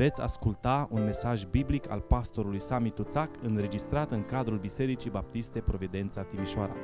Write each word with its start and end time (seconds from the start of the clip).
Veți 0.00 0.20
asculta 0.20 0.88
un 0.90 1.04
mesaj 1.04 1.44
biblic 1.44 1.88
al 1.88 2.00
pastorului 2.00 2.60
Sami 2.60 2.90
Tuțac 2.90 3.42
înregistrat 3.42 4.10
în 4.10 4.24
cadrul 4.24 4.58
Bisericii 4.58 5.10
Baptiste 5.10 5.60
Providența 5.60 6.24
Timișoara. 6.24 6.74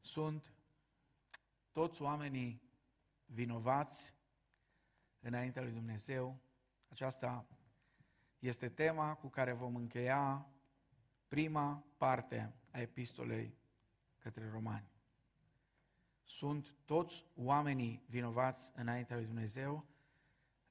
Sunt 0.00 0.54
toți 1.72 2.02
oamenii 2.02 2.62
vinovați 3.26 4.14
înaintea 5.20 5.62
lui 5.62 5.72
Dumnezeu. 5.72 6.38
Aceasta 6.88 7.46
este 8.38 8.68
tema 8.68 9.14
cu 9.14 9.28
care 9.28 9.52
vom 9.52 9.76
încheia 9.76 10.46
prima 11.28 11.84
parte 11.96 12.54
a 12.70 12.80
epistolei 12.80 13.54
către 14.18 14.50
romani. 14.52 14.93
Sunt 16.24 16.74
toți 16.84 17.24
oamenii 17.36 18.02
vinovați 18.06 18.72
înaintea 18.74 19.16
lui 19.16 19.24
Dumnezeu. 19.24 19.84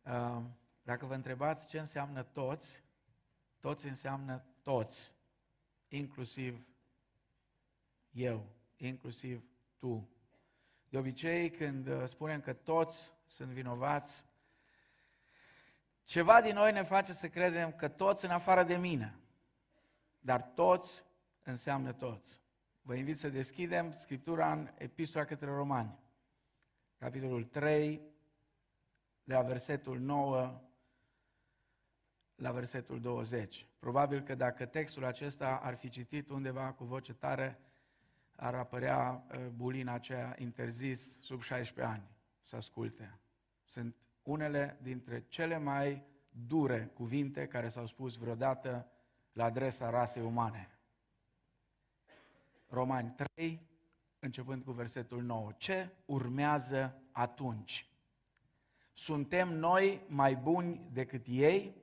Uh, 0.01 0.41
dacă 0.83 1.05
vă 1.05 1.13
întrebați 1.13 1.67
ce 1.67 1.79
înseamnă 1.79 2.23
toți, 2.23 2.83
toți 3.59 3.87
înseamnă 3.87 4.45
toți, 4.61 5.13
inclusiv 5.87 6.67
eu, 8.11 8.45
inclusiv 8.77 9.43
tu. 9.77 10.09
De 10.89 10.97
obicei, 10.97 11.51
când 11.51 11.87
uh, 11.87 12.03
spunem 12.05 12.41
că 12.41 12.53
toți 12.53 13.13
sunt 13.25 13.49
vinovați, 13.49 14.25
ceva 16.03 16.41
din 16.41 16.53
noi 16.53 16.71
ne 16.71 16.83
face 16.83 17.13
să 17.13 17.29
credem 17.29 17.71
că 17.71 17.87
toți 17.87 18.25
în 18.25 18.31
afară 18.31 18.63
de 18.63 18.75
mine. 18.75 19.19
Dar 20.19 20.41
toți 20.41 21.03
înseamnă 21.43 21.93
toți. 21.93 22.42
Vă 22.85 22.95
invit 22.95 23.17
să 23.17 23.29
deschidem 23.29 23.93
Scriptura 23.93 24.51
în 24.51 24.69
Epistola 24.77 25.25
către 25.25 25.45
Romani, 25.45 25.99
capitolul 26.97 27.43
3, 27.43 28.01
de 29.23 29.33
la 29.33 29.41
versetul 29.41 29.99
9 29.99 30.61
la 32.35 32.51
versetul 32.51 32.99
20. 32.99 33.67
Probabil 33.79 34.21
că 34.21 34.35
dacă 34.35 34.65
textul 34.65 35.05
acesta 35.05 35.59
ar 35.63 35.75
fi 35.75 35.89
citit 35.89 36.29
undeva 36.29 36.71
cu 36.71 36.83
voce 36.83 37.13
tare, 37.13 37.59
ar 38.35 38.55
apărea 38.55 39.25
uh, 39.31 39.47
bulina 39.47 39.93
aceea 39.93 40.35
interzis 40.39 41.19
sub 41.21 41.41
16 41.41 41.93
ani 41.93 42.09
să 42.41 42.55
asculte. 42.55 43.19
Sunt 43.63 43.95
unele 44.23 44.77
dintre 44.81 45.25
cele 45.27 45.57
mai 45.57 46.03
dure 46.29 46.91
cuvinte 46.93 47.47
care 47.47 47.69
s-au 47.69 47.85
spus 47.85 48.15
vreodată 48.15 48.87
la 49.31 49.43
adresa 49.43 49.89
rasei 49.89 50.23
umane. 50.23 50.72
Romani 52.73 53.13
3, 53.35 53.67
începând 54.19 54.63
cu 54.63 54.71
versetul 54.71 55.21
9. 55.23 55.51
Ce 55.57 55.89
urmează 56.05 57.01
atunci? 57.11 57.87
Suntem 58.93 59.57
noi 59.57 60.01
mai 60.07 60.35
buni 60.35 60.81
decât 60.91 61.25
ei? 61.29 61.75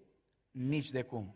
Nici 0.50 0.90
de 0.90 1.02
cum. 1.02 1.34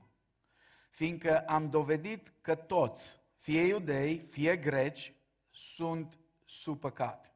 Fiindcă 0.91 1.41
am 1.41 1.71
dovedit 1.71 2.33
că 2.41 2.55
toți, 2.55 3.21
fie 3.39 3.61
iudei, 3.67 4.19
fie 4.19 4.57
greci, 4.57 5.15
sunt 5.51 6.19
sub 6.45 6.81
păcat. 6.81 7.35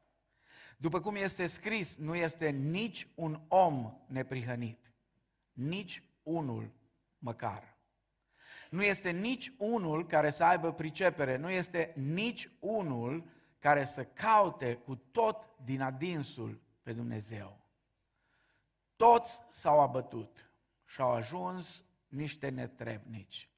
După 0.77 0.99
cum 0.99 1.15
este 1.15 1.45
scris, 1.45 1.95
nu 1.95 2.15
este 2.15 2.49
nici 2.49 3.07
un 3.15 3.41
om 3.47 3.93
neprihănit, 4.07 4.93
nici 5.51 6.03
unul 6.23 6.71
măcar. 7.17 7.77
Nu 8.69 8.83
este 8.83 9.09
nici 9.09 9.53
unul 9.57 10.05
care 10.05 10.29
să 10.29 10.43
aibă 10.43 10.73
pricepere, 10.73 11.35
nu 11.35 11.49
este 11.49 11.93
nici 11.95 12.49
unul 12.59 13.23
care 13.59 13.85
să 13.85 14.03
caute 14.03 14.75
cu 14.75 14.95
tot 14.95 15.49
din 15.63 15.81
adinsul 15.81 16.61
pe 16.83 16.93
Dumnezeu. 16.93 17.59
Toți 18.95 19.41
s-au 19.49 19.79
abătut 19.79 20.51
și 20.85 21.01
au 21.01 21.11
ajuns 21.11 21.85
niște 22.07 22.49
netrebnici. 22.49 23.49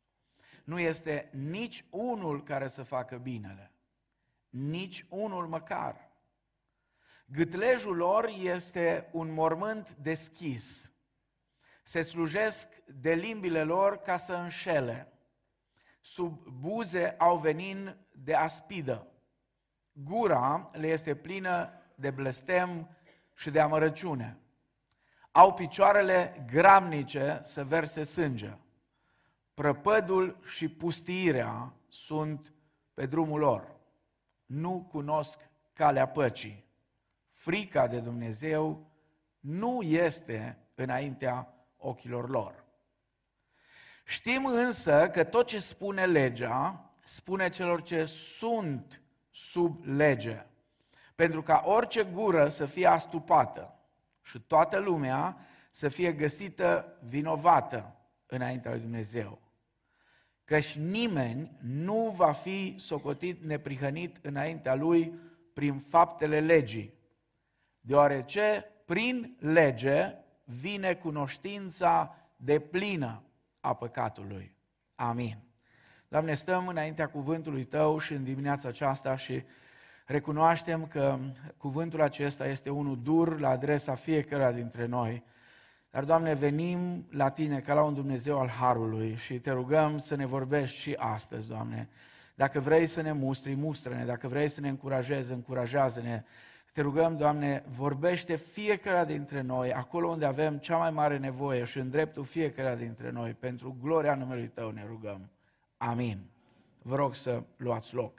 Nu 0.63 0.79
este 0.79 1.29
nici 1.33 1.85
unul 1.89 2.43
care 2.43 2.67
să 2.67 2.83
facă 2.83 3.17
binele, 3.17 3.71
nici 4.49 5.05
unul 5.09 5.47
măcar. 5.47 6.11
Gâtlejul 7.25 7.95
lor 7.95 8.25
este 8.39 9.09
un 9.11 9.33
mormânt 9.33 9.95
deschis 9.95 10.90
se 11.83 12.01
slujesc 12.01 12.67
de 12.85 13.13
limbile 13.13 13.63
lor 13.63 13.97
ca 13.97 14.17
să 14.17 14.33
înșele. 14.33 15.13
Sub 16.01 16.47
buze 16.47 17.15
au 17.17 17.37
venin 17.37 17.97
de 18.11 18.33
aspidă. 18.33 19.07
Gura 19.91 20.69
le 20.73 20.87
este 20.87 21.15
plină 21.15 21.69
de 21.95 22.11
blestem 22.11 22.97
și 23.35 23.49
de 23.49 23.59
amărăciune. 23.59 24.37
Au 25.31 25.53
picioarele 25.53 26.45
gramnice 26.51 27.39
să 27.43 27.63
verse 27.63 28.03
sânge. 28.03 28.57
Prăpădul 29.53 30.39
și 30.45 30.69
pustiirea 30.69 31.73
sunt 31.87 32.53
pe 32.93 33.05
drumul 33.05 33.39
lor. 33.39 33.75
Nu 34.45 34.87
cunosc 34.91 35.49
calea 35.73 36.07
păcii. 36.07 36.65
Frica 37.31 37.87
de 37.87 37.99
Dumnezeu 37.99 38.91
nu 39.39 39.81
este 39.81 40.57
înaintea 40.75 41.53
ochilor 41.81 42.29
lor. 42.29 42.63
Știm 44.05 44.45
însă 44.45 45.09
că 45.09 45.23
tot 45.23 45.47
ce 45.47 45.59
spune 45.59 46.05
legea, 46.05 46.91
spune 47.03 47.49
celor 47.49 47.81
ce 47.81 48.05
sunt 48.05 49.01
sub 49.31 49.85
lege, 49.85 50.45
pentru 51.15 51.41
ca 51.41 51.61
orice 51.65 52.03
gură 52.03 52.47
să 52.47 52.65
fie 52.65 52.85
astupată 52.85 53.79
și 54.21 54.39
toată 54.39 54.77
lumea 54.77 55.37
să 55.71 55.89
fie 55.89 56.11
găsită 56.11 56.97
vinovată 57.07 57.95
înaintea 58.25 58.71
lui 58.71 58.79
Dumnezeu. 58.79 59.41
Căci 60.45 60.75
nimeni 60.75 61.51
nu 61.61 62.13
va 62.15 62.31
fi 62.31 62.75
socotit 62.77 63.43
neprihănit 63.43 64.17
înaintea 64.21 64.75
lui 64.75 65.13
prin 65.53 65.79
faptele 65.79 66.39
legii, 66.39 66.93
deoarece 67.79 68.65
prin 68.85 69.37
lege 69.39 70.15
vine 70.59 70.93
cunoștința 70.93 72.15
de 72.35 72.59
plină 72.59 73.23
a 73.59 73.73
păcatului. 73.73 74.55
Amin. 74.95 75.37
Doamne, 76.07 76.33
stăm 76.33 76.67
înaintea 76.67 77.09
cuvântului 77.09 77.63
Tău 77.63 77.97
și 77.97 78.13
în 78.13 78.23
dimineața 78.23 78.67
aceasta 78.67 79.15
și 79.15 79.43
recunoaștem 80.05 80.85
că 80.85 81.17
cuvântul 81.57 82.01
acesta 82.01 82.47
este 82.47 82.69
unul 82.69 83.01
dur 83.01 83.39
la 83.39 83.49
adresa 83.49 83.95
fiecăruia 83.95 84.51
dintre 84.51 84.85
noi. 84.85 85.23
Dar, 85.89 86.03
Doamne, 86.03 86.33
venim 86.33 87.05
la 87.09 87.29
Tine 87.29 87.59
ca 87.59 87.73
la 87.73 87.83
un 87.83 87.93
Dumnezeu 87.93 88.39
al 88.39 88.49
Harului 88.49 89.15
și 89.15 89.39
Te 89.39 89.51
rugăm 89.51 89.97
să 89.97 90.15
ne 90.15 90.25
vorbești 90.25 90.77
și 90.77 90.93
astăzi, 90.97 91.47
Doamne. 91.47 91.89
Dacă 92.35 92.59
vrei 92.59 92.85
să 92.85 93.01
ne 93.01 93.11
mustri, 93.11 93.55
mustră-ne. 93.55 94.05
Dacă 94.05 94.27
vrei 94.27 94.47
să 94.47 94.61
ne 94.61 94.69
încurajezi, 94.69 95.31
încurajează-ne. 95.31 96.23
Te 96.71 96.81
rugăm, 96.81 97.17
Doamne, 97.17 97.63
vorbește 97.67 98.35
fiecare 98.35 99.05
dintre 99.05 99.41
noi, 99.41 99.73
acolo 99.73 100.07
unde 100.07 100.25
avem 100.25 100.57
cea 100.57 100.77
mai 100.77 100.91
mare 100.91 101.17
nevoie 101.17 101.63
și 101.63 101.77
în 101.77 101.89
dreptul 101.89 102.25
fiecare 102.25 102.75
dintre 102.75 103.09
noi. 103.09 103.33
Pentru 103.33 103.77
gloria 103.81 104.15
numelui 104.15 104.47
Tău 104.47 104.69
ne 104.69 104.83
rugăm. 104.87 105.29
Amin. 105.77 106.19
Vă 106.81 106.95
rog 106.95 107.15
să 107.15 107.43
luați 107.57 107.93
loc. 107.93 108.13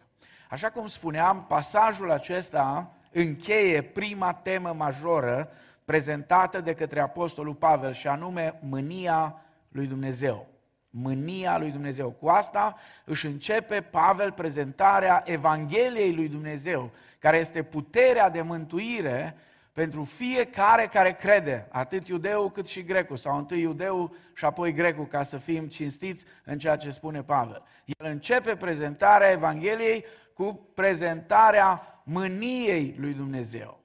Așa 0.51 0.71
cum 0.71 0.87
spuneam, 0.87 1.45
pasajul 1.49 2.11
acesta 2.11 2.95
încheie 3.13 3.83
prima 3.83 4.35
temă 4.35 4.73
majoră 4.73 5.51
prezentată 5.85 6.61
de 6.61 6.75
către 6.75 7.01
Apostolul 7.01 7.55
Pavel 7.55 7.93
și 7.93 8.07
anume 8.07 8.59
mânia 8.61 9.43
lui 9.69 9.87
Dumnezeu 9.87 10.52
mânia 10.95 11.59
lui 11.59 11.71
Dumnezeu. 11.71 12.11
Cu 12.11 12.29
asta 12.29 12.77
își 13.05 13.27
începe 13.27 13.81
Pavel 13.81 14.33
prezentarea 14.33 15.23
Evangheliei 15.27 16.15
lui 16.15 16.29
Dumnezeu, 16.29 16.91
care 17.19 17.37
este 17.37 17.63
puterea 17.63 18.31
de 18.31 18.41
mântuire 18.41 19.37
pentru 19.73 20.05
fiecare 20.05 20.87
care 20.87 21.13
crede, 21.13 21.69
atât 21.71 22.09
iudeu 22.09 22.51
cât 22.51 22.67
și 22.67 22.83
grecul, 22.83 23.17
sau 23.17 23.37
întâi 23.37 23.61
iudeu 23.61 24.15
și 24.35 24.45
apoi 24.45 24.73
grecul, 24.73 25.07
ca 25.07 25.23
să 25.23 25.37
fim 25.37 25.69
cinstiți 25.69 26.25
în 26.45 26.59
ceea 26.59 26.77
ce 26.77 26.91
spune 26.91 27.23
Pavel. 27.23 27.63
El 27.85 28.07
începe 28.07 28.57
prezentarea 28.57 29.31
Evangheliei 29.31 30.05
cu 30.35 30.69
prezentarea 30.75 32.01
mâniei 32.05 32.95
lui 32.99 33.13
Dumnezeu. 33.13 33.81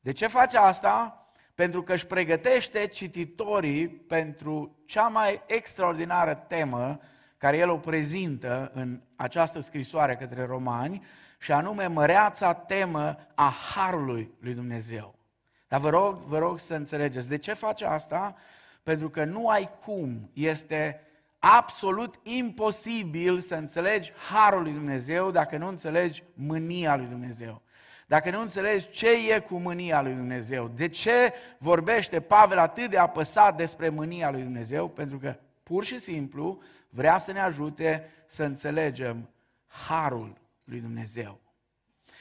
De 0.00 0.12
ce 0.12 0.26
face 0.26 0.58
asta? 0.58 1.23
Pentru 1.54 1.82
că 1.82 1.92
își 1.92 2.06
pregătește 2.06 2.86
cititorii 2.86 3.88
pentru 3.88 4.76
cea 4.84 5.08
mai 5.08 5.42
extraordinară 5.46 6.44
temă 6.48 7.00
care 7.38 7.56
el 7.56 7.70
o 7.70 7.76
prezintă 7.76 8.70
în 8.74 9.00
această 9.16 9.60
scrisoare 9.60 10.16
către 10.16 10.44
romani, 10.44 11.02
și 11.44 11.52
anume 11.52 11.86
măreața 11.86 12.52
temă 12.52 13.16
a 13.34 13.54
Harului 13.74 14.30
lui 14.40 14.54
Dumnezeu. 14.54 15.14
Dar 15.68 15.80
vă 15.80 15.88
rog, 15.88 16.16
vă 16.16 16.38
rog 16.38 16.58
să 16.58 16.74
înțelegeți, 16.74 17.28
de 17.28 17.38
ce 17.38 17.52
face 17.52 17.84
asta? 17.84 18.36
Pentru 18.82 19.10
că 19.10 19.24
nu 19.24 19.48
ai 19.48 19.70
cum, 19.84 20.30
este 20.32 21.00
absolut 21.38 22.14
imposibil 22.22 23.38
să 23.38 23.54
înțelegi 23.54 24.12
Harul 24.30 24.62
lui 24.62 24.72
Dumnezeu 24.72 25.30
dacă 25.30 25.56
nu 25.56 25.68
înțelegi 25.68 26.22
mânia 26.34 26.96
lui 26.96 27.06
Dumnezeu. 27.06 27.62
Dacă 28.06 28.30
nu 28.30 28.40
înțelegi 28.40 28.90
ce 28.90 29.08
e 29.32 29.38
cu 29.38 29.56
mânia 29.56 30.02
lui 30.02 30.14
Dumnezeu, 30.14 30.68
de 30.68 30.88
ce 30.88 31.32
vorbește 31.58 32.20
Pavel 32.20 32.58
atât 32.58 32.90
de 32.90 32.98
apăsat 32.98 33.56
despre 33.56 33.88
mânia 33.88 34.30
lui 34.30 34.42
Dumnezeu, 34.42 34.88
pentru 34.88 35.18
că 35.18 35.36
pur 35.62 35.84
și 35.84 35.98
simplu 35.98 36.62
vrea 36.88 37.18
să 37.18 37.32
ne 37.32 37.40
ajute 37.40 38.10
să 38.26 38.44
înțelegem 38.44 39.28
harul 39.66 40.36
lui 40.64 40.80
Dumnezeu. 40.80 41.40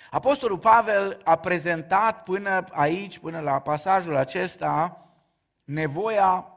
Apostolul 0.09 0.57
Pavel 0.57 1.21
a 1.23 1.35
prezentat 1.35 2.23
până 2.23 2.63
aici, 2.71 3.19
până 3.19 3.39
la 3.39 3.59
pasajul 3.59 4.15
acesta, 4.15 5.07
nevoia 5.63 6.47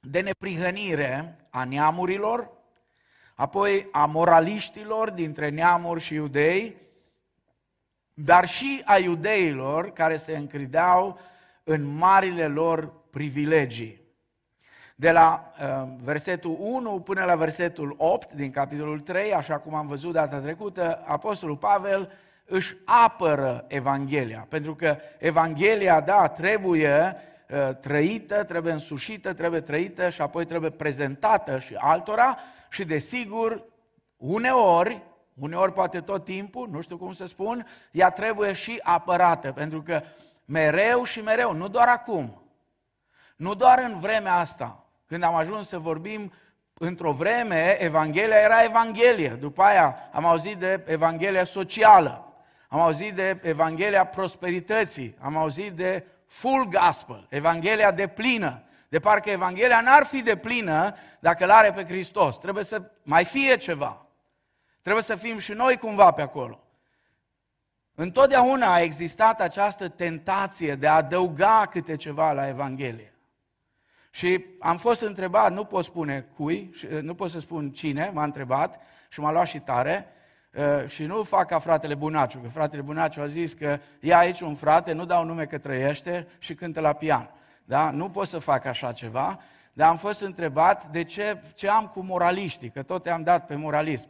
de 0.00 0.20
neprihănire 0.20 1.36
a 1.50 1.64
neamurilor, 1.64 2.50
apoi 3.34 3.88
a 3.92 4.06
moraliștilor 4.06 5.10
dintre 5.10 5.48
neamuri 5.48 6.00
și 6.00 6.14
iudei, 6.14 6.76
dar 8.14 8.48
și 8.48 8.82
a 8.84 8.98
iudeilor 8.98 9.92
care 9.92 10.16
se 10.16 10.36
încrideau 10.36 11.18
în 11.64 11.84
marile 11.84 12.46
lor 12.46 12.92
privilegii. 13.10 14.00
De 14.94 15.10
la 15.10 15.52
uh, 15.60 15.88
versetul 16.02 16.56
1 16.60 17.00
până 17.00 17.24
la 17.24 17.34
versetul 17.34 17.94
8 17.98 18.32
din 18.32 18.50
capitolul 18.50 19.00
3, 19.00 19.34
așa 19.34 19.58
cum 19.58 19.74
am 19.74 19.86
văzut 19.86 20.12
data 20.12 20.38
trecută, 20.38 21.02
Apostolul 21.06 21.56
Pavel 21.56 22.12
își 22.44 22.76
apără 22.84 23.64
Evanghelia. 23.68 24.46
Pentru 24.48 24.74
că 24.74 24.96
Evanghelia, 25.18 26.00
da, 26.00 26.28
trebuie 26.28 27.16
uh, 27.48 27.76
trăită, 27.76 28.44
trebuie 28.44 28.72
însușită, 28.72 29.32
trebuie 29.32 29.60
trăită 29.60 30.10
și 30.10 30.20
apoi 30.20 30.44
trebuie 30.44 30.70
prezentată 30.70 31.58
și 31.58 31.74
altora 31.78 32.38
și 32.70 32.84
desigur, 32.84 33.64
uneori, 34.16 35.02
uneori 35.34 35.72
poate 35.72 36.00
tot 36.00 36.24
timpul, 36.24 36.68
nu 36.68 36.80
știu 36.80 36.96
cum 36.96 37.12
să 37.12 37.26
spun, 37.26 37.66
ea 37.90 38.10
trebuie 38.10 38.52
și 38.52 38.80
apărată, 38.82 39.52
pentru 39.52 39.82
că 39.82 40.02
mereu 40.44 41.04
și 41.04 41.20
mereu, 41.20 41.52
nu 41.52 41.68
doar 41.68 41.88
acum, 41.88 42.42
nu 43.36 43.54
doar 43.54 43.78
în 43.78 43.98
vremea 43.98 44.34
asta, 44.34 44.84
când 45.06 45.22
am 45.22 45.34
ajuns 45.34 45.68
să 45.68 45.78
vorbim 45.78 46.32
într-o 46.74 47.12
vreme, 47.12 47.76
Evanghelia 47.80 48.36
era 48.36 48.62
Evanghelie. 48.62 49.28
După 49.28 49.62
aia 49.62 49.96
am 50.12 50.24
auzit 50.24 50.56
de 50.56 50.84
Evanghelia 50.86 51.44
socială, 51.44 52.32
am 52.68 52.80
auzit 52.80 53.14
de 53.14 53.40
Evanghelia 53.42 54.06
prosperității, 54.06 55.16
am 55.20 55.36
auzit 55.36 55.72
de 55.72 56.06
full 56.26 56.68
gospel, 56.68 57.26
Evanghelia 57.28 57.90
de 57.90 58.06
plină. 58.06 58.62
De 58.88 59.00
parcă 59.00 59.30
Evanghelia 59.30 59.80
n-ar 59.80 60.04
fi 60.04 60.22
de 60.22 60.36
plină 60.36 60.94
dacă 61.18 61.46
l 61.46 61.50
are 61.50 61.72
pe 61.72 61.84
Hristos. 61.84 62.38
Trebuie 62.38 62.64
să 62.64 62.82
mai 63.02 63.24
fie 63.24 63.56
ceva. 63.56 64.06
Trebuie 64.82 65.02
să 65.02 65.14
fim 65.14 65.38
și 65.38 65.52
noi 65.52 65.76
cumva 65.76 66.10
pe 66.10 66.22
acolo. 66.22 66.60
Întotdeauna 67.94 68.72
a 68.72 68.80
existat 68.80 69.40
această 69.40 69.88
tentație 69.88 70.74
de 70.74 70.86
a 70.86 70.94
adăuga 70.94 71.68
câte 71.70 71.96
ceva 71.96 72.32
la 72.32 72.48
Evanghelie. 72.48 73.12
Și 74.10 74.44
am 74.60 74.76
fost 74.76 75.00
întrebat, 75.00 75.52
nu 75.52 75.64
pot 75.64 75.84
spune 75.84 76.26
cui, 76.36 76.70
nu 77.00 77.14
pot 77.14 77.30
să 77.30 77.40
spun 77.40 77.70
cine, 77.70 78.10
m-a 78.12 78.24
întrebat 78.24 78.80
și 79.08 79.20
m-a 79.20 79.32
luat 79.32 79.46
și 79.46 79.58
tare, 79.58 80.06
uh, 80.54 80.88
și 80.88 81.04
nu 81.04 81.22
fac 81.22 81.48
ca 81.48 81.58
fratele 81.58 81.94
Bunaciu, 81.94 82.38
că 82.38 82.48
fratele 82.48 82.82
Bunaciu 82.82 83.20
a 83.20 83.26
zis 83.26 83.52
că 83.52 83.78
e 84.00 84.14
aici 84.14 84.40
un 84.40 84.54
frate, 84.54 84.92
nu 84.92 85.04
dau 85.04 85.24
nume 85.24 85.46
că 85.46 85.58
trăiește 85.58 86.28
și 86.38 86.54
cântă 86.54 86.80
la 86.80 86.92
pian. 86.92 87.30
Da? 87.64 87.90
Nu 87.90 88.10
pot 88.10 88.26
să 88.26 88.38
fac 88.38 88.64
așa 88.64 88.92
ceva, 88.92 89.40
dar 89.72 89.88
am 89.88 89.96
fost 89.96 90.20
întrebat 90.20 90.86
de 90.86 91.04
ce, 91.04 91.42
ce 91.54 91.68
am 91.68 91.86
cu 91.86 92.00
moraliștii, 92.00 92.70
că 92.70 92.82
tot 92.82 93.06
am 93.06 93.22
dat 93.22 93.46
pe 93.46 93.54
moralism. 93.54 94.08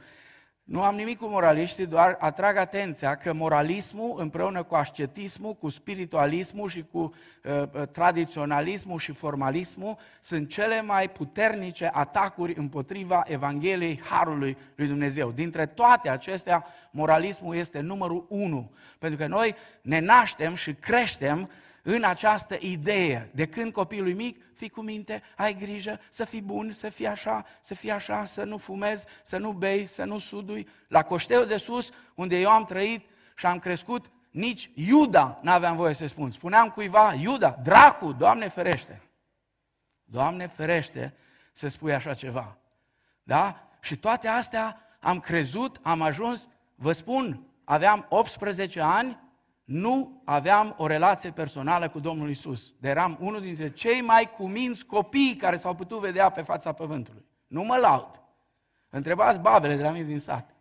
Nu 0.72 0.82
am 0.82 0.94
nimic 0.94 1.19
cu 1.19 1.26
moraliștii, 1.26 1.86
doar 1.86 2.16
atrag 2.20 2.56
atenția 2.56 3.14
că 3.14 3.32
moralismul 3.32 4.20
împreună 4.20 4.62
cu 4.62 4.74
ascetismul, 4.74 5.54
cu 5.54 5.69
spiritualismul 5.69 6.69
și 6.69 6.84
cu 6.90 6.98
uh, 7.44 7.62
uh, 7.72 7.88
tradiționalismul 7.88 8.98
și 8.98 9.12
formalismul 9.12 9.96
sunt 10.20 10.48
cele 10.48 10.82
mai 10.82 11.10
puternice 11.10 11.90
atacuri 11.92 12.54
împotriva 12.56 13.22
Evangheliei 13.26 14.00
Harului 14.04 14.56
lui 14.74 14.86
Dumnezeu. 14.86 15.30
Dintre 15.30 15.66
toate 15.66 16.08
acestea, 16.08 16.66
moralismul 16.90 17.54
este 17.54 17.80
numărul 17.80 18.26
unu, 18.28 18.70
pentru 18.98 19.18
că 19.18 19.26
noi 19.26 19.54
ne 19.82 19.98
naștem 19.98 20.54
și 20.54 20.75
creștem 20.75 21.50
în 21.82 22.04
această 22.04 22.56
idee. 22.60 23.30
De 23.34 23.46
când 23.46 23.72
copilul 23.72 24.14
mic, 24.14 24.42
fii 24.62 24.70
cu 24.70 24.81
minte, 24.81 25.23
ai 25.37 25.55
grijă 25.55 26.00
să 26.11 26.25
fii 26.25 26.43
bun, 26.43 26.73
să 26.73 26.88
fii 26.88 27.06
așa, 27.06 27.44
să 27.61 27.75
fii 27.75 27.91
așa, 27.91 28.25
să 28.25 28.44
nu 28.44 28.59
fumezi, 28.59 29.06
să 29.23 29.38
nu 29.38 29.53
bei, 29.53 29.87
să 29.87 30.05
nu 30.05 30.19
sudui. 30.19 30.69
La 30.88 31.03
coșteul 31.03 31.47
de 31.47 31.56
sus, 31.56 31.91
unde 32.14 32.41
eu 32.41 32.50
am 32.50 32.64
trăit 32.64 33.09
și 33.37 33.47
am 33.47 33.59
crescut, 33.59 34.11
nici 34.31 34.70
Iuda 34.75 35.38
n-aveam 35.43 35.76
voie 35.76 35.94
să 35.94 36.06
spun. 36.06 36.31
Spuneam 36.31 36.70
cuiva, 36.70 37.14
Iuda, 37.14 37.59
dracu, 37.62 38.12
Doamne 38.12 38.49
ferește. 38.49 39.03
Doamne 40.05 40.47
ferește 40.47 41.14
să 41.53 41.69
spui 41.69 41.94
așa 41.94 42.14
ceva. 42.14 42.56
Da? 43.23 43.69
Și 43.81 43.97
toate 43.97 44.29
astea 44.29 44.81
am 45.00 45.20
crezut, 45.20 45.79
am 45.82 46.03
ajuns, 46.03 46.49
vă 46.75 46.93
spun, 46.93 47.47
aveam 47.64 48.06
18 48.09 48.81
ani 48.81 49.19
nu 49.64 50.23
aveam 50.25 50.75
o 50.79 50.87
relație 50.87 51.31
personală 51.31 51.88
cu 51.88 52.00
Domnul 52.00 52.31
Isus. 52.31 52.75
De 52.81 52.88
eram 52.88 53.17
unul 53.20 53.41
dintre 53.41 53.70
cei 53.70 54.00
mai 54.00 54.31
cuminți 54.37 54.85
copii 54.85 55.37
care 55.37 55.56
s-au 55.56 55.75
putut 55.75 56.00
vedea 56.00 56.31
pe 56.31 56.43
fața 56.43 56.73
pământului. 56.73 57.25
Nu 57.47 57.62
mă 57.62 57.76
laud. 57.76 58.20
Întrebați 58.91 59.38
babele 59.38 59.76
de 59.76 59.82
la 59.82 59.91
mine 59.91 60.05
din 60.05 60.19
sat. 60.19 60.55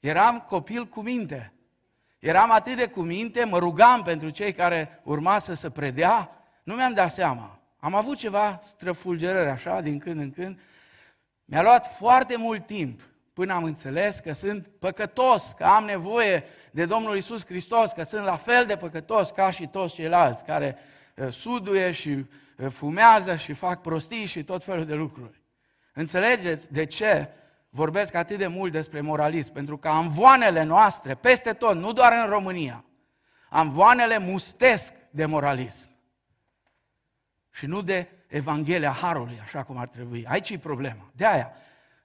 Eram 0.00 0.40
copil 0.40 0.86
cu 0.86 1.00
minte. 1.00 1.52
Eram 2.18 2.50
atât 2.50 2.76
de 2.76 2.88
cu 2.88 3.00
minte, 3.00 3.44
mă 3.44 3.58
rugam 3.58 4.02
pentru 4.02 4.30
cei 4.30 4.52
care 4.52 5.00
urma 5.04 5.38
să 5.38 5.54
se 5.54 5.70
predea, 5.70 6.30
nu 6.62 6.74
mi-am 6.74 6.92
dat 6.92 7.10
seama. 7.10 7.58
Am 7.78 7.94
avut 7.94 8.16
ceva 8.16 8.58
străfulgerări 8.62 9.50
așa, 9.50 9.80
din 9.80 9.98
când 9.98 10.20
în 10.20 10.30
când. 10.30 10.58
Mi-a 11.44 11.62
luat 11.62 11.96
foarte 11.96 12.36
mult 12.36 12.66
timp 12.66 13.00
până 13.34 13.52
am 13.52 13.64
înțeles 13.64 14.18
că 14.18 14.32
sunt 14.32 14.66
păcătos, 14.78 15.54
că 15.56 15.64
am 15.64 15.84
nevoie 15.84 16.44
de 16.70 16.84
Domnul 16.84 17.16
Isus 17.16 17.44
Hristos, 17.44 17.92
că 17.92 18.02
sunt 18.02 18.24
la 18.24 18.36
fel 18.36 18.66
de 18.66 18.76
păcătos 18.76 19.30
ca 19.30 19.50
și 19.50 19.66
toți 19.66 19.94
ceilalți 19.94 20.44
care 20.44 20.76
uh, 21.16 21.28
suduie 21.28 21.90
și 21.90 22.08
uh, 22.08 22.70
fumează 22.70 23.36
și 23.36 23.52
fac 23.52 23.80
prostii 23.80 24.26
și 24.26 24.42
tot 24.42 24.64
felul 24.64 24.84
de 24.84 24.94
lucruri. 24.94 25.40
Înțelegeți 25.92 26.72
de 26.72 26.84
ce 26.84 27.28
vorbesc 27.68 28.14
atât 28.14 28.38
de 28.38 28.46
mult 28.46 28.72
despre 28.72 29.00
moralism? 29.00 29.52
Pentru 29.52 29.76
că 29.76 29.88
amvoanele 29.88 30.62
noastre, 30.62 31.14
peste 31.14 31.52
tot, 31.52 31.76
nu 31.76 31.92
doar 31.92 32.12
în 32.12 32.30
România, 32.30 32.84
amvoanele 33.48 34.18
mustesc 34.18 34.92
de 35.10 35.26
moralism. 35.26 35.88
Și 37.50 37.66
nu 37.66 37.82
de 37.82 38.08
Evanghelia 38.26 38.90
Harului, 38.90 39.40
așa 39.42 39.62
cum 39.62 39.76
ar 39.76 39.88
trebui. 39.88 40.26
Aici 40.28 40.50
e 40.50 40.58
problema. 40.58 41.10
De 41.12 41.26
aia, 41.26 41.52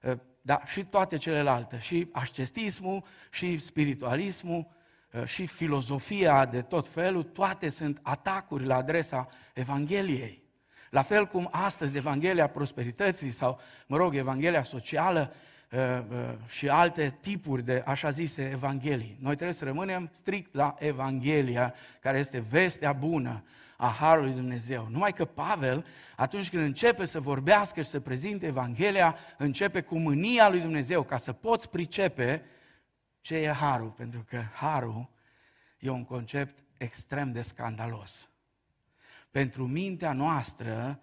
uh, 0.02 0.12
da, 0.42 0.62
și 0.66 0.84
toate 0.84 1.16
celelalte, 1.16 1.78
și 1.80 2.08
ascetismul, 2.12 3.04
și 3.30 3.58
spiritualismul, 3.58 4.66
uh, 5.12 5.24
și 5.24 5.46
filozofia 5.46 6.46
de 6.46 6.62
tot 6.62 6.88
felul, 6.88 7.22
toate 7.22 7.68
sunt 7.68 7.98
atacuri 8.02 8.64
la 8.64 8.76
adresa 8.76 9.28
Evangheliei. 9.54 10.42
La 10.90 11.02
fel 11.02 11.26
cum 11.26 11.48
astăzi 11.50 11.96
Evanghelia 11.96 12.46
prosperității 12.46 13.30
sau, 13.30 13.60
mă 13.86 13.96
rog, 13.96 14.16
Evanghelia 14.16 14.62
socială 14.62 15.32
uh, 15.70 15.78
uh, 16.10 16.34
și 16.48 16.68
alte 16.68 17.18
tipuri 17.20 17.64
de 17.64 17.82
așa 17.86 18.10
zise 18.10 18.50
Evanghelii. 18.52 19.16
Noi 19.20 19.34
trebuie 19.34 19.56
să 19.56 19.64
rămânem 19.64 20.10
strict 20.12 20.54
la 20.54 20.74
Evanghelia, 20.78 21.74
care 22.00 22.18
este 22.18 22.44
vestea 22.50 22.92
bună 22.92 23.44
a 23.80 23.88
Harului 23.88 24.32
Dumnezeu. 24.32 24.88
Numai 24.90 25.12
că 25.12 25.24
Pavel, 25.24 25.86
atunci 26.16 26.50
când 26.50 26.62
începe 26.62 27.04
să 27.04 27.20
vorbească 27.20 27.82
și 27.82 27.88
să 27.88 28.00
prezinte 28.00 28.46
Evanghelia, 28.46 29.16
începe 29.38 29.80
cu 29.80 29.98
mânia 29.98 30.48
lui 30.48 30.60
Dumnezeu, 30.60 31.02
ca 31.02 31.16
să 31.16 31.32
poți 31.32 31.70
pricepe 31.70 32.44
ce 33.20 33.36
e 33.36 33.52
Harul, 33.52 33.90
pentru 33.90 34.24
că 34.28 34.42
Harul 34.52 35.10
e 35.78 35.88
un 35.88 36.04
concept 36.04 36.64
extrem 36.78 37.32
de 37.32 37.42
scandalos. 37.42 38.28
Pentru 39.30 39.66
mintea 39.66 40.12
noastră, 40.12 41.00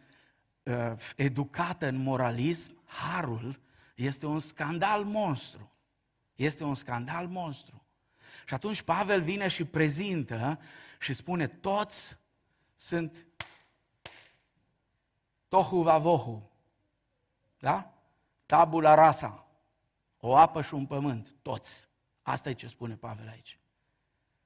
uh, 0.63 0.91
educată 1.15 1.87
în 1.87 1.95
moralism, 1.95 2.81
Harul 2.85 3.59
este 3.95 4.25
un 4.25 4.39
scandal 4.39 5.03
monstru. 5.03 5.71
Este 6.35 6.63
un 6.63 6.75
scandal 6.75 7.27
monstru. 7.27 7.85
Și 8.47 8.53
atunci 8.53 8.81
Pavel 8.81 9.21
vine 9.21 9.47
și 9.47 9.65
prezintă 9.65 10.59
și 10.99 11.13
spune, 11.13 11.47
toți 11.47 12.17
sunt 12.77 13.25
tohu 15.47 15.81
vavohu. 15.81 16.51
Da? 17.59 17.93
Tabula 18.45 18.93
rasa. 18.93 19.47
O 20.17 20.35
apă 20.35 20.61
și 20.61 20.73
un 20.73 20.85
pământ. 20.85 21.35
Toți. 21.41 21.87
Asta 22.21 22.49
e 22.49 22.53
ce 22.53 22.67
spune 22.67 22.95
Pavel 22.95 23.27
aici. 23.27 23.59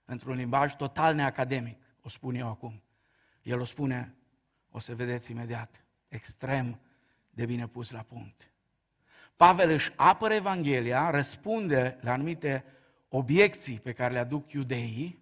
Într-un 0.06 0.36
limbaj 0.36 0.76
total 0.76 1.16
neacademic, 1.16 1.84
o 2.02 2.10
spun 2.10 2.36
eu 2.36 2.48
acum. 2.48 2.84
El 3.42 3.60
o 3.60 3.66
spune, 3.66 4.16
o 4.70 4.80
să 4.80 4.96
vedeți 4.96 5.32
imediat, 5.32 5.86
extrem 6.08 6.80
de 7.30 7.46
bine 7.46 7.68
pus 7.68 7.92
la 7.92 8.02
punct. 8.02 8.52
Pavel 9.36 9.70
își 9.70 9.94
apără 9.96 10.34
Evanghelia, 10.34 11.10
răspunde 11.10 11.98
la 12.02 12.12
anumite 12.12 12.66
obiecții 13.10 13.80
pe 13.80 13.94
care 13.94 14.14
le 14.14 14.20
aduc 14.20 14.52
iudeii, 14.52 15.21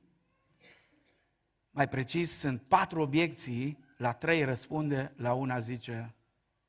mai 1.70 1.88
precis, 1.88 2.38
sunt 2.38 2.62
patru 2.62 3.02
obiecții, 3.02 3.86
la 3.98 4.14
trei 4.14 4.44
răspunde, 4.44 5.14
la 5.16 5.34
una 5.34 5.60
zice, 5.60 6.16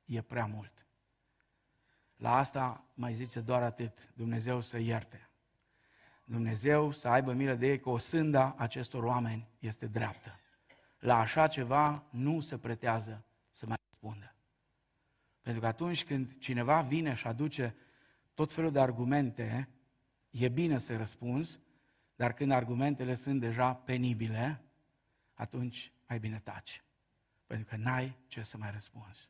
e 0.04 0.22
prea 0.22 0.46
mult. 0.46 0.86
La 2.16 2.36
asta 2.36 2.84
mai 2.94 3.14
zice 3.14 3.40
doar 3.40 3.62
atât, 3.62 4.12
Dumnezeu 4.14 4.60
să 4.60 4.78
ierte. 4.78 5.30
Dumnezeu 6.24 6.90
să 6.90 7.08
aibă 7.08 7.32
milă 7.32 7.54
de 7.54 7.66
ei 7.66 7.80
că 7.80 7.88
o 7.88 7.98
sânda 7.98 8.54
acestor 8.58 9.02
oameni 9.02 9.48
este 9.58 9.86
dreaptă. 9.86 10.40
La 10.98 11.18
așa 11.18 11.46
ceva 11.46 12.04
nu 12.10 12.40
se 12.40 12.58
pretează 12.58 13.24
să 13.50 13.66
mai 13.66 13.76
răspundă. 13.90 14.34
Pentru 15.40 15.60
că 15.60 15.66
atunci 15.66 16.04
când 16.04 16.38
cineva 16.38 16.80
vine 16.80 17.14
și 17.14 17.26
aduce 17.26 17.76
tot 18.34 18.52
felul 18.52 18.72
de 18.72 18.80
argumente, 18.80 19.68
e 20.30 20.48
bine 20.48 20.78
să 20.78 20.96
răspunzi, 20.96 21.60
dar 22.14 22.32
când 22.32 22.50
argumentele 22.50 23.14
sunt 23.14 23.40
deja 23.40 23.74
penibile, 23.74 24.64
atunci 25.40 25.92
mai 26.08 26.18
bine 26.18 26.40
taci. 26.44 26.82
Pentru 27.46 27.66
că 27.68 27.76
n-ai 27.76 28.16
ce 28.26 28.42
să 28.42 28.56
mai 28.56 28.70
răspunzi. 28.70 29.28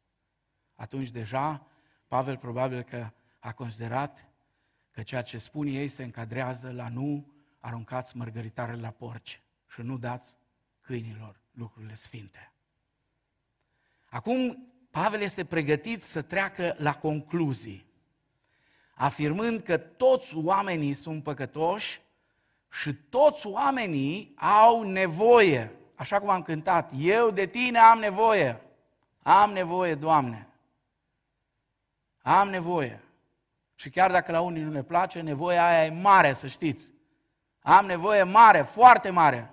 Atunci 0.75 1.11
deja 1.11 1.67
Pavel 2.09 2.37
probabil 2.37 2.83
că 2.83 3.11
a 3.39 3.53
considerat 3.53 4.29
că 4.91 5.03
ceea 5.03 5.23
ce 5.23 5.39
spun 5.39 5.67
ei 5.67 5.89
se 5.89 6.03
încadrează 6.03 6.73
la 6.73 6.89
nu 6.89 7.33
aruncați 7.59 8.17
mărgăritarele 8.17 8.81
la 8.81 8.91
porci 8.91 9.43
și 9.73 9.81
nu 9.81 9.99
dați 9.99 10.37
câinilor 10.81 11.41
lucrurile 11.51 11.95
sfinte. 11.95 12.53
Acum 14.09 14.69
Pavel 14.91 15.21
este 15.21 15.45
pregătit 15.45 16.03
să 16.03 16.23
treacă 16.23 16.75
la 16.79 16.97
concluzii, 16.97 17.87
afirmând 18.95 19.63
că 19.63 19.77
toți 19.77 20.37
oamenii 20.37 20.93
sunt 20.93 21.23
păcătoși 21.23 22.01
și 22.71 22.95
toți 22.95 23.47
oamenii 23.47 24.33
au 24.37 24.83
nevoie, 24.83 25.80
așa 26.01 26.19
cum 26.19 26.29
am 26.29 26.43
cântat, 26.43 26.91
eu 26.97 27.31
de 27.31 27.47
tine 27.47 27.79
am 27.79 27.99
nevoie, 27.99 28.61
am 29.23 29.53
nevoie, 29.53 29.95
Doamne, 29.95 30.49
am 32.23 32.49
nevoie. 32.49 33.03
Și 33.75 33.91
chiar 33.91 34.11
dacă 34.11 34.33
la 34.33 34.41
unii 34.41 34.63
nu 34.63 34.71
ne 34.71 34.83
place, 34.83 35.21
nevoia 35.21 35.67
aia 35.67 35.85
e 35.85 35.91
mare, 35.91 36.33
să 36.33 36.47
știți. 36.47 36.93
Am 37.61 37.87
nevoie 37.87 38.23
mare, 38.23 38.63
foarte 38.63 39.11
mare. 39.11 39.51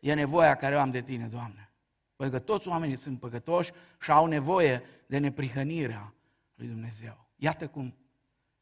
E 0.00 0.14
nevoia 0.14 0.56
care 0.56 0.76
o 0.76 0.80
am 0.80 0.90
de 0.90 1.02
tine, 1.02 1.26
Doamne. 1.26 1.72
Pentru 2.16 2.38
că 2.38 2.44
toți 2.44 2.68
oamenii 2.68 2.96
sunt 2.96 3.20
păcătoși 3.20 3.72
și 4.00 4.10
au 4.10 4.26
nevoie 4.26 4.82
de 5.06 5.18
neprihănirea 5.18 6.14
lui 6.54 6.66
Dumnezeu. 6.66 7.26
Iată 7.36 7.68
cum 7.68 7.96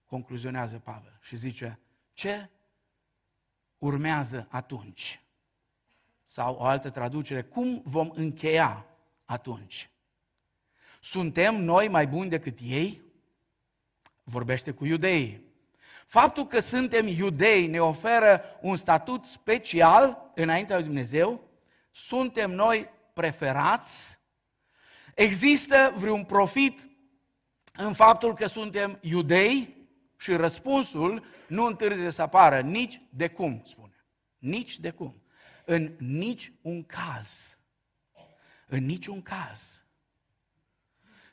concluzionează 0.06 0.78
Pavel 0.78 1.18
și 1.20 1.36
zice, 1.36 1.78
ce 2.12 2.50
urmează 3.78 4.46
atunci? 4.50 5.22
Sau 6.30 6.54
o 6.54 6.64
altă 6.64 6.90
traducere, 6.90 7.42
cum 7.42 7.82
vom 7.84 8.10
încheia 8.14 8.86
atunci? 9.24 9.90
Suntem 11.00 11.64
noi 11.64 11.88
mai 11.88 12.06
buni 12.06 12.30
decât 12.30 12.58
ei? 12.62 13.06
vorbește 14.28 14.70
cu 14.70 14.84
iudeii. 14.84 15.46
Faptul 16.06 16.46
că 16.46 16.60
suntem 16.60 17.06
iudei 17.06 17.66
ne 17.66 17.80
oferă 17.80 18.42
un 18.60 18.76
statut 18.76 19.24
special 19.24 20.30
înaintea 20.34 20.76
lui 20.76 20.84
Dumnezeu, 20.84 21.40
suntem 21.90 22.50
noi 22.50 22.88
preferați, 23.12 24.18
există 25.14 25.92
vreun 25.96 26.24
profit 26.24 26.88
în 27.72 27.92
faptul 27.92 28.34
că 28.34 28.46
suntem 28.46 28.98
iudei 29.00 29.76
și 30.16 30.32
răspunsul 30.32 31.24
nu 31.46 31.64
întârzie 31.64 32.10
să 32.10 32.22
apară 32.22 32.60
nici 32.60 33.00
de 33.10 33.28
cum, 33.28 33.62
spune. 33.66 34.04
Nici 34.38 34.78
de 34.78 34.90
cum. 34.90 35.22
În 35.70 35.94
nici 35.98 36.52
un 36.62 36.84
caz. 36.84 37.58
În 38.66 38.84
niciun 38.84 39.22
caz. 39.22 39.84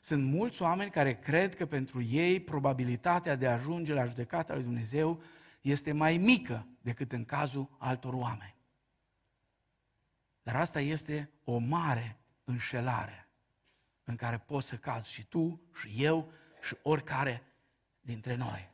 Sunt 0.00 0.24
mulți 0.24 0.62
oameni 0.62 0.90
care 0.90 1.18
cred 1.18 1.56
că 1.56 1.66
pentru 1.66 2.02
ei 2.02 2.40
probabilitatea 2.40 3.34
de 3.34 3.46
a 3.46 3.52
ajunge 3.52 3.92
la 3.92 4.04
judecata 4.04 4.54
lui 4.54 4.62
Dumnezeu 4.62 5.22
este 5.60 5.92
mai 5.92 6.16
mică 6.16 6.66
decât 6.80 7.12
în 7.12 7.24
cazul 7.24 7.76
altor 7.78 8.12
oameni. 8.12 8.54
Dar 10.42 10.56
asta 10.56 10.80
este 10.80 11.30
o 11.44 11.58
mare 11.58 12.16
înșelare 12.44 13.28
în 14.04 14.16
care 14.16 14.38
poți 14.38 14.68
să 14.68 14.76
cazi 14.76 15.12
și 15.12 15.24
tu, 15.24 15.60
și 15.74 15.94
eu, 15.96 16.32
și 16.62 16.76
oricare 16.82 17.42
dintre 18.00 18.34
noi. 18.34 18.70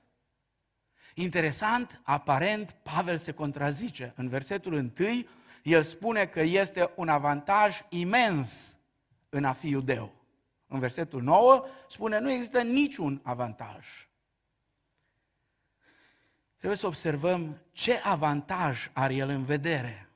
Interesant, 1.15 2.01
aparent, 2.03 2.71
Pavel 2.71 3.19
se 3.19 3.33
contrazice. 3.33 4.13
În 4.17 4.29
versetul 4.29 4.73
1, 4.73 4.93
el 5.63 5.83
spune 5.83 6.27
că 6.27 6.41
este 6.41 6.93
un 6.97 7.09
avantaj 7.09 7.81
imens 7.89 8.79
în 9.29 9.45
a 9.45 9.53
fi 9.53 9.69
iudeu 9.69 10.13
în 10.73 10.79
versetul 10.79 11.23
9, 11.23 11.65
spune 11.89 12.19
nu 12.19 12.31
există 12.31 12.63
niciun 12.63 13.21
avantaj. 13.23 14.09
Trebuie 16.57 16.79
să 16.79 16.87
observăm 16.87 17.61
ce 17.73 18.01
avantaj 18.03 18.91
are 18.93 19.15
el 19.15 19.29
în 19.29 19.45
vedere. 19.45 20.09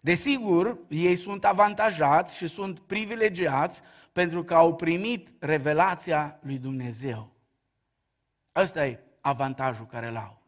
Desigur, 0.00 0.78
ei 0.88 1.16
sunt 1.16 1.44
avantajați 1.44 2.36
și 2.36 2.46
sunt 2.46 2.78
privilegiați 2.78 3.82
pentru 4.12 4.44
că 4.44 4.54
au 4.54 4.76
primit 4.76 5.28
revelația 5.38 6.38
lui 6.42 6.58
Dumnezeu. 6.58 7.30
Ăsta 8.54 8.86
e 8.86 9.00
avantajul 9.20 9.86
care 9.86 10.06
îl 10.06 10.16
au. 10.16 10.39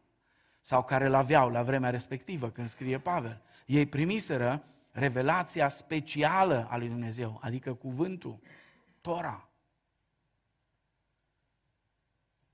Sau 0.65 0.83
care 0.83 1.05
îl 1.05 1.13
aveau 1.13 1.49
la 1.49 1.63
vremea 1.63 1.89
respectivă, 1.89 2.49
când 2.49 2.69
scrie 2.69 2.99
Pavel. 2.99 3.41
Ei 3.65 3.85
primiseră 3.85 4.63
revelația 4.91 5.69
specială 5.69 6.67
a 6.69 6.77
lui 6.77 6.87
Dumnezeu, 6.87 7.39
adică 7.41 7.73
cuvântul. 7.73 8.39
Tora. 9.01 9.49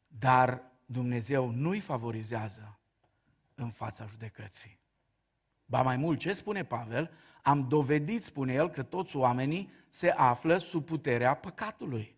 Dar 0.08 0.62
Dumnezeu 0.86 1.50
nu-i 1.50 1.80
favorizează 1.80 2.80
în 3.56 3.70
fața 3.70 4.06
judecății. 4.06 4.80
Ba 5.66 5.82
mai 5.82 5.98
mult, 5.98 6.20
ce 6.20 6.34
spune 6.34 6.64
Pavel? 6.64 7.12
Am 7.44 7.68
dovedit, 7.68 8.24
spune 8.24 8.54
el, 8.54 8.70
că 8.70 8.84
toți 8.84 9.16
oamenii 9.16 9.72
se 9.90 10.10
află 10.10 10.58
sub 10.58 10.86
puterea 10.86 11.34
păcatului. 11.34 12.16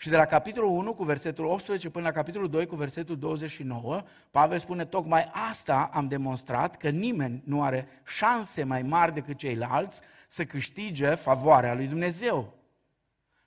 Și 0.00 0.08
de 0.08 0.16
la 0.16 0.24
capitolul 0.24 0.70
1 0.70 0.94
cu 0.94 1.04
versetul 1.04 1.44
18 1.44 1.90
până 1.90 2.06
la 2.06 2.12
capitolul 2.12 2.48
2 2.48 2.66
cu 2.66 2.76
versetul 2.76 3.18
29, 3.18 4.02
Pavel 4.30 4.58
spune 4.58 4.84
tocmai 4.84 5.30
asta 5.50 5.90
am 5.92 6.08
demonstrat 6.08 6.76
că 6.76 6.88
nimeni 6.88 7.42
nu 7.44 7.62
are 7.62 7.88
șanse 8.06 8.64
mai 8.64 8.82
mari 8.82 9.14
decât 9.14 9.36
ceilalți 9.36 10.00
să 10.28 10.44
câștige 10.44 11.14
favoarea 11.14 11.74
lui 11.74 11.86
Dumnezeu. 11.86 12.54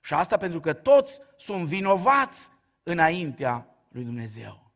Și 0.00 0.14
asta 0.14 0.36
pentru 0.36 0.60
că 0.60 0.72
toți 0.72 1.20
sunt 1.36 1.64
vinovați 1.64 2.50
înaintea 2.82 3.66
lui 3.88 4.04
Dumnezeu. 4.04 4.70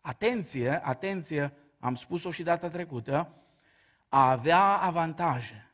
Atenție, 0.00 0.80
atenție, 0.84 1.52
am 1.78 1.94
spus-o 1.94 2.30
și 2.30 2.42
data 2.42 2.68
trecută, 2.68 3.34
a 4.08 4.30
avea 4.30 4.62
avantaje. 4.64 5.70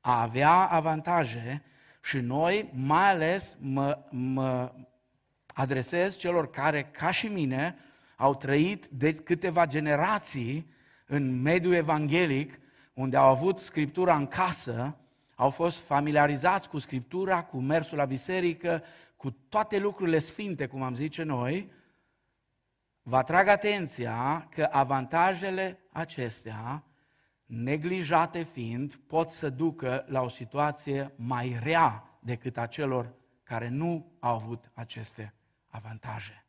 A 0.00 0.22
avea 0.22 0.52
avantaje 0.52 1.62
și 2.08 2.18
noi, 2.18 2.70
mai 2.72 3.10
ales, 3.10 3.56
mă, 3.60 3.98
mă 4.10 4.72
adresez 5.46 6.16
celor 6.16 6.50
care, 6.50 6.84
ca 6.84 7.10
și 7.10 7.26
mine, 7.26 7.76
au 8.16 8.34
trăit 8.34 8.86
de 8.86 9.14
câteva 9.14 9.66
generații 9.66 10.72
în 11.06 11.42
mediul 11.42 11.72
evanghelic, 11.72 12.60
unde 12.94 13.16
au 13.16 13.28
avut 13.30 13.58
Scriptura 13.58 14.16
în 14.16 14.26
casă, 14.26 14.96
au 15.34 15.50
fost 15.50 15.78
familiarizați 15.78 16.68
cu 16.68 16.78
Scriptura, 16.78 17.42
cu 17.42 17.58
mersul 17.58 17.96
la 17.96 18.04
biserică, 18.04 18.82
cu 19.16 19.30
toate 19.30 19.78
lucrurile 19.78 20.18
sfinte, 20.18 20.66
cum 20.66 20.82
am 20.82 20.94
zice 20.94 21.22
noi, 21.22 21.70
vă 23.02 23.16
atrag 23.16 23.48
atenția 23.48 24.48
că 24.54 24.68
avantajele 24.70 25.78
acestea, 25.92 26.82
neglijate 27.48 28.42
fiind, 28.42 28.94
pot 28.94 29.30
să 29.30 29.50
ducă 29.50 30.04
la 30.08 30.20
o 30.20 30.28
situație 30.28 31.12
mai 31.16 31.58
rea 31.62 32.18
decât 32.20 32.56
a 32.56 32.66
celor 32.66 33.14
care 33.42 33.68
nu 33.68 34.12
au 34.18 34.34
avut 34.34 34.70
aceste 34.74 35.34
avantaje. 35.66 36.44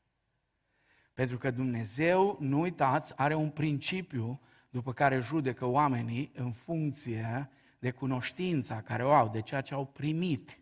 Pentru 1.14 1.38
că 1.38 1.52
Dumnezeu, 1.52 2.38
nu 2.40 2.60
uitați, 2.60 3.14
are 3.18 3.36
un 3.36 3.50
principiu 3.50 4.42
după 4.70 4.94
care 4.94 5.20
judecă 5.20 5.66
oamenii 5.66 6.32
în 6.36 6.52
funcție 6.52 7.50
de 7.80 7.92
cunoștința 7.92 8.82
care 8.82 9.06
o 9.06 9.14
au, 9.14 9.30
de 9.30 9.42
ceea 9.42 9.62
ce 9.62 9.74
au 9.74 9.86
primit. 9.86 10.60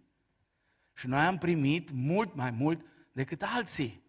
Și 0.93 1.07
noi 1.07 1.19
am 1.19 1.37
primit 1.37 1.91
mult 1.91 2.35
mai 2.35 2.51
mult 2.51 2.85
decât 3.11 3.41
alții. 3.43 4.01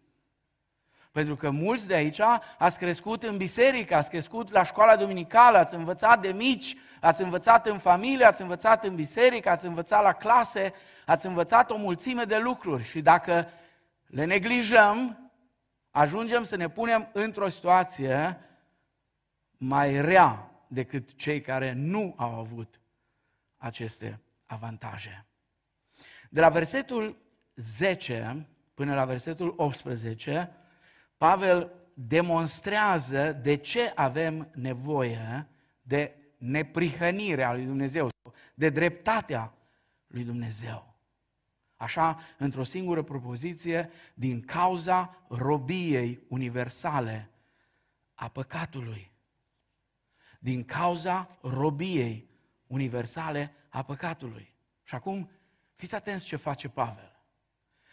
Pentru 1.11 1.35
că 1.35 1.49
mulți 1.49 1.87
de 1.87 1.93
aici 1.93 2.19
ați 2.57 2.77
crescut 2.77 3.23
în 3.23 3.37
biserică, 3.37 3.95
ați 3.95 4.09
crescut 4.09 4.51
la 4.51 4.63
școala 4.63 4.95
duminicală, 4.95 5.57
ați 5.57 5.75
învățat 5.75 6.21
de 6.21 6.31
mici, 6.31 6.75
ați 7.01 7.21
învățat 7.21 7.67
în 7.67 7.77
familie, 7.77 8.25
ați 8.25 8.41
învățat 8.41 8.83
în 8.83 8.95
biserică, 8.95 9.49
ați 9.49 9.65
învățat 9.65 10.03
la 10.03 10.13
clase, 10.13 10.73
ați 11.05 11.25
învățat 11.25 11.71
o 11.71 11.77
mulțime 11.77 12.23
de 12.23 12.37
lucruri 12.37 12.83
și 12.83 13.01
dacă 13.01 13.47
le 14.05 14.25
neglijăm, 14.25 15.31
ajungem 15.91 16.43
să 16.43 16.55
ne 16.55 16.69
punem 16.69 17.09
într-o 17.13 17.49
situație 17.49 18.39
mai 19.57 20.01
rea 20.01 20.51
decât 20.67 21.15
cei 21.15 21.41
care 21.41 21.73
nu 21.73 22.13
au 22.17 22.39
avut 22.39 22.79
aceste 23.57 24.21
avantaje. 24.45 25.25
De 26.29 26.39
la 26.39 26.49
versetul 26.49 27.17
10 27.55 28.47
până 28.73 28.93
la 28.93 29.05
versetul 29.05 29.53
18, 29.57 30.58
Pavel 31.19 31.71
demonstrează 31.93 33.31
de 33.31 33.55
ce 33.55 33.91
avem 33.95 34.49
nevoie 34.53 35.47
de 35.81 36.15
neprihănirea 36.37 37.53
lui 37.53 37.65
Dumnezeu, 37.65 38.09
de 38.53 38.69
dreptatea 38.69 39.53
lui 40.07 40.23
Dumnezeu. 40.23 40.95
Așa, 41.75 42.19
într-o 42.37 42.63
singură 42.63 43.01
propoziție, 43.01 43.89
din 44.13 44.41
cauza 44.41 45.25
robiei 45.27 46.23
universale 46.27 47.29
a 48.13 48.27
păcatului. 48.27 49.11
Din 50.39 50.65
cauza 50.65 51.37
robiei 51.41 52.29
universale 52.67 53.53
a 53.69 53.83
păcatului. 53.83 54.53
Și 54.83 54.95
acum, 54.95 55.29
fiți 55.75 55.95
atenți 55.95 56.25
ce 56.25 56.35
face 56.35 56.69
Pavel. 56.69 57.19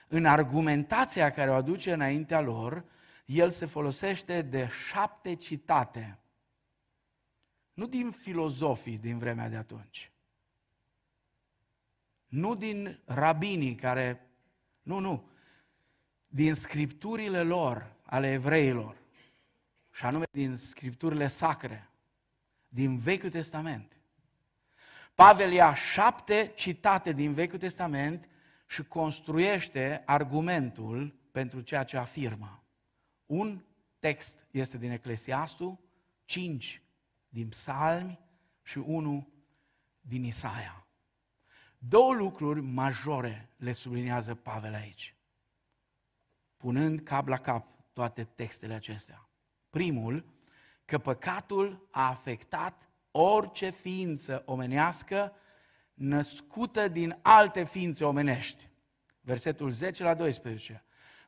În 0.08 0.24
argumentația 0.24 1.30
care 1.30 1.50
o 1.50 1.54
aduce 1.54 1.92
înaintea 1.92 2.40
lor, 2.40 2.84
el 3.26 3.50
se 3.50 3.66
folosește 3.66 4.42
de 4.42 4.68
șapte 4.88 5.34
citate. 5.34 6.18
Nu 7.74 7.86
din 7.86 8.10
filozofii 8.10 8.98
din 8.98 9.18
vremea 9.18 9.48
de 9.48 9.56
atunci. 9.56 10.10
Nu 12.26 12.54
din 12.54 13.00
rabinii 13.04 13.74
care... 13.74 14.20
Nu, 14.82 14.98
nu. 14.98 15.28
Din 16.26 16.54
scripturile 16.54 17.42
lor, 17.42 17.92
ale 18.02 18.32
evreilor. 18.32 18.96
Și 19.92 20.04
anume 20.04 20.24
din 20.30 20.56
scripturile 20.56 21.28
sacre. 21.28 21.88
Din 22.68 22.98
Vechiul 22.98 23.30
Testament. 23.30 23.96
Pavel 25.14 25.52
ia 25.52 25.74
șapte 25.74 26.52
citate 26.54 27.12
din 27.12 27.32
Vechiul 27.32 27.58
Testament 27.58 28.28
și 28.66 28.84
construiește 28.84 30.02
argumentul 30.06 31.14
pentru 31.32 31.60
ceea 31.60 31.84
ce 31.84 31.96
afirmă. 31.96 32.65
Un 33.26 33.64
text 33.98 34.46
este 34.50 34.78
din 34.78 34.90
Eclesiastul, 34.90 35.78
cinci 36.24 36.82
din 37.28 37.48
Psalmi 37.48 38.20
și 38.62 38.78
unul 38.78 39.26
din 40.00 40.24
Isaia. 40.24 40.86
Două 41.78 42.14
lucruri 42.14 42.60
majore 42.60 43.50
le 43.56 43.72
subliniază 43.72 44.34
Pavel 44.34 44.74
aici, 44.74 45.14
punând 46.56 47.00
cap 47.00 47.26
la 47.26 47.38
cap 47.38 47.66
toate 47.92 48.24
textele 48.24 48.74
acestea. 48.74 49.28
Primul, 49.70 50.24
că 50.84 50.98
păcatul 50.98 51.88
a 51.90 52.08
afectat 52.08 52.90
orice 53.10 53.70
ființă 53.70 54.42
omenească 54.46 55.32
născută 55.94 56.88
din 56.88 57.18
alte 57.22 57.64
ființe 57.64 58.04
omenești. 58.04 58.68
Versetul 59.20 59.70
10 59.70 60.02
la 60.02 60.14
12. 60.14 60.84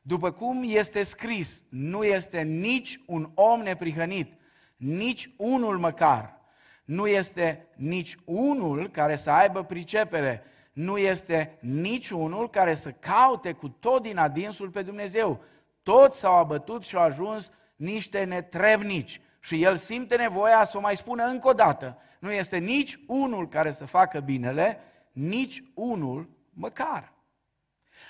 După 0.09 0.31
cum 0.31 0.63
este 0.65 1.03
scris, 1.03 1.63
nu 1.69 2.03
este 2.03 2.41
nici 2.41 3.01
un 3.05 3.29
om 3.33 3.61
neprihănit, 3.61 4.33
nici 4.77 5.29
unul 5.37 5.77
măcar. 5.77 6.41
Nu 6.85 7.07
este 7.07 7.67
nici 7.75 8.15
unul 8.25 8.89
care 8.89 9.15
să 9.15 9.29
aibă 9.29 9.63
pricepere, 9.63 10.43
nu 10.73 10.97
este 10.97 11.57
nici 11.59 12.09
unul 12.09 12.49
care 12.49 12.75
să 12.75 12.91
caute 12.91 13.51
cu 13.51 13.69
tot 13.69 14.01
din 14.01 14.17
adinsul 14.17 14.69
pe 14.69 14.81
Dumnezeu. 14.81 15.43
Toți 15.83 16.19
s-au 16.19 16.37
abătut 16.37 16.85
și 16.85 16.95
au 16.95 17.01
ajuns 17.03 17.51
niște 17.75 18.23
netrevnici. 18.23 19.21
Și 19.39 19.63
el 19.63 19.75
simte 19.75 20.15
nevoia 20.15 20.63
să 20.63 20.77
o 20.77 20.81
mai 20.81 20.95
spună 20.95 21.23
încă 21.23 21.47
o 21.47 21.53
dată. 21.53 21.97
Nu 22.19 22.31
este 22.31 22.57
nici 22.57 22.99
unul 23.07 23.47
care 23.47 23.71
să 23.71 23.85
facă 23.85 24.19
binele, 24.19 24.79
nici 25.11 25.63
unul 25.73 26.29
măcar. 26.53 27.13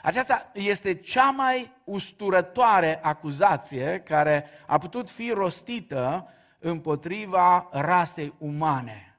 Aceasta 0.01 0.51
este 0.53 0.95
cea 0.95 1.29
mai 1.29 1.71
usturătoare 1.83 2.99
acuzație 3.03 3.99
care 3.99 4.45
a 4.67 4.77
putut 4.77 5.09
fi 5.09 5.31
rostită 5.31 6.27
împotriva 6.59 7.69
rasei 7.71 8.33
umane. 8.37 9.17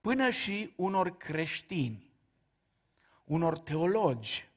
Până 0.00 0.30
și 0.30 0.72
unor 0.76 1.16
creștini, 1.16 2.10
unor 3.24 3.58
teologi, 3.58 4.48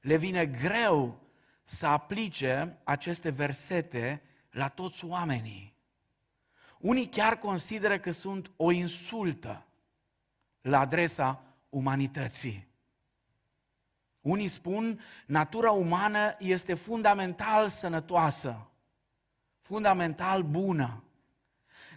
le 0.00 0.16
vine 0.16 0.46
greu 0.46 1.20
să 1.64 1.86
aplice 1.86 2.78
aceste 2.84 3.30
versete 3.30 4.22
la 4.50 4.68
toți 4.68 5.04
oamenii. 5.04 5.74
Unii 6.78 7.08
chiar 7.08 7.38
consideră 7.38 7.98
că 7.98 8.10
sunt 8.10 8.50
o 8.56 8.70
insultă 8.70 9.66
la 10.60 10.80
adresa 10.80 11.42
umanității. 11.68 12.66
Unii 14.24 14.48
spun, 14.48 15.00
natura 15.26 15.70
umană 15.70 16.34
este 16.38 16.74
fundamental 16.74 17.68
sănătoasă, 17.68 18.68
fundamental 19.62 20.42
bună, 20.42 21.02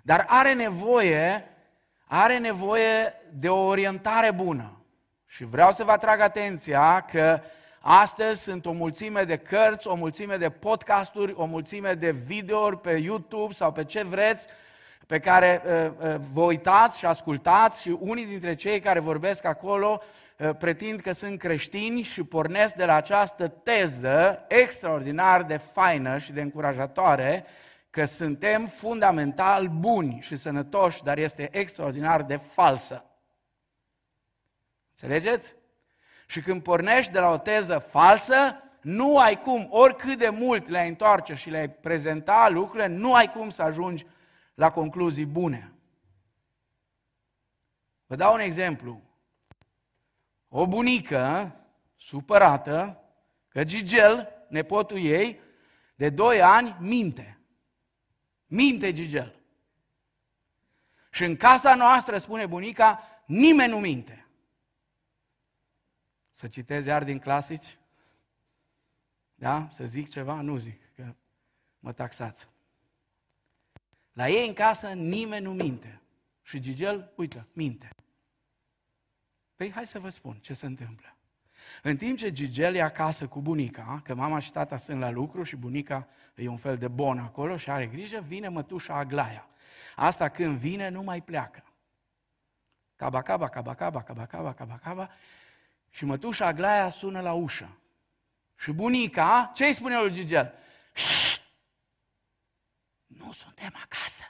dar 0.01 0.25
are 0.27 0.53
nevoie, 0.53 1.47
are 2.05 2.37
nevoie 2.37 3.13
de 3.33 3.49
o 3.49 3.65
orientare 3.65 4.31
bună. 4.31 4.81
Și 5.25 5.43
vreau 5.43 5.71
să 5.71 5.83
vă 5.83 5.91
atrag 5.91 6.19
atenția 6.19 7.01
că 7.01 7.41
astăzi 7.79 8.41
sunt 8.41 8.65
o 8.65 8.71
mulțime 8.71 9.23
de 9.23 9.37
cărți, 9.37 9.87
o 9.87 9.95
mulțime 9.95 10.37
de 10.37 10.49
podcasturi, 10.49 11.33
o 11.35 11.45
mulțime 11.45 11.93
de 11.93 12.11
videouri 12.11 12.81
pe 12.81 12.91
YouTube 12.91 13.53
sau 13.53 13.71
pe 13.71 13.83
ce 13.83 14.03
vreți, 14.03 14.47
pe 15.05 15.19
care 15.19 15.61
uh, 15.65 16.09
uh, 16.09 16.15
vă 16.33 16.41
uitați 16.41 16.97
și 16.97 17.05
ascultați 17.05 17.81
și 17.81 17.97
unii 17.99 18.25
dintre 18.25 18.55
cei 18.55 18.79
care 18.79 18.99
vorbesc 18.99 19.45
acolo 19.45 20.01
uh, 20.01 20.25
pretind 20.57 20.99
că 20.99 21.11
sunt 21.11 21.39
creștini 21.39 22.01
și 22.01 22.23
pornesc 22.23 22.75
de 22.75 22.85
la 22.85 22.93
această 22.93 23.47
teză 23.47 24.45
extraordinar 24.47 25.43
de 25.43 25.57
faină 25.57 26.17
și 26.17 26.31
de 26.31 26.41
încurajatoare 26.41 27.45
că 27.89 28.05
suntem 28.05 28.65
fundamental 28.65 29.67
buni 29.67 30.19
și 30.21 30.35
sănătoși, 30.35 31.03
dar 31.03 31.17
este 31.17 31.49
extraordinar 31.51 32.23
de 32.23 32.35
falsă. 32.35 33.05
Înțelegeți? 34.89 35.55
Și 36.27 36.41
când 36.41 36.63
pornești 36.63 37.11
de 37.11 37.19
la 37.19 37.29
o 37.29 37.37
teză 37.37 37.77
falsă, 37.77 38.63
nu 38.81 39.17
ai 39.17 39.39
cum, 39.39 39.67
oricât 39.69 40.17
de 40.17 40.29
mult 40.29 40.67
le-ai 40.67 40.87
întoarce 40.87 41.33
și 41.33 41.49
le-ai 41.49 41.69
prezenta 41.69 42.49
lucrurile, 42.49 42.87
nu 42.87 43.13
ai 43.13 43.29
cum 43.29 43.49
să 43.49 43.61
ajungi 43.61 44.05
la 44.53 44.71
concluzii 44.71 45.25
bune. 45.25 45.71
Vă 48.05 48.15
dau 48.15 48.33
un 48.33 48.39
exemplu. 48.39 49.01
O 50.47 50.67
bunică 50.67 51.55
supărată 51.95 53.01
că 53.47 53.63
Gigel, 53.63 54.45
nepotul 54.49 54.97
ei, 54.97 55.39
de 55.95 56.09
2 56.09 56.41
ani, 56.41 56.75
minte. 56.79 57.39
Minte 58.45 58.93
Gigel. 58.93 59.39
Și 61.11 61.23
în 61.23 61.35
casa 61.35 61.75
noastră, 61.75 62.17
spune 62.17 62.45
bunica, 62.45 63.01
nimeni 63.25 63.71
nu 63.71 63.79
minte. 63.79 64.27
Să 66.31 66.47
citez 66.47 66.85
iar 66.85 67.03
din 67.03 67.19
clasici? 67.19 67.77
Da? 69.35 69.67
Să 69.69 69.85
zic 69.85 70.09
ceva? 70.09 70.41
Nu 70.41 70.57
zic, 70.57 70.93
că 70.95 71.15
mă 71.79 71.93
taxați. 71.93 72.47
La 74.13 74.29
ei 74.29 74.47
în 74.47 74.53
casă 74.53 74.87
nimeni 74.87 75.43
nu 75.43 75.53
minte. 75.53 76.01
Și 76.41 76.59
Gigel, 76.59 77.11
uite, 77.15 77.47
minte. 77.53 77.89
Păi 79.57 79.71
hai 79.71 79.87
să 79.87 79.99
vă 79.99 80.09
spun 80.09 80.37
ce 80.41 80.53
se 80.53 80.65
întâmplă. 80.65 81.15
În 81.83 81.97
timp 81.97 82.17
ce 82.17 82.31
Gigel 82.31 82.75
e 82.75 82.81
acasă 82.81 83.27
cu 83.27 83.41
bunica, 83.41 84.01
că 84.03 84.15
mama 84.15 84.39
și 84.39 84.51
tata 84.51 84.77
sunt 84.77 84.99
la 84.99 85.09
lucru 85.09 85.43
și 85.43 85.55
bunica 85.55 86.07
e 86.35 86.47
un 86.47 86.57
fel 86.57 86.77
de 86.77 86.87
bon 86.87 87.19
acolo 87.19 87.57
și 87.57 87.69
are 87.69 87.87
grijă, 87.87 88.19
vine 88.27 88.47
mătușa 88.47 88.95
Aglaia. 88.95 89.47
Asta 89.95 90.29
când 90.29 90.57
vine 90.57 90.89
nu 90.89 91.01
mai 91.01 91.21
pleacă. 91.21 91.63
Caba, 92.95 93.21
caba, 93.21 93.49
caba, 93.49 93.73
caba, 93.73 94.01
caba, 94.01 94.25
caba, 94.25 94.53
caba, 94.53 94.77
caba. 94.77 95.09
Și 95.89 96.05
mătușa 96.05 96.45
Aglaia 96.45 96.89
sună 96.89 97.21
la 97.21 97.33
ușă. 97.33 97.77
Și 98.55 98.71
bunica, 98.71 99.51
ce 99.55 99.65
îi 99.65 99.73
spune 99.73 99.99
lui 99.99 100.11
Gigel? 100.11 100.53
Nu 103.05 103.31
suntem 103.31 103.73
acasă. 103.83 104.23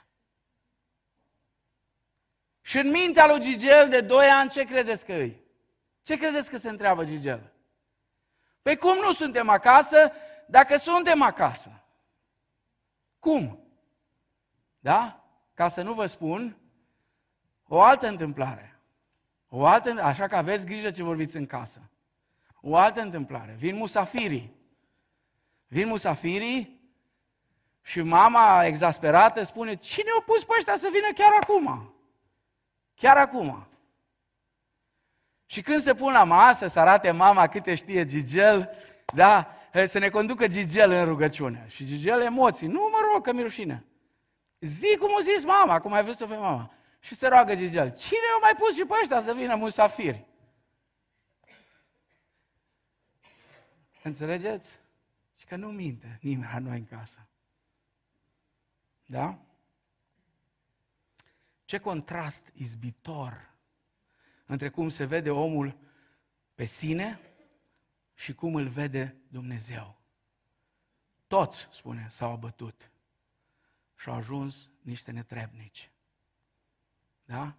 Și 2.68 2.78
în 2.78 2.90
mintea 2.90 3.26
lui 3.26 3.40
Gigel 3.40 3.88
de 3.88 4.00
2 4.00 4.26
ani, 4.26 4.50
ce 4.50 4.64
credeți 4.64 5.04
că 5.04 5.12
îi? 5.12 5.42
Ce 6.02 6.16
credeți 6.16 6.50
că 6.50 6.58
se 6.58 6.68
întreabă 6.68 7.04
Gigel? 7.04 7.52
Păi 8.62 8.76
cum 8.76 8.96
nu 8.96 9.12
suntem 9.12 9.48
acasă 9.48 10.12
dacă 10.46 10.76
suntem 10.76 11.22
acasă? 11.22 11.84
Cum? 13.18 13.58
Da? 14.78 15.24
Ca 15.54 15.68
să 15.68 15.82
nu 15.82 15.92
vă 15.94 16.06
spun 16.06 16.56
o 17.64 17.80
altă 17.80 18.08
întâmplare. 18.08 18.80
O 19.48 19.66
altă, 19.66 20.02
așa 20.02 20.26
că 20.26 20.36
aveți 20.36 20.66
grijă 20.66 20.90
ce 20.90 21.02
vorbiți 21.02 21.36
în 21.36 21.46
casă. 21.46 21.90
O 22.60 22.76
altă 22.76 23.00
întâmplare. 23.00 23.54
Vin 23.58 23.76
musafirii. 23.76 24.54
Vin 25.66 25.86
musafirii 25.86 26.80
și 27.82 28.00
mama 28.00 28.64
exasperată 28.64 29.42
spune, 29.42 29.74
cine 29.74 30.10
a 30.18 30.22
pus 30.22 30.44
pe 30.44 30.54
ăștia 30.58 30.76
să 30.76 30.88
vină 30.92 31.12
chiar 31.14 31.32
acum? 31.40 31.92
Chiar 32.98 33.16
acum. 33.16 33.66
Și 35.46 35.62
când 35.62 35.82
se 35.82 35.94
pun 35.94 36.12
la 36.12 36.24
masă, 36.24 36.66
să 36.66 36.80
arate 36.80 37.10
mama 37.10 37.46
câte 37.46 37.74
știe 37.74 38.04
Gigel, 38.04 38.70
da, 39.14 39.54
să 39.86 39.98
ne 39.98 40.08
conducă 40.08 40.46
Gigel 40.46 40.90
în 40.90 41.04
rugăciune. 41.04 41.64
Și 41.68 41.86
Gigel 41.86 42.20
emoții, 42.20 42.66
nu 42.66 42.88
mă 42.92 42.98
rog, 43.12 43.24
că 43.24 43.32
mi 43.32 43.42
rușine. 43.42 43.84
Zi 44.60 44.96
cum 44.96 45.08
a 45.18 45.20
zis 45.20 45.44
mama, 45.44 45.80
cum 45.80 45.92
ai 45.92 46.04
văzut-o 46.04 46.26
pe 46.26 46.36
mama. 46.36 46.72
Și 47.00 47.14
se 47.14 47.28
roagă 47.28 47.54
Gigel, 47.54 47.92
cine 47.92 48.26
a 48.36 48.38
mai 48.40 48.54
pus 48.58 48.74
și 48.74 48.84
pe 48.84 48.94
ăștia 49.00 49.20
să 49.20 49.32
vină 49.32 49.54
musafiri? 49.54 50.26
Înțelegeți? 54.02 54.78
Și 55.38 55.46
că 55.46 55.56
nu 55.56 55.68
minte 55.68 56.18
nimeni 56.22 56.50
la 56.52 56.58
noi 56.58 56.78
în 56.78 56.86
casă. 56.98 57.28
Da? 59.06 59.38
Ce 61.68 61.78
contrast 61.78 62.50
izbitor 62.54 63.54
între 64.46 64.68
cum 64.68 64.88
se 64.88 65.04
vede 65.04 65.30
omul 65.30 65.78
pe 66.54 66.64
sine 66.64 67.20
și 68.14 68.34
cum 68.34 68.54
îl 68.54 68.68
vede 68.68 69.16
Dumnezeu. 69.28 70.00
Toți, 71.26 71.68
spune, 71.70 72.06
s-au 72.10 72.30
abătut 72.30 72.90
și 73.96 74.08
au 74.08 74.14
ajuns 74.14 74.70
niște 74.80 75.10
netrebnici. 75.10 75.90
Da? 77.24 77.56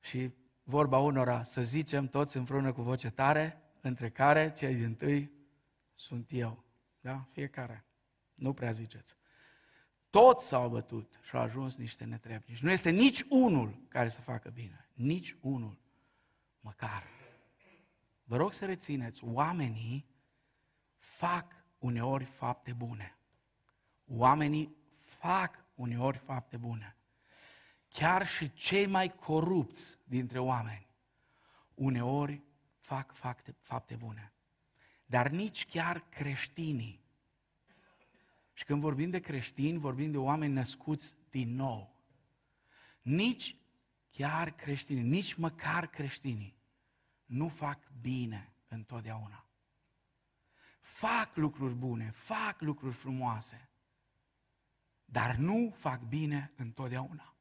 Și 0.00 0.30
vorba 0.62 0.98
unora, 0.98 1.42
să 1.42 1.62
zicem 1.62 2.06
toți 2.06 2.36
împreună 2.36 2.72
cu 2.72 2.82
voce 2.82 3.10
tare, 3.10 3.62
între 3.80 4.10
care 4.10 4.52
cei 4.52 4.74
din 4.74 4.94
tâi 4.94 5.32
sunt 5.94 6.28
eu. 6.32 6.64
Da? 7.00 7.28
Fiecare. 7.32 7.84
Nu 8.34 8.54
prea 8.54 8.72
ziceți. 8.72 9.16
Toți 10.12 10.46
s-au 10.46 10.68
bătut 10.68 11.20
și 11.22 11.36
au 11.36 11.42
ajuns 11.42 11.76
niște 11.76 12.04
netrebnici. 12.04 12.62
Nu 12.62 12.70
este 12.70 12.90
nici 12.90 13.24
unul 13.28 13.74
care 13.88 14.08
să 14.08 14.20
facă 14.20 14.50
bine. 14.50 14.88
Nici 14.94 15.36
unul. 15.40 15.78
Măcar. 16.60 17.02
Vă 18.24 18.36
rog 18.36 18.52
să 18.52 18.64
rețineți, 18.64 19.24
oamenii 19.24 20.06
fac 20.96 21.64
uneori 21.78 22.24
fapte 22.24 22.72
bune. 22.72 23.18
Oamenii 24.06 24.76
fac 25.18 25.64
uneori 25.74 26.18
fapte 26.18 26.56
bune. 26.56 26.96
Chiar 27.88 28.26
și 28.26 28.52
cei 28.52 28.86
mai 28.86 29.14
corupți 29.14 29.98
dintre 30.04 30.38
oameni 30.38 30.86
uneori 31.74 32.42
fac 32.76 33.14
fapte, 33.14 33.54
fapte 33.60 33.94
bune. 33.94 34.32
Dar 35.06 35.28
nici 35.28 35.66
chiar 35.66 36.04
creștinii. 36.08 37.01
Și 38.52 38.64
când 38.64 38.80
vorbim 38.80 39.10
de 39.10 39.20
creștini, 39.20 39.78
vorbim 39.78 40.10
de 40.10 40.18
oameni 40.18 40.52
născuți 40.52 41.14
din 41.30 41.54
nou. 41.54 41.96
Nici 43.02 43.56
chiar 44.10 44.50
creștinii, 44.50 45.02
nici 45.02 45.34
măcar 45.34 45.86
creștinii, 45.86 46.56
nu 47.24 47.48
fac 47.48 47.78
bine 48.00 48.52
întotdeauna. 48.68 49.46
Fac 50.80 51.36
lucruri 51.36 51.74
bune, 51.74 52.10
fac 52.14 52.60
lucruri 52.60 52.94
frumoase, 52.94 53.68
dar 55.04 55.34
nu 55.34 55.72
fac 55.76 56.00
bine 56.00 56.52
întotdeauna. 56.56 57.34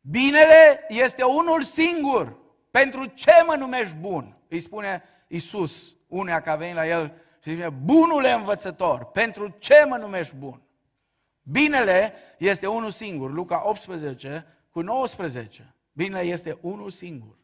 Binele 0.00 0.84
este 0.88 1.22
unul 1.22 1.62
singur. 1.62 2.38
Pentru 2.70 3.06
ce 3.06 3.32
mă 3.46 3.54
numești 3.54 3.94
bun? 3.94 4.36
Îi 4.48 4.60
spune 4.60 5.02
Isus, 5.28 5.96
unea 6.06 6.40
că 6.40 6.50
a 6.50 6.56
venit 6.56 6.74
la 6.74 6.86
el 6.86 7.23
și 7.44 7.50
zice, 7.50 7.68
bunule 7.68 8.32
învățător, 8.32 9.04
pentru 9.04 9.48
ce 9.48 9.84
mă 9.88 9.96
numești 9.96 10.36
bun? 10.36 10.62
Binele 11.42 12.12
este 12.38 12.66
unul 12.66 12.90
singur, 12.90 13.30
Luca 13.30 13.68
18 13.68 14.46
cu 14.70 14.80
19. 14.80 15.74
Binele 15.92 16.22
este 16.22 16.58
unul 16.60 16.90
singur. 16.90 17.38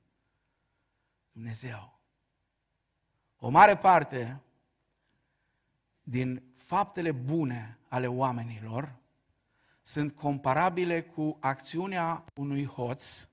Dumnezeu. 1.33 2.01
O 3.37 3.49
mare 3.49 3.77
parte 3.77 4.41
din 6.03 6.43
faptele 6.57 7.13
bune 7.13 7.79
ale 7.89 8.07
oamenilor 8.07 8.95
sunt 9.83 10.15
comparabile 10.15 11.03
cu 11.03 11.37
acțiunea 11.41 12.25
unui 12.35 12.67
hoț 12.67 13.29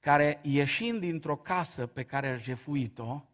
care, 0.00 0.38
ieșind 0.42 1.00
dintr-o 1.00 1.36
casă 1.36 1.86
pe 1.86 2.02
care 2.02 2.28
a 2.28 2.36
jefuit-o, 2.36 3.24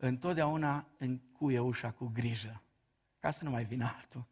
întotdeauna 0.00 0.86
încuie 0.98 1.58
ușa 1.58 1.90
cu 1.90 2.06
grijă, 2.06 2.62
ca 3.18 3.30
să 3.30 3.44
nu 3.44 3.50
mai 3.50 3.64
vină 3.64 3.94
altul. 3.96 4.26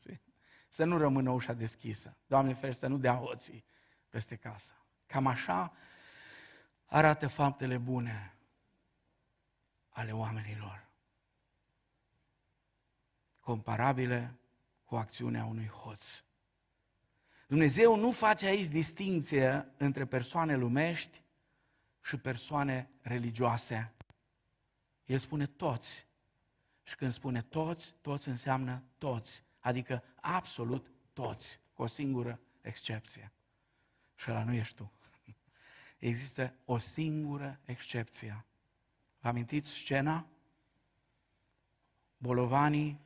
Să 0.69 0.85
nu 0.85 0.99
rămână 0.99 1.31
ușa 1.31 1.53
deschisă. 1.53 2.17
Doamne 2.27 2.55
ferește, 2.55 2.81
să 2.81 2.87
nu 2.87 2.99
dea 2.99 3.15
hoții 3.15 3.65
peste 4.09 4.37
casă. 4.37 4.73
Cam 5.07 5.27
așa 5.27 5.73
arată 6.85 7.29
faptele 7.29 7.79
bune 7.79 8.37
ale 9.89 10.13
oamenilor. 10.13 10.87
Comparabile 13.41 14.35
cu 14.85 14.97
acțiunea 14.97 15.45
unui 15.45 15.69
hoț. 15.69 16.23
Dumnezeu 17.47 17.97
nu 17.97 18.11
face 18.11 18.47
aici 18.47 18.67
distinție 18.67 19.69
între 19.77 20.05
persoane 20.05 20.57
lumești 20.57 21.23
și 22.03 22.17
persoane 22.17 22.91
religioase. 23.01 23.93
El 25.09 25.19
spune 25.19 25.47
toți. 25.47 26.07
Și 26.83 26.97
când 26.97 27.13
spune 27.13 27.43
toți, 27.43 27.95
toți 28.01 28.29
înseamnă 28.29 28.83
toți. 28.99 29.45
Adică 29.59 30.05
absolut 30.21 30.91
toți, 31.13 31.61
cu 31.73 31.83
o 31.83 31.87
singură 31.87 32.41
excepție. 32.61 33.33
Și 34.15 34.31
ăla 34.31 34.45
nu 34.45 34.53
ești 34.53 34.75
tu. 34.75 34.93
Există 35.99 36.55
o 36.65 36.79
singură 36.79 37.61
excepție. 37.65 38.45
Vă 39.21 39.29
amintiți 39.29 39.71
scena? 39.71 40.27
Bolovanii, 42.17 43.01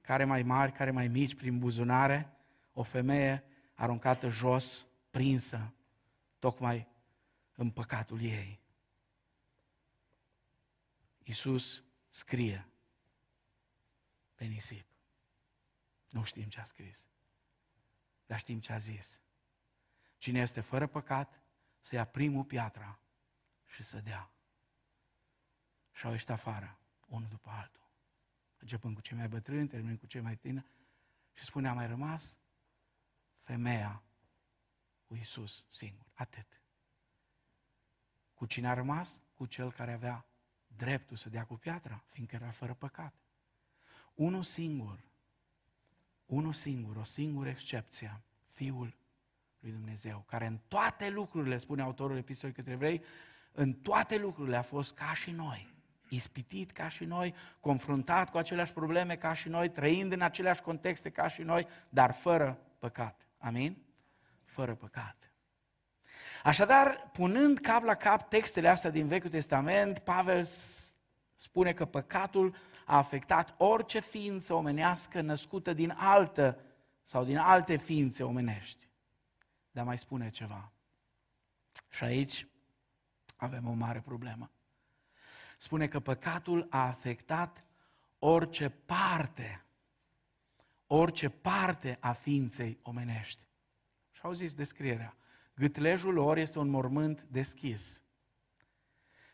care 0.00 0.24
mai 0.24 0.42
mari, 0.42 0.72
care 0.72 0.90
mai 0.90 1.08
mici, 1.08 1.34
prin 1.34 1.58
buzunare, 1.58 2.36
o 2.72 2.82
femeie 2.82 3.44
aruncată 3.74 4.28
jos, 4.28 4.86
prinsă, 5.10 5.72
tocmai 6.38 6.88
în 7.54 7.70
păcatul 7.70 8.22
ei. 8.22 8.60
Iisus 11.26 11.84
scrie 12.10 12.68
pe 14.34 14.44
nisip. 14.44 14.86
Nu 16.08 16.24
știm 16.24 16.48
ce 16.48 16.60
a 16.60 16.64
scris, 16.64 17.06
dar 18.26 18.38
știm 18.38 18.60
ce 18.60 18.72
a 18.72 18.78
zis. 18.78 19.20
Cine 20.16 20.40
este 20.40 20.60
fără 20.60 20.86
păcat, 20.86 21.40
să 21.80 21.94
ia 21.94 22.04
primul 22.04 22.44
piatra 22.44 22.98
și 23.64 23.82
să 23.82 24.00
dea. 24.00 24.30
Și 25.92 26.06
au 26.06 26.12
ieșit 26.12 26.28
afară, 26.28 26.78
unul 27.06 27.28
după 27.28 27.50
altul. 27.50 27.90
Începând 28.58 28.94
cu 28.94 29.00
cei 29.00 29.16
mai 29.16 29.28
bătrâni, 29.28 29.68
terminând 29.68 29.98
cu 29.98 30.06
cei 30.06 30.20
mai 30.20 30.36
tineri. 30.36 30.70
Și 31.32 31.44
spune, 31.44 31.68
a 31.68 31.72
mai 31.72 31.86
rămas 31.86 32.36
femeia 33.40 34.02
cu 35.06 35.14
Iisus 35.14 35.64
singur. 35.68 36.06
Atât. 36.14 36.60
Cu 38.34 38.46
cine 38.46 38.68
a 38.68 38.74
rămas? 38.74 39.20
Cu 39.34 39.46
cel 39.46 39.72
care 39.72 39.92
avea 39.92 40.26
dreptul 40.76 41.16
să 41.16 41.28
dea 41.28 41.44
cu 41.44 41.54
piatra, 41.54 42.04
fiindcă 42.08 42.34
era 42.34 42.50
fără 42.50 42.74
păcat. 42.74 43.14
Unul 44.14 44.42
singur, 44.42 44.98
unul 46.26 46.52
singur, 46.52 46.96
o 46.96 47.04
singură 47.04 47.48
excepție, 47.48 48.20
Fiul 48.50 48.96
lui 49.58 49.70
Dumnezeu, 49.70 50.24
care 50.26 50.46
în 50.46 50.58
toate 50.68 51.08
lucrurile, 51.08 51.56
spune 51.56 51.82
autorul 51.82 52.16
epistolei 52.16 52.54
către 52.54 52.72
evrei, 52.72 53.02
în 53.52 53.72
toate 53.72 54.16
lucrurile 54.16 54.56
a 54.56 54.62
fost 54.62 54.94
ca 54.94 55.12
și 55.12 55.30
noi, 55.30 55.74
ispitit 56.08 56.70
ca 56.70 56.88
și 56.88 57.04
noi, 57.04 57.34
confruntat 57.60 58.30
cu 58.30 58.36
aceleași 58.36 58.72
probleme 58.72 59.16
ca 59.16 59.32
și 59.32 59.48
noi, 59.48 59.70
trăind 59.70 60.12
în 60.12 60.20
aceleași 60.20 60.62
contexte 60.62 61.10
ca 61.10 61.28
și 61.28 61.42
noi, 61.42 61.66
dar 61.88 62.12
fără 62.12 62.58
păcat. 62.78 63.26
Amin? 63.38 63.76
Fără 64.44 64.74
păcat. 64.74 65.25
Așadar, 66.42 67.10
punând 67.12 67.58
cap 67.58 67.82
la 67.82 67.94
cap 67.94 68.28
textele 68.28 68.68
astea 68.68 68.90
din 68.90 69.06
Vechiul 69.06 69.30
Testament, 69.30 69.98
Pavel 69.98 70.44
spune 71.36 71.72
că 71.72 71.84
păcatul 71.84 72.54
a 72.84 72.96
afectat 72.96 73.54
orice 73.58 74.00
ființă 74.00 74.54
omenească 74.54 75.20
născută 75.20 75.72
din 75.72 75.90
altă 75.90 76.60
sau 77.02 77.24
din 77.24 77.36
alte 77.36 77.76
ființe 77.76 78.22
omenești. 78.22 78.88
Dar 79.70 79.84
mai 79.84 79.98
spune 79.98 80.30
ceva. 80.30 80.72
Și 81.90 82.04
aici 82.04 82.46
avem 83.36 83.68
o 83.68 83.72
mare 83.72 84.00
problemă. 84.00 84.50
Spune 85.58 85.88
că 85.88 86.00
păcatul 86.00 86.66
a 86.70 86.86
afectat 86.86 87.64
orice 88.18 88.68
parte, 88.68 89.64
orice 90.86 91.28
parte 91.28 91.96
a 92.00 92.12
ființei 92.12 92.78
omenești. 92.82 93.42
Și 94.12 94.20
au 94.22 94.32
zis 94.32 94.54
descrierea. 94.54 95.16
Gâtlejul 95.56 96.14
lor 96.14 96.36
este 96.36 96.58
un 96.58 96.68
mormânt 96.68 97.26
deschis. 97.30 98.02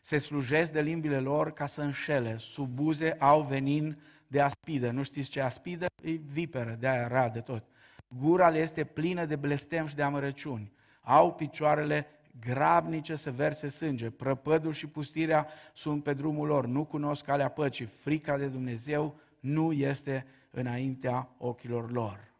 Se 0.01 0.17
slujesc 0.17 0.71
de 0.71 0.81
limbile 0.81 1.19
lor 1.19 1.53
ca 1.53 1.65
să 1.65 1.81
înșele, 1.81 2.37
sub 2.37 2.69
buze 2.69 3.11
au 3.19 3.41
venin 3.41 4.01
de 4.27 4.41
aspidă. 4.41 4.91
Nu 4.91 5.03
știți 5.03 5.29
ce 5.29 5.41
aspidă? 5.41 5.85
E 6.01 6.11
viperă, 6.11 6.77
de 6.79 6.87
aia 6.87 7.07
rea 7.07 7.29
de 7.29 7.39
tot. 7.39 7.65
Gura 8.07 8.49
le 8.49 8.59
este 8.59 8.83
plină 8.83 9.25
de 9.25 9.35
blestem 9.35 9.87
și 9.87 9.95
de 9.95 10.01
amărăciuni. 10.01 10.71
Au 11.01 11.33
picioarele 11.33 12.07
grabnice 12.39 13.15
să 13.15 13.31
verse 13.31 13.67
sânge. 13.67 14.09
Prăpădul 14.09 14.73
și 14.73 14.87
pustirea 14.87 15.47
sunt 15.73 16.03
pe 16.03 16.13
drumul 16.13 16.47
lor. 16.47 16.65
Nu 16.65 16.85
cunosc 16.85 17.25
calea 17.25 17.49
păcii. 17.49 17.85
Frica 17.85 18.37
de 18.37 18.47
Dumnezeu 18.47 19.19
nu 19.39 19.71
este 19.71 20.25
înaintea 20.49 21.29
ochilor 21.37 21.91
lor. 21.91 22.31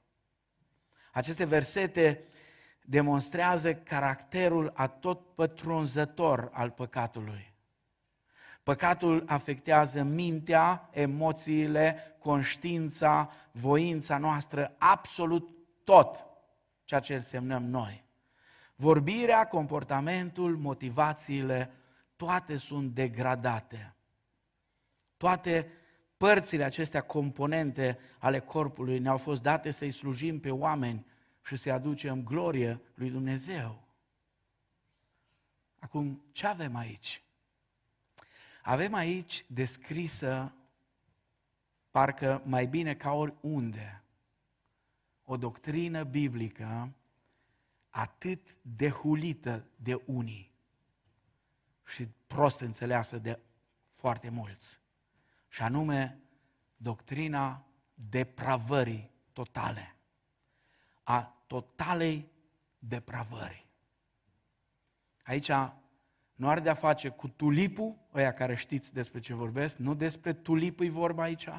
Aceste 1.11 1.45
versete 1.45 2.23
demonstrează 2.85 3.73
caracterul 3.73 4.71
atot 4.75 5.33
pătrunzător 5.35 6.49
al 6.53 6.69
păcatului. 6.69 7.53
Păcatul 8.63 9.23
afectează 9.27 10.03
mintea, 10.03 10.89
emoțiile, 10.91 12.15
conștiința, 12.19 13.31
voința 13.51 14.17
noastră, 14.17 14.75
absolut 14.77 15.49
tot 15.83 16.25
ceea 16.83 16.99
ce 16.99 17.13
însemnăm 17.15 17.63
noi. 17.63 18.05
Vorbirea, 18.75 19.47
comportamentul, 19.47 20.57
motivațiile, 20.57 21.71
toate 22.15 22.57
sunt 22.57 22.93
degradate. 22.93 23.95
Toate 25.17 25.71
părțile 26.17 26.63
acestea 26.63 27.01
componente 27.01 27.99
ale 28.17 28.39
corpului 28.39 28.99
ne-au 28.99 29.17
fost 29.17 29.41
date 29.41 29.71
să-i 29.71 29.91
slujim 29.91 30.39
pe 30.39 30.51
oameni 30.51 31.05
și 31.43 31.55
să-i 31.55 31.71
aducem 31.71 32.23
glorie 32.23 32.81
lui 32.93 33.09
Dumnezeu. 33.09 33.83
Acum, 35.79 36.23
ce 36.31 36.47
avem 36.47 36.75
aici? 36.75 37.23
Avem 38.61 38.93
aici 38.93 39.45
descrisă, 39.47 40.53
parcă 41.91 42.41
mai 42.45 42.65
bine 42.65 42.95
ca 42.95 43.11
oriunde, 43.11 44.03
o 45.23 45.37
doctrină 45.37 46.03
biblică 46.03 46.93
atât 47.89 48.57
de 48.61 48.89
hulită 48.89 49.65
de 49.75 50.01
unii 50.05 50.51
și 51.85 52.07
prost 52.27 52.59
înțeleasă 52.59 53.17
de 53.17 53.39
foarte 53.95 54.29
mulți. 54.29 54.79
Și 55.47 55.61
anume, 55.61 56.19
doctrina 56.77 57.65
depravării 57.93 59.11
totale. 59.33 59.95
A 61.03 61.43
totalei 61.47 62.31
depravări. 62.79 63.65
Aici 65.23 65.51
nu 66.35 66.47
are 66.47 66.59
de-a 66.59 66.73
face 66.73 67.09
cu 67.09 67.27
tulipul, 67.27 67.95
ăia 68.13 68.33
care 68.33 68.55
știți 68.55 68.93
despre 68.93 69.19
ce 69.19 69.33
vorbesc, 69.33 69.77
nu 69.77 69.93
despre 69.93 70.33
tulip 70.33 70.79
e 70.79 70.89
vorba 70.89 71.23
aici. 71.23 71.49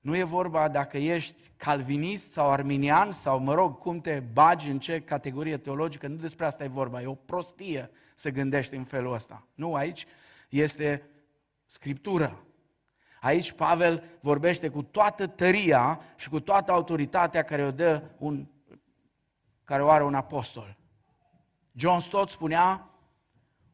Nu 0.00 0.16
e 0.16 0.22
vorba 0.22 0.68
dacă 0.68 0.98
ești 0.98 1.50
calvinist 1.56 2.32
sau 2.32 2.50
arminian 2.50 3.12
sau, 3.12 3.38
mă 3.38 3.54
rog, 3.54 3.78
cum 3.78 4.00
te 4.00 4.20
bagi 4.20 4.68
în 4.68 4.78
ce 4.78 5.00
categorie 5.00 5.56
teologică, 5.56 6.06
nu 6.06 6.16
despre 6.16 6.44
asta 6.44 6.64
e 6.64 6.68
vorba, 6.68 7.02
e 7.02 7.06
o 7.06 7.14
prostie 7.14 7.90
să 8.14 8.30
gândești 8.30 8.74
în 8.74 8.84
felul 8.84 9.12
ăsta. 9.12 9.46
Nu, 9.54 9.74
aici 9.74 10.06
este 10.48 11.02
Scriptură. 11.66 12.44
Aici 13.22 13.52
Pavel 13.52 14.04
vorbește 14.20 14.68
cu 14.68 14.82
toată 14.82 15.26
tăria 15.26 16.00
și 16.16 16.28
cu 16.28 16.40
toată 16.40 16.72
autoritatea 16.72 17.42
care 17.42 17.64
o 17.64 17.70
dă 17.70 18.02
un, 18.18 18.46
care 19.64 19.82
o 19.82 19.88
are 19.88 20.04
un 20.04 20.14
apostol. 20.14 20.76
John 21.72 21.98
Stott 21.98 22.30
spunea, 22.30 22.90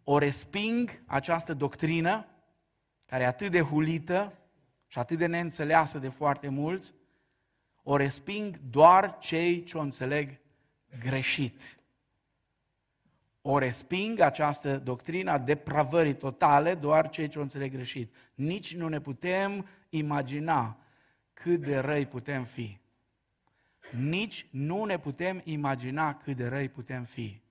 o 0.05 0.19
resping 0.19 1.03
această 1.07 1.55
doctrină, 1.55 2.27
care 3.07 3.23
e 3.23 3.27
atât 3.27 3.51
de 3.51 3.61
hulită 3.61 4.39
și 4.87 4.99
atât 4.99 5.19
de 5.19 5.27
neînțeleasă 5.27 5.99
de 5.99 6.09
foarte 6.09 6.49
mulți, 6.49 6.93
o 7.83 7.97
resping 7.97 8.59
doar 8.59 9.19
cei 9.19 9.65
ce 9.65 9.77
o 9.77 9.81
înțeleg 9.81 10.41
greșit. 11.01 11.78
O 13.51 13.59
resping 13.59 14.21
această 14.21 14.79
doctrină 14.79 15.31
a 15.31 15.39
depravării 15.39 16.17
totale 16.17 16.75
doar 16.75 17.09
cei 17.09 17.29
ce 17.29 17.39
o 17.39 17.43
înțeleg 17.43 17.73
greșit. 17.73 18.15
Nici 18.35 18.77
nu 18.77 18.89
ne 18.89 19.01
putem 19.01 19.69
imagina 19.89 20.79
cât 21.33 21.61
de 21.61 21.79
răi 21.79 22.07
putem 22.07 22.45
fi. 22.45 22.79
Nici 23.91 24.47
nu 24.51 24.85
ne 24.85 24.99
putem 24.99 25.41
imagina 25.45 26.15
cât 26.15 26.37
de 26.37 26.49
răi 26.49 26.69
putem 26.69 27.05
fi 27.05 27.43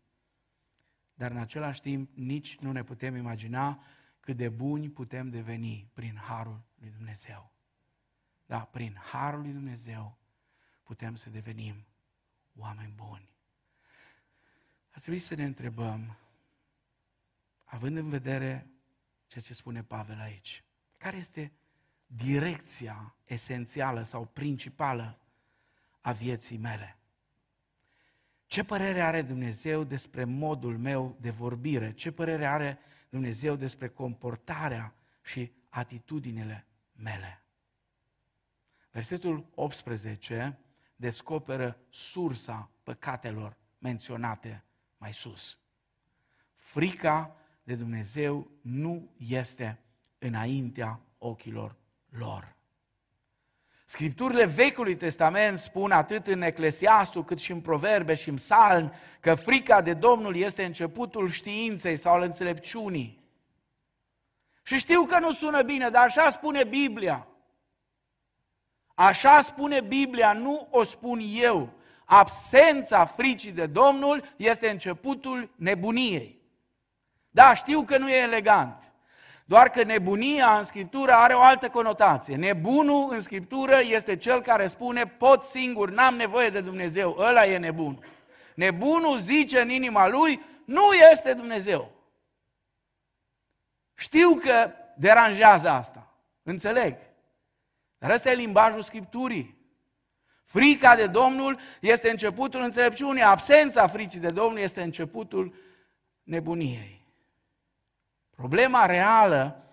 dar 1.18 1.32
în 1.32 1.38
același 1.38 1.82
timp 1.82 2.10
nici 2.14 2.58
nu 2.58 2.72
ne 2.72 2.84
putem 2.84 3.16
imagina 3.16 3.84
cât 4.20 4.38
de 4.38 4.50
buni 4.50 4.90
putem 4.90 5.30
deveni 5.30 5.90
prin 5.94 6.16
harul 6.16 6.62
lui 6.80 6.90
Dumnezeu. 6.90 7.52
Da, 8.46 8.60
prin 8.60 8.96
harul 8.96 9.42
lui 9.42 9.52
Dumnezeu 9.52 10.18
putem 10.84 11.16
să 11.16 11.30
devenim 11.30 11.86
oameni 12.56 12.94
buni. 12.96 13.36
Ar 14.98 15.04
trebui 15.04 15.22
să 15.22 15.36
ne 15.36 15.44
întrebăm, 15.44 16.18
având 17.66 17.98
în 17.98 18.10
vedere 18.10 18.68
ceea 19.28 19.44
ce 19.44 19.54
spune 19.54 19.84
Pavel 19.84 20.20
aici, 20.20 20.64
care 20.98 21.18
este 21.18 21.52
direcția 22.06 23.16
esențială 23.26 24.04
sau 24.04 24.26
principală 24.26 25.20
a 26.02 26.12
vieții 26.12 26.58
mele? 26.58 26.98
Ce 28.46 28.64
părere 28.64 29.02
are 29.02 29.22
Dumnezeu 29.22 29.84
despre 29.84 30.24
modul 30.24 30.78
meu 30.78 31.18
de 31.20 31.30
vorbire? 31.30 31.94
Ce 31.94 32.12
părere 32.12 32.46
are 32.46 32.80
Dumnezeu 33.10 33.56
despre 33.56 33.88
comportarea 33.88 34.94
și 35.22 35.52
atitudinile 35.70 36.66
mele? 36.92 37.44
Versetul 38.92 39.46
18 39.56 40.60
descoperă 40.96 41.78
sursa 41.90 42.70
păcatelor 42.84 43.58
menționate 43.78 44.62
mai 44.98 45.14
sus. 45.14 45.58
Frica 46.56 47.36
de 47.64 47.76
Dumnezeu 47.76 48.52
nu 48.62 49.10
este 49.18 49.80
înaintea 50.20 51.00
ochilor 51.18 51.76
lor. 52.10 52.56
Scripturile 53.86 54.46
Vechiului 54.46 54.96
Testament 54.96 55.58
spun 55.58 55.92
atât 55.92 56.28
în 56.28 56.42
Eclesiastul 56.42 57.24
cât 57.24 57.40
și 57.40 57.52
în 57.52 57.62
Proverbe 57.62 58.14
și 58.14 58.30
în 58.30 58.36
Psalm 58.36 58.94
că 59.20 59.36
frica 59.36 59.82
de 59.82 59.94
Domnul 59.94 60.36
este 60.36 60.66
începutul 60.66 61.30
științei 61.30 61.96
sau 61.96 62.14
al 62.14 62.22
înțelepciunii. 62.22 63.24
Și 64.64 64.78
știu 64.78 65.06
că 65.06 65.20
nu 65.20 65.32
sună 65.32 65.62
bine, 65.62 65.90
dar 65.90 66.04
așa 66.04 66.30
spune 66.30 66.64
Biblia. 66.64 67.28
Așa 68.94 69.42
spune 69.42 69.82
Biblia, 69.82 70.34
nu 70.34 70.68
o 70.72 70.84
spun 70.84 71.20
eu. 71.24 71.74
Absența 72.10 73.06
fricii 73.06 73.52
de 73.52 73.66
Domnul 73.66 74.24
este 74.36 74.70
începutul 74.70 75.54
nebuniei. 75.56 76.42
Da, 77.30 77.54
știu 77.54 77.82
că 77.82 77.98
nu 77.98 78.10
e 78.10 78.16
elegant. 78.16 78.92
Doar 79.46 79.70
că 79.70 79.84
nebunia 79.84 80.58
în 80.58 80.64
Scriptură 80.64 81.12
are 81.12 81.34
o 81.34 81.42
altă 81.42 81.70
conotație. 81.70 82.36
Nebunul 82.36 83.14
în 83.14 83.22
Scriptură 83.22 83.80
este 83.82 84.18
cel 84.18 84.42
care 84.42 84.68
spune 84.68 85.06
pot 85.08 85.44
singur, 85.44 85.90
n-am 85.90 86.16
nevoie 86.16 86.50
de 86.50 86.62
Dumnezeu, 86.62 87.16
ăla 87.20 87.46
e 87.46 87.58
nebun. 87.58 88.06
Nebunul 88.56 89.18
zice 89.18 89.62
în 89.62 89.70
inima 89.70 90.08
lui, 90.08 90.42
nu 90.66 90.94
este 91.12 91.34
Dumnezeu. 91.34 91.92
Știu 93.96 94.36
că 94.36 94.72
deranjează 94.98 95.70
asta, 95.70 96.14
înțeleg. 96.44 96.98
Dar 97.98 98.12
ăsta 98.12 98.32
e 98.32 98.36
limbajul 98.36 98.82
Scripturii. 98.82 99.57
Frica 100.48 100.96
de 100.96 101.08
Domnul 101.08 101.60
este 101.82 102.10
începutul 102.10 102.62
înțelepciunii, 102.62 103.22
absența 103.22 103.88
fricii 103.88 104.20
de 104.20 104.30
Domnul 104.30 104.60
este 104.60 104.82
începutul 104.82 105.54
nebuniei. 106.24 107.06
Problema 108.30 108.86
reală 108.86 109.64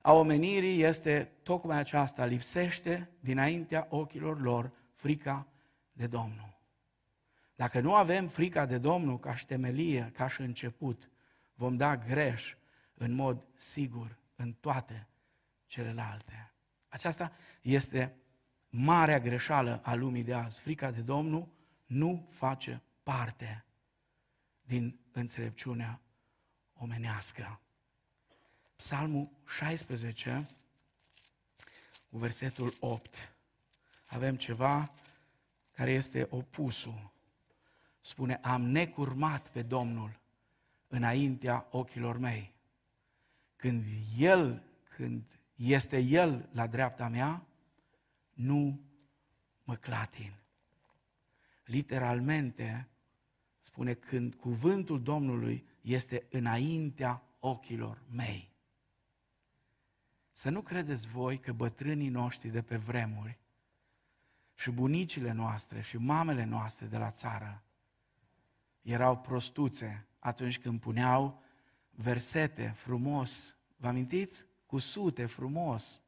a 0.00 0.12
omenirii 0.12 0.82
este 0.82 1.32
tocmai 1.42 1.78
aceasta, 1.78 2.24
lipsește 2.24 3.10
dinaintea 3.20 3.86
ochilor 3.90 4.40
lor 4.40 4.70
frica 4.94 5.46
de 5.92 6.06
Domnul. 6.06 6.60
Dacă 7.54 7.80
nu 7.80 7.94
avem 7.94 8.28
frica 8.28 8.66
de 8.66 8.78
Domnul 8.78 9.18
ca 9.18 9.34
și 9.34 9.46
temelie, 9.46 10.10
ca 10.14 10.28
și 10.28 10.40
început, 10.40 11.08
vom 11.54 11.76
da 11.76 11.96
greș 11.96 12.54
în 12.94 13.12
mod 13.14 13.46
sigur 13.54 14.16
în 14.36 14.52
toate 14.60 15.06
celelalte. 15.66 16.52
Aceasta 16.88 17.32
este 17.62 18.16
marea 18.74 19.20
greșeală 19.20 19.80
a 19.82 19.94
lumii 19.94 20.22
de 20.22 20.34
azi. 20.34 20.60
Frica 20.60 20.90
de 20.90 21.00
Domnul 21.00 21.48
nu 21.86 22.26
face 22.30 22.82
parte 23.02 23.64
din 24.62 24.98
înțelepciunea 25.12 26.00
omenească. 26.74 27.60
Psalmul 28.76 29.28
16, 29.46 30.46
cu 32.10 32.18
versetul 32.18 32.74
8, 32.80 33.34
avem 34.06 34.36
ceva 34.36 34.92
care 35.72 35.92
este 35.92 36.26
opusul. 36.30 37.10
Spune, 38.00 38.38
am 38.42 38.62
necurmat 38.62 39.48
pe 39.48 39.62
Domnul 39.62 40.20
înaintea 40.88 41.66
ochilor 41.70 42.18
mei. 42.18 42.54
Când 43.56 43.84
El, 44.18 44.62
când 44.96 45.22
este 45.56 45.98
El 45.98 46.48
la 46.52 46.66
dreapta 46.66 47.08
mea, 47.08 47.46
nu 48.32 48.80
mă 49.64 49.74
clatin. 49.74 50.34
Literalmente, 51.64 52.88
spune 53.58 53.94
când 53.94 54.34
cuvântul 54.34 55.02
Domnului 55.02 55.66
este 55.80 56.26
înaintea 56.30 57.22
ochilor 57.38 58.02
mei. 58.10 58.50
Să 60.32 60.50
nu 60.50 60.60
credeți 60.60 61.08
voi 61.08 61.38
că 61.38 61.52
bătrânii 61.52 62.08
noștri 62.08 62.48
de 62.48 62.62
pe 62.62 62.76
vremuri 62.76 63.38
și 64.54 64.70
bunicile 64.70 65.32
noastre 65.32 65.80
și 65.80 65.96
mamele 65.96 66.44
noastre 66.44 66.86
de 66.86 66.96
la 66.96 67.10
țară 67.10 67.62
erau 68.82 69.18
prostuțe 69.18 70.06
atunci 70.18 70.58
când 70.58 70.80
puneau 70.80 71.42
versete 71.90 72.68
frumos, 72.76 73.56
vă 73.76 73.88
amintiți? 73.88 74.44
Cu 74.66 74.78
sute 74.78 75.26
frumos. 75.26 76.01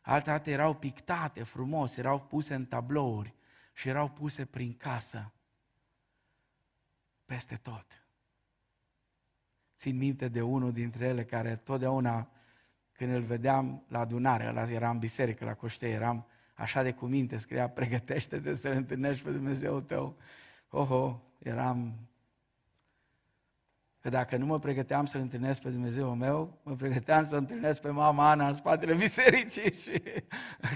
Altădată 0.00 0.50
erau 0.50 0.74
pictate 0.74 1.42
frumos, 1.42 1.96
erau 1.96 2.20
puse 2.20 2.54
în 2.54 2.66
tablouri 2.66 3.34
și 3.72 3.88
erau 3.88 4.08
puse 4.08 4.44
prin 4.44 4.76
casă. 4.76 5.32
Peste 7.24 7.56
tot. 7.56 8.02
Țin 9.76 9.96
minte 9.96 10.28
de 10.28 10.42
unul 10.42 10.72
dintre 10.72 11.06
ele 11.06 11.24
care 11.24 11.56
totdeauna 11.56 12.30
când 12.92 13.12
îl 13.12 13.22
vedeam 13.22 13.84
la 13.88 13.98
adunare, 13.98 14.46
ăla 14.46 14.62
era 14.62 14.90
în 14.90 14.98
biserică 14.98 15.44
la 15.44 15.54
Coștei, 15.54 15.92
eram 15.92 16.26
așa 16.54 16.82
de 16.82 16.92
cuminte, 16.92 17.36
scria, 17.36 17.68
pregătește-te 17.68 18.54
să-L 18.54 18.72
întâlnești 18.72 19.22
pe 19.22 19.30
Dumnezeu 19.30 19.80
tău. 19.80 20.16
Oho, 20.68 21.22
eram... 21.38 22.08
Că 24.00 24.08
dacă 24.08 24.36
nu 24.36 24.46
mă 24.46 24.58
pregăteam 24.58 25.06
să-L 25.06 25.20
întâlnesc 25.20 25.60
pe 25.60 25.70
Dumnezeu 25.70 26.14
meu, 26.14 26.60
mă 26.62 26.76
pregăteam 26.76 27.24
să 27.24 27.36
întâlnesc 27.36 27.80
pe 27.80 27.90
mama 27.90 28.30
Ana 28.30 28.48
în 28.48 28.54
spatele 28.54 28.94
bisericii 29.04 29.74
și 29.74 30.02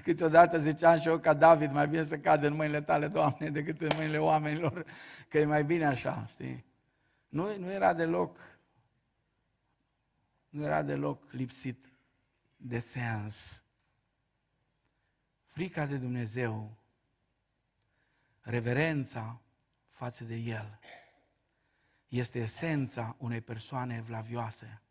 câteodată 0.03 0.59
ziceam 0.59 0.99
și 0.99 1.09
eu 1.09 1.19
ca 1.19 1.35
David, 1.35 1.73
mai 1.73 1.89
bine 1.89 2.03
să 2.03 2.19
cad 2.19 2.43
în 2.43 2.55
mâinile 2.55 2.83
tale, 2.83 3.09
Doamne, 3.09 3.51
decât 3.51 3.81
în 3.81 3.91
mâinile 3.95 4.19
oamenilor, 4.19 4.85
că 5.29 5.39
e 5.39 5.45
mai 5.45 5.65
bine 5.65 5.87
așa, 5.87 6.27
știi? 6.27 6.65
Nu, 7.29 7.59
nu 7.59 7.71
era 7.71 7.93
deloc, 7.93 8.39
nu 10.49 10.65
era 10.65 10.83
deloc 10.83 11.33
lipsit 11.33 11.87
de 12.57 12.79
sens. 12.79 13.63
Frica 15.47 15.87
de 15.87 15.97
Dumnezeu, 15.97 16.77
reverența 18.41 19.41
față 19.91 20.25
de 20.25 20.35
El, 20.35 20.79
este 22.13 22.39
esența 22.39 23.17
unei 23.19 23.41
persoane 23.41 23.97
evlavioase. 23.97 24.83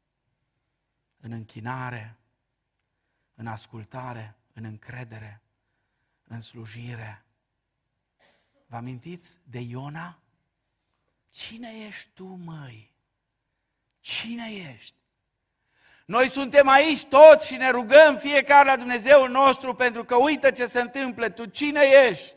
În 1.20 1.32
închinare, 1.32 2.18
în 3.36 3.48
ascultare, 3.48 4.36
în 4.54 4.64
încredere, 4.64 5.42
în 6.28 6.42
slujire. 6.42 7.26
Vă 8.66 8.76
amintiți 8.76 9.38
de 9.44 9.60
Iona? 9.60 10.20
Cine 11.30 11.86
ești 11.88 12.10
tu, 12.14 12.26
măi? 12.26 12.94
Cine 14.00 14.52
ești? 14.52 14.96
Noi 16.06 16.30
suntem 16.30 16.68
aici 16.68 17.06
toți 17.06 17.48
și 17.48 17.56
ne 17.56 17.70
rugăm 17.70 18.18
fiecare 18.18 18.70
la 18.70 18.78
Dumnezeul 18.78 19.30
nostru 19.30 19.76
pentru 19.76 20.06
că 20.06 20.16
uită 20.16 20.52
ce 20.52 20.66
se 20.66 20.82
întâmplă, 20.82 21.30
tu 21.30 21.46
cine 21.46 21.82
ești? 21.82 22.36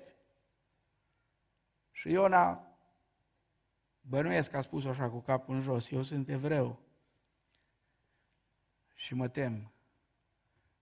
Și 1.91 2.11
Iona, 2.11 2.64
bănuiesc 4.09 4.51
că 4.51 4.57
a 4.57 4.61
spus 4.61 4.85
așa 4.85 5.11
cu 5.11 5.21
capul 5.21 5.55
în 5.55 5.61
jos, 5.61 5.91
eu 5.91 6.03
sunt 6.03 6.29
evreu 6.29 6.79
și 8.95 9.15
mă 9.15 9.29
tem 9.29 9.73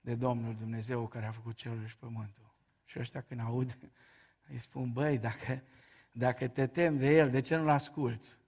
de 0.01 0.15
Domnul 0.15 0.55
Dumnezeu 0.55 1.07
care 1.07 1.27
a 1.27 1.33
făcut 1.33 1.55
cerul 1.55 1.87
și 1.87 1.97
pământul. 1.97 2.55
Și 2.85 2.99
ăștia 2.99 3.21
când 3.21 3.41
aud, 3.41 3.79
îi 4.51 4.59
spun, 4.59 4.93
băi, 4.93 5.19
dacă, 5.19 5.63
dacă 6.13 6.49
te 6.49 6.67
tem 6.67 6.97
de 6.97 7.17
El, 7.17 7.31
de 7.31 7.41
ce 7.41 7.57
nu-L 7.57 7.69
asculți? 7.69 8.39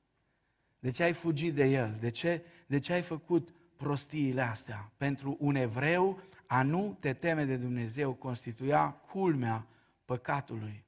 De 0.78 0.90
ce 0.90 1.02
ai 1.02 1.12
fugit 1.12 1.54
de 1.54 1.64
El? 1.64 1.96
De 2.00 2.10
ce, 2.10 2.44
de 2.66 2.78
ce 2.78 2.92
ai 2.92 3.02
făcut 3.02 3.54
prostiile 3.76 4.40
astea. 4.40 4.92
Pentru 4.96 5.36
un 5.40 5.54
evreu, 5.54 6.22
a 6.46 6.62
nu 6.62 6.96
te 7.00 7.12
teme 7.12 7.44
de 7.44 7.56
Dumnezeu 7.56 8.14
constituia 8.14 8.90
culmea 8.90 9.66
păcatului 10.04 10.84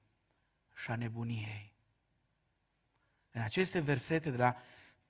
și 0.75 0.91
a 0.91 0.97
nebuniei. 0.97 1.76
În 3.37 3.43
aceste 3.43 3.79
versete, 3.81 4.31
de 4.31 4.37
la 4.37 4.57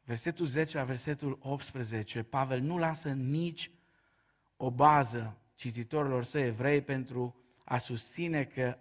versetul 0.05 0.47
10 0.47 0.77
la 0.77 0.85
versetul 0.85 1.39
18, 1.43 2.23
Pavel 2.23 2.61
nu 2.61 2.79
lasă 2.79 3.09
nici 3.09 3.71
o 4.57 4.71
bază 4.71 5.37
cititorilor 5.55 6.25
săi 6.25 6.47
evrei 6.47 6.83
pentru 6.83 7.37
a 7.65 7.79
susține 7.79 8.45
că 8.45 8.79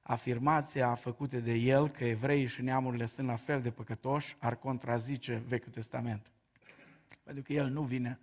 afirmația 0.00 0.94
făcută 0.94 1.38
de 1.38 1.52
el 1.52 1.88
că 1.88 2.04
evreii 2.04 2.46
și 2.46 2.62
neamurile 2.62 3.06
sunt 3.06 3.26
la 3.26 3.36
fel 3.36 3.62
de 3.62 3.70
păcătoși 3.70 4.36
ar 4.38 4.56
contrazice 4.56 5.42
Vechiul 5.46 5.72
Testament. 5.72 6.30
Pentru 7.22 7.42
că 7.42 7.52
el 7.52 7.68
nu 7.68 7.82
vine 7.82 8.20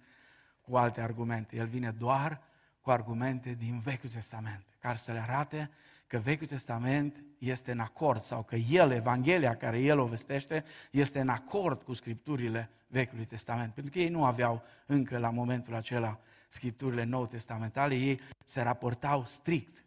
cu 0.61 0.75
alte 0.75 1.01
argumente, 1.01 1.55
el 1.55 1.67
vine 1.67 1.91
doar 1.91 2.41
cu 2.81 2.91
argumente 2.91 3.53
din 3.53 3.79
Vechiul 3.79 4.09
Testament, 4.09 4.65
care 4.79 4.97
să 4.97 5.11
le 5.11 5.19
arate 5.19 5.71
că 6.13 6.19
Vechiul 6.19 6.47
Testament 6.47 7.23
este 7.37 7.71
în 7.71 7.79
acord 7.79 8.21
sau 8.21 8.43
că 8.43 8.55
el, 8.55 8.91
Evanghelia 8.91 9.57
care 9.57 9.79
el 9.79 9.99
o 9.99 10.05
vestește, 10.05 10.63
este 10.91 11.19
în 11.19 11.29
acord 11.29 11.81
cu 11.81 11.93
scripturile 11.93 12.69
Vechiului 12.87 13.25
Testament. 13.25 13.73
Pentru 13.73 13.91
că 13.91 13.99
ei 13.99 14.09
nu 14.09 14.25
aveau 14.25 14.63
încă 14.85 15.17
la 15.17 15.29
momentul 15.29 15.75
acela 15.75 16.19
scripturile 16.47 17.03
nou 17.03 17.27
testamentale, 17.27 17.95
ei 17.95 18.19
se 18.45 18.61
raportau 18.61 19.25
strict 19.25 19.83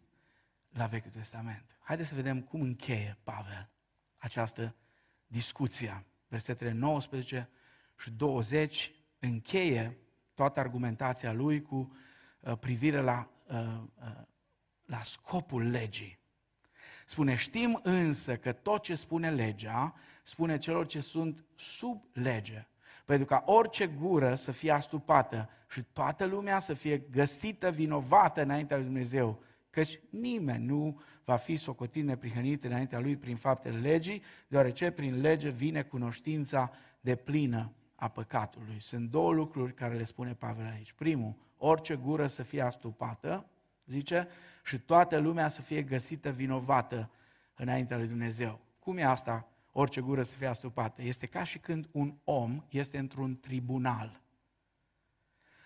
la 0.69 0.85
Vechiul 0.85 1.11
Testament. 1.11 1.63
Haideți 1.79 2.09
să 2.09 2.15
vedem 2.15 2.41
cum 2.41 2.61
încheie 2.61 3.17
Pavel 3.23 3.69
această 4.17 4.75
discuție. 5.27 6.05
Versetele 6.27 6.71
19 6.71 7.49
și 7.97 8.11
20 8.11 8.91
încheie 9.19 9.97
toată 10.33 10.59
argumentația 10.59 11.33
lui 11.33 11.61
cu 11.61 11.95
uh, 12.39 12.57
privire 12.57 13.01
la, 13.01 13.29
uh, 13.45 13.57
uh, 13.99 14.25
la 14.87 15.01
scopul 15.03 15.69
legii. 15.69 16.19
Spune, 17.05 17.35
știm 17.35 17.79
însă 17.83 18.37
că 18.37 18.51
tot 18.51 18.81
ce 18.81 18.95
spune 18.95 19.31
legea, 19.31 19.95
spune 20.23 20.57
celor 20.57 20.85
ce 20.85 20.99
sunt 20.99 21.43
sub 21.55 22.03
lege. 22.13 22.67
Pentru 23.05 23.25
ca 23.25 23.43
orice 23.45 23.87
gură 23.87 24.35
să 24.35 24.51
fie 24.51 24.71
astupată 24.71 25.49
și 25.69 25.83
toată 25.93 26.25
lumea 26.25 26.59
să 26.59 26.73
fie 26.73 26.97
găsită 26.97 27.71
vinovată 27.71 28.41
înaintea 28.41 28.77
lui 28.77 28.85
Dumnezeu. 28.85 29.43
Căci 29.69 29.99
nimeni 30.09 30.65
nu 30.65 31.01
va 31.23 31.35
fi 31.35 31.55
socotit 31.55 32.03
neprihănit 32.05 32.63
înaintea 32.63 32.99
lui 32.99 33.17
prin 33.17 33.35
faptele 33.35 33.79
legii, 33.79 34.21
deoarece 34.47 34.91
prin 34.91 35.21
lege 35.21 35.49
vine 35.49 35.81
cunoștința 35.83 36.71
de 37.01 37.15
plină 37.15 37.71
a 37.95 38.07
păcatului. 38.07 38.79
Sunt 38.79 39.09
două 39.09 39.33
lucruri 39.33 39.73
care 39.73 39.95
le 39.95 40.03
spune 40.03 40.33
Pavel 40.33 40.65
aici. 40.65 40.91
Primul, 40.91 41.35
orice 41.57 41.95
gură 41.95 42.27
să 42.27 42.43
fie 42.43 42.61
astupată, 42.61 43.45
zice, 43.87 44.27
și 44.63 44.79
toată 44.79 45.17
lumea 45.17 45.47
să 45.47 45.61
fie 45.61 45.81
găsită 45.81 46.31
vinovată 46.31 47.09
înaintea 47.55 47.97
lui 47.97 48.07
Dumnezeu. 48.07 48.59
Cum 48.79 48.97
e 48.97 49.03
asta, 49.03 49.47
orice 49.71 50.01
gură 50.01 50.23
să 50.23 50.35
fie 50.35 50.47
astupată? 50.47 51.01
Este 51.01 51.25
ca 51.25 51.43
și 51.43 51.57
când 51.57 51.87
un 51.91 52.15
om 52.23 52.63
este 52.69 52.97
într-un 52.97 53.39
tribunal 53.39 54.21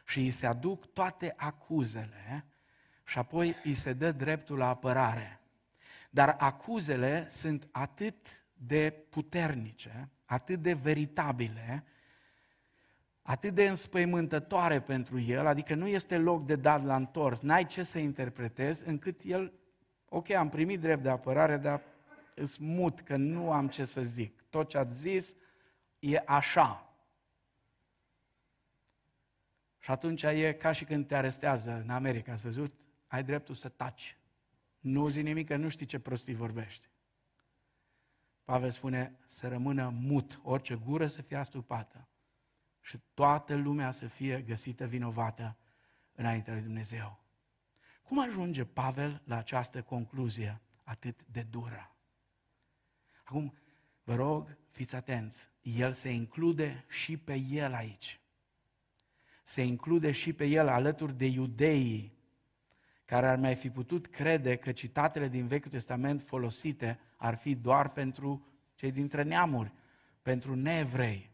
și 0.06 0.20
îi 0.20 0.32
se 0.32 0.46
aduc 0.46 0.94
toate 0.94 1.34
acuzele 1.38 2.46
și 3.06 3.18
apoi 3.18 3.56
îi 3.64 3.74
se 3.74 3.94
dă 3.94 4.12
dreptul 4.12 4.58
la 4.58 4.68
apărare. 4.68 5.40
Dar 6.10 6.36
acuzele 6.40 7.30
sunt 7.30 7.68
atât 7.72 8.16
de 8.54 9.06
puternice, 9.10 10.10
atât 10.26 10.62
de 10.62 10.74
veritabile, 10.74 11.84
atât 13.22 13.54
de 13.54 13.68
înspăimântătoare 13.68 14.82
pentru 14.82 15.20
el, 15.20 15.46
adică 15.46 15.76
nu 15.76 15.88
este 15.88 16.18
loc 16.18 16.46
de 16.46 16.56
dat 16.56 16.84
la 16.84 16.96
întors, 16.96 17.40
n-ai 17.40 17.66
ce 17.66 17.84
să 17.84 17.98
interpretezi, 17.98 18.88
încât 18.88 19.22
el, 19.24 19.54
ok, 20.06 20.30
am 20.30 20.50
primit 20.50 20.80
drept 20.80 21.04
de 21.04 21.10
apărare, 21.10 21.58
dar 21.58 21.82
îs 22.36 22.58
mut 22.58 23.02
că 23.02 23.16
nu 23.16 23.52
am 23.52 23.68
ce 23.68 23.84
să 23.84 24.02
zic. 24.02 24.42
Tot 24.50 24.70
ce 24.70 24.78
ați 24.78 25.00
zis 25.00 25.36
e 26.00 26.22
așa. 26.26 26.96
Și 29.80 29.92
atunci 29.92 30.24
e 30.24 30.54
ca 30.54 30.72
și 30.72 30.86
când 30.86 31.08
te 31.08 31.16
arestează 31.16 31.82
în 31.84 31.90
America, 31.90 32.32
ați 32.32 32.42
văzut? 32.42 32.74
Ai 33.08 33.24
dreptul 33.24 33.56
să 33.56 33.70
taci. 33.70 34.18
Nu 34.80 35.10
zi 35.10 35.22
nimic, 35.22 35.48
că 35.48 35.56
nu 35.56 35.70
știi 35.70 35.86
ce 35.86 36.00
prostii 36.00 36.34
vorbești. 36.34 36.90
Pavel 38.44 38.72
spune 38.72 39.20
să 39.26 39.48
rămână 39.48 39.90
mut, 39.90 40.40
orice 40.44 40.76
gură 40.76 41.08
să 41.08 41.22
fie 41.22 41.38
astupată 41.38 42.11
și 42.82 43.00
toată 43.14 43.56
lumea 43.56 43.92
să 43.92 44.08
fie 44.08 44.42
găsită 44.42 44.86
vinovată 44.86 45.58
înaintea 46.16 46.54
lui 46.54 46.62
Dumnezeu. 46.62 47.20
Cum 48.02 48.20
ajunge 48.20 48.66
Pavel 48.66 49.22
la 49.26 49.38
această 49.38 49.82
concluzie 49.82 50.62
atât 50.84 51.26
de 51.32 51.42
dură? 51.42 51.96
Acum, 53.24 53.58
vă 54.04 54.16
rog, 54.16 54.58
fiți 54.70 54.96
atenți, 54.96 55.48
el 55.62 55.94
se 55.94 56.10
include 56.10 56.86
și 56.90 57.18
pe 57.18 57.36
el 57.50 57.74
aici. 57.74 58.20
Se 59.44 59.64
include 59.64 60.12
și 60.12 60.34
pe 60.34 60.46
el 60.46 60.68
alături 60.68 61.18
de 61.18 61.26
iudeii 61.26 62.20
care 63.06 63.28
ar 63.28 63.38
mai 63.38 63.56
fi 63.56 63.70
putut 63.70 64.08
crede 64.08 64.56
că 64.56 64.72
citatele 64.72 65.28
din 65.28 65.48
Vechiul 65.48 65.72
Testament 65.72 66.22
folosite 66.22 67.00
ar 67.18 67.36
fi 67.36 67.56
doar 67.56 67.90
pentru 67.90 68.48
cei 68.76 68.92
dintre 68.92 69.24
neamuri, 69.24 69.72
pentru 70.22 70.56
neevrei. 70.56 71.31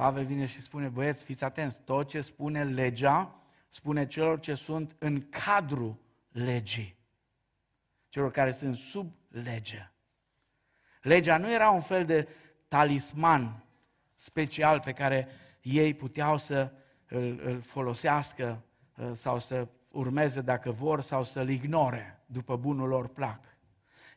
Pavel 0.00 0.24
vine 0.24 0.46
și 0.46 0.60
spune, 0.60 0.88
băieți, 0.88 1.24
fiți 1.24 1.44
atenți, 1.44 1.80
tot 1.84 2.08
ce 2.08 2.20
spune 2.20 2.64
legea, 2.64 3.34
spune 3.68 4.06
celor 4.06 4.40
ce 4.40 4.54
sunt 4.54 4.96
în 4.98 5.28
cadrul 5.28 5.96
legii, 6.32 6.96
celor 8.08 8.30
care 8.30 8.50
sunt 8.50 8.76
sub 8.76 9.12
lege. 9.28 9.90
Legea 11.02 11.36
nu 11.36 11.52
era 11.52 11.70
un 11.70 11.80
fel 11.80 12.04
de 12.04 12.28
talisman 12.68 13.64
special 14.14 14.80
pe 14.80 14.92
care 14.92 15.28
ei 15.62 15.94
puteau 15.94 16.36
să 16.36 16.72
îl, 17.08 17.40
îl 17.44 17.60
folosească 17.60 18.62
uh, 18.96 19.10
sau 19.12 19.38
să 19.38 19.68
urmeze 19.88 20.40
dacă 20.40 20.70
vor 20.70 21.00
sau 21.00 21.24
să-l 21.24 21.48
ignore 21.48 22.22
după 22.26 22.56
bunul 22.56 22.88
lor 22.88 23.08
plac. 23.08 23.40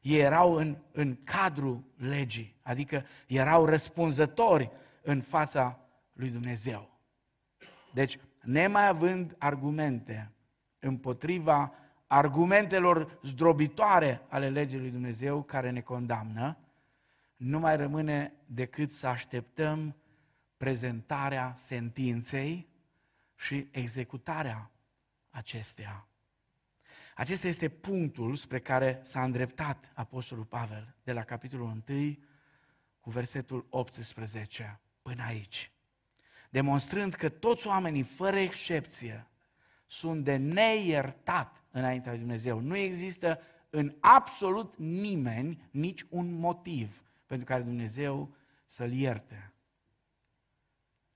Ei 0.01 0.19
erau 0.19 0.53
în, 0.53 0.77
în 0.91 1.17
cadrul 1.23 1.83
legii, 1.97 2.55
adică 2.61 3.05
erau 3.27 3.65
răspunzători 3.65 4.71
în 5.03 5.21
fața 5.21 5.79
lui 6.13 6.29
Dumnezeu. 6.29 6.99
Deci, 7.93 8.19
nemai 8.41 8.87
având 8.87 9.35
argumente 9.37 10.31
împotriva 10.79 11.73
argumentelor 12.07 13.19
zdrobitoare 13.23 14.21
ale 14.29 14.49
legii 14.49 14.79
lui 14.79 14.89
Dumnezeu 14.89 15.43
care 15.43 15.69
ne 15.69 15.81
condamnă, 15.81 16.57
nu 17.35 17.59
mai 17.59 17.77
rămâne 17.77 18.33
decât 18.45 18.93
să 18.93 19.07
așteptăm 19.07 19.95
prezentarea 20.57 21.53
sentinței 21.57 22.67
și 23.35 23.67
executarea 23.71 24.71
acestea. 25.29 26.07
Acesta 27.15 27.47
este 27.47 27.69
punctul 27.69 28.35
spre 28.35 28.59
care 28.59 28.99
s-a 29.01 29.23
îndreptat 29.23 29.91
Apostolul 29.95 30.45
Pavel 30.45 30.95
de 31.03 31.13
la 31.13 31.23
capitolul 31.23 31.83
1 31.87 32.17
cu 32.99 33.09
versetul 33.09 33.65
18 33.69 34.79
până 35.03 35.23
aici. 35.23 35.71
Demonstrând 36.49 37.13
că 37.13 37.29
toți 37.29 37.67
oamenii, 37.67 38.03
fără 38.03 38.37
excepție, 38.37 39.27
sunt 39.87 40.23
de 40.23 40.35
neiertat 40.35 41.63
înaintea 41.71 42.11
lui 42.11 42.19
Dumnezeu. 42.19 42.59
Nu 42.59 42.75
există 42.75 43.39
în 43.69 43.95
absolut 43.99 44.77
nimeni 44.77 45.69
nici 45.71 46.05
un 46.09 46.31
motiv 46.31 47.03
pentru 47.25 47.45
care 47.45 47.61
Dumnezeu 47.61 48.35
să-l 48.65 48.91
ierte. 48.91 49.53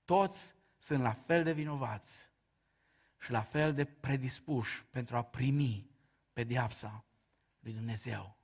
Toți 0.04 0.54
sunt 0.78 1.02
la 1.02 1.12
fel 1.12 1.44
de 1.44 1.52
vinovați 1.52 2.30
și 3.18 3.30
la 3.30 3.40
fel 3.40 3.74
de 3.74 3.84
predispuși 3.84 4.84
pentru 4.90 5.16
a 5.16 5.22
primi 5.22 5.90
pediapsa 6.32 7.04
lui 7.60 7.72
Dumnezeu. 7.72 8.36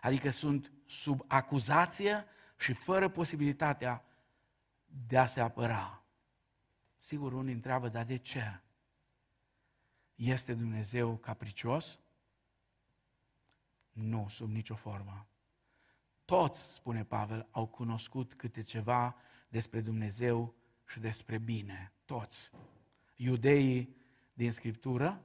Adică 0.00 0.30
sunt 0.30 0.72
sub 0.86 1.24
acuzație 1.26 2.24
și 2.58 2.72
fără 2.72 3.08
posibilitatea 3.08 4.04
de 5.06 5.18
a 5.18 5.26
se 5.26 5.40
apăra. 5.40 6.02
Sigur, 6.98 7.32
unii 7.32 7.54
întreabă, 7.54 7.88
dar 7.88 8.04
de 8.04 8.16
ce? 8.16 8.60
Este 10.14 10.54
Dumnezeu 10.54 11.16
capricios? 11.16 11.98
Nu, 13.92 14.26
sub 14.28 14.50
nicio 14.50 14.74
formă. 14.74 15.26
Toți, 16.24 16.72
spune 16.72 17.04
Pavel, 17.04 17.48
au 17.50 17.66
cunoscut 17.66 18.34
câte 18.34 18.62
ceva 18.62 19.16
despre 19.48 19.80
Dumnezeu 19.80 20.54
și 20.86 21.00
despre 21.00 21.38
bine. 21.38 21.92
Toți. 22.04 22.50
Iudeii 23.16 23.96
din 24.32 24.52
Scriptură, 24.52 25.22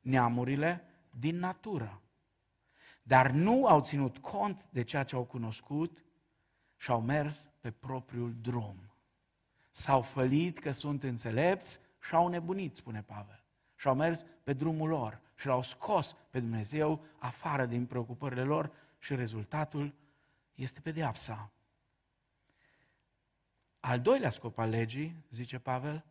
neamurile 0.00 0.84
din 1.10 1.36
natură. 1.36 2.02
Dar 3.02 3.30
nu 3.30 3.66
au 3.66 3.80
ținut 3.80 4.18
cont 4.18 4.68
de 4.70 4.82
ceea 4.82 5.04
ce 5.04 5.14
au 5.14 5.24
cunoscut 5.24 6.04
și 6.82 6.90
au 6.90 7.00
mers 7.00 7.48
pe 7.60 7.70
propriul 7.70 8.34
drum. 8.40 8.76
S-au 9.70 10.02
fălit 10.02 10.58
că 10.58 10.72
sunt 10.72 11.02
înțelepți 11.02 11.80
și 12.00 12.14
au 12.14 12.28
nebunit, 12.28 12.76
spune 12.76 13.02
Pavel. 13.02 13.44
Și 13.76 13.88
au 13.88 13.94
mers 13.94 14.24
pe 14.42 14.52
drumul 14.52 14.88
lor 14.88 15.20
și 15.34 15.46
l-au 15.46 15.62
scos 15.62 16.16
pe 16.30 16.40
Dumnezeu 16.40 17.04
afară 17.18 17.66
din 17.66 17.86
preocupările 17.86 18.42
lor 18.42 18.72
și 18.98 19.14
rezultatul 19.14 19.94
este 20.54 20.80
pedeapsa. 20.80 21.50
Al 23.80 24.00
doilea 24.00 24.30
scop 24.30 24.58
al 24.58 24.70
legii, 24.70 25.24
zice 25.30 25.58
Pavel, 25.58 26.04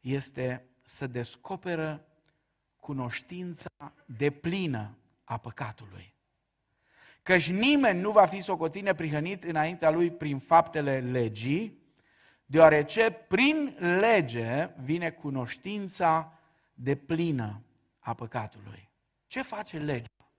este 0.00 0.64
să 0.82 1.06
descoperă 1.06 2.06
cunoștința 2.76 3.92
deplină 4.04 4.96
a 5.24 5.38
păcatului. 5.38 6.15
Căci 7.26 7.50
nimeni 7.50 8.00
nu 8.00 8.10
va 8.10 8.26
fi 8.26 8.40
socotit 8.40 8.82
neprihănit 8.82 9.44
înaintea 9.44 9.90
lui 9.90 10.10
prin 10.10 10.38
faptele 10.38 11.00
legii, 11.00 11.78
deoarece 12.44 13.10
prin 13.10 13.76
lege 13.78 14.70
vine 14.76 15.10
cunoștința 15.10 16.32
deplină 16.74 17.62
a 17.98 18.14
păcatului. 18.14 18.90
Ce 19.26 19.42
face 19.42 19.78
legea? 19.78 20.30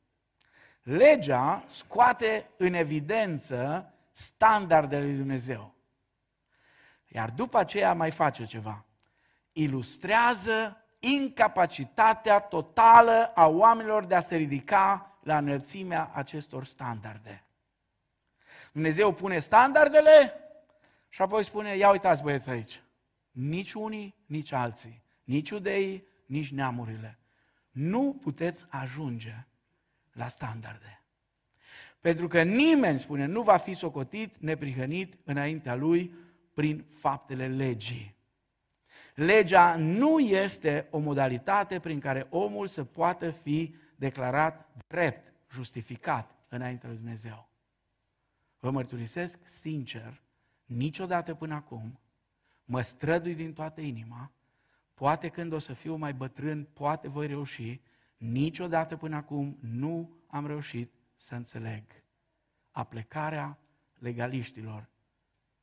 Legea 0.81 1.63
scoate 1.65 2.49
în 2.57 2.73
evidență 2.73 3.93
standardele 4.11 5.03
lui 5.03 5.15
Dumnezeu. 5.15 5.75
Iar 7.07 7.29
după 7.29 7.57
aceea 7.57 7.93
mai 7.93 8.11
face 8.11 8.45
ceva. 8.45 8.85
Ilustrează 9.51 10.77
incapacitatea 10.99 12.39
totală 12.39 13.31
a 13.35 13.47
oamenilor 13.47 14.05
de 14.05 14.15
a 14.15 14.19
se 14.19 14.35
ridica 14.35 15.16
la 15.27 15.37
înălțimea 15.37 16.11
acestor 16.13 16.65
standarde. 16.65 17.43
Dumnezeu 18.71 19.13
pune 19.13 19.39
standardele 19.39 20.33
și 21.09 21.21
apoi 21.21 21.43
spune, 21.43 21.75
ia 21.75 21.91
uitați 21.91 22.21
băieți 22.21 22.49
aici, 22.49 22.81
nici 23.31 23.73
unii, 23.73 24.15
nici 24.25 24.51
alții, 24.51 25.03
nici 25.23 25.49
iudeii, 25.49 26.07
nici 26.25 26.51
neamurile. 26.51 27.19
Nu 27.71 28.19
puteți 28.21 28.65
ajunge 28.69 29.45
la 30.11 30.27
standarde. 30.27 31.01
Pentru 32.01 32.27
că 32.27 32.41
nimeni, 32.43 32.99
spune, 32.99 33.25
nu 33.25 33.41
va 33.41 33.57
fi 33.57 33.73
socotit, 33.73 34.35
neprihănit 34.39 35.17
înaintea 35.23 35.75
lui 35.75 36.13
prin 36.53 36.85
faptele 36.93 37.47
legii. 37.47 38.15
Legea 39.15 39.75
nu 39.75 40.19
este 40.19 40.87
o 40.89 40.97
modalitate 40.97 41.79
prin 41.79 41.99
care 41.99 42.27
omul 42.29 42.67
să 42.67 42.83
poată 42.83 43.29
fi 43.29 43.75
declarat 43.97 44.69
drept, 44.87 45.33
justificat 45.51 46.35
înaintea 46.49 46.89
lui 46.89 46.97
Dumnezeu. 46.97 47.49
Vă 48.59 48.71
mărturisesc 48.71 49.47
sincer, 49.47 50.21
niciodată 50.65 51.35
până 51.35 51.53
acum, 51.53 51.99
mă 52.63 52.81
strădui 52.81 53.35
din 53.35 53.53
toată 53.53 53.81
inima, 53.81 54.31
poate 54.93 55.29
când 55.29 55.51
o 55.51 55.59
să 55.59 55.73
fiu 55.73 55.95
mai 55.95 56.13
bătrân, 56.13 56.63
poate 56.63 57.09
voi 57.09 57.27
reuși, 57.27 57.81
niciodată 58.17 58.97
până 58.97 59.15
acum 59.15 59.57
nu 59.61 60.17
am 60.27 60.47
reușit 60.47 60.93
să 61.15 61.35
înțeleg 61.35 61.83
aplecarea 62.71 63.59
legaliștilor 63.93 64.89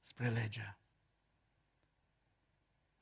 spre 0.01 0.29
lege. 0.29 0.77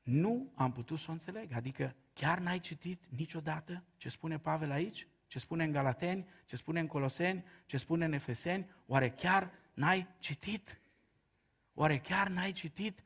Nu 0.02 0.52
am 0.54 0.72
putut 0.72 0.98
să 0.98 1.06
o 1.08 1.12
înțeleg. 1.12 1.52
Adică 1.52 1.94
chiar 2.12 2.38
n-ai 2.38 2.58
citit 2.58 3.04
niciodată 3.08 3.84
ce 3.96 4.08
spune 4.08 4.38
Pavel 4.38 4.70
aici? 4.70 5.06
Ce 5.32 5.38
spune 5.38 5.64
în 5.64 5.72
Galateni? 5.72 6.26
Ce 6.44 6.56
spune 6.56 6.80
în 6.80 6.86
Coloseni? 6.86 7.44
Ce 7.66 7.76
spune 7.76 8.04
în 8.04 8.12
Efeseni? 8.12 8.70
Oare 8.86 9.10
chiar 9.10 9.50
n-ai 9.74 10.06
citit? 10.18 10.80
Oare 11.74 11.98
chiar 11.98 12.28
n-ai 12.28 12.52
citit? 12.52 13.02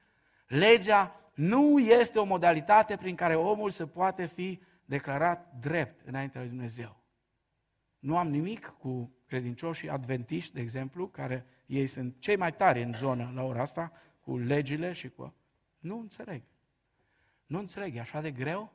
Legea 0.46 1.30
nu 1.34 1.78
este 1.78 2.18
o 2.18 2.24
modalitate 2.24 2.96
prin 2.96 3.14
care 3.14 3.34
omul 3.36 3.70
să 3.70 3.86
poate 3.86 4.26
fi 4.26 4.60
declarat 4.84 5.54
drept 5.60 6.06
înaintea 6.06 6.40
lui 6.40 6.50
Dumnezeu. 6.50 7.02
Nu 7.98 8.18
am 8.18 8.28
nimic 8.28 8.66
cu 8.66 9.12
credincioșii 9.26 9.88
adventiști, 9.88 10.54
de 10.54 10.60
exemplu, 10.60 11.08
care 11.08 11.46
ei 11.66 11.86
sunt 11.86 12.14
cei 12.18 12.36
mai 12.36 12.54
tari 12.54 12.82
în 12.82 12.92
zonă 12.92 13.32
la 13.34 13.42
ora 13.42 13.60
asta, 13.60 13.92
cu 14.20 14.38
legile 14.38 14.92
și 14.92 15.08
cu... 15.08 15.34
Nu 15.78 15.98
înțeleg. 15.98 16.42
Nu 17.46 17.58
înțeleg, 17.58 17.96
e 17.96 18.00
așa 18.00 18.20
de 18.20 18.30
greu? 18.30 18.72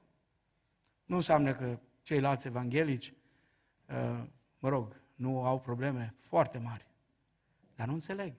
Nu 1.05 1.15
înseamnă 1.15 1.53
că 1.53 1.79
ceilalți 2.01 2.47
evanghelici, 2.47 3.07
uh, 3.07 3.19
mă 4.59 4.69
rog, 4.69 5.01
nu 5.15 5.43
au 5.45 5.59
probleme 5.59 6.15
foarte 6.19 6.57
mari. 6.57 6.85
Dar 7.75 7.87
nu 7.87 7.93
înțeleg. 7.93 8.33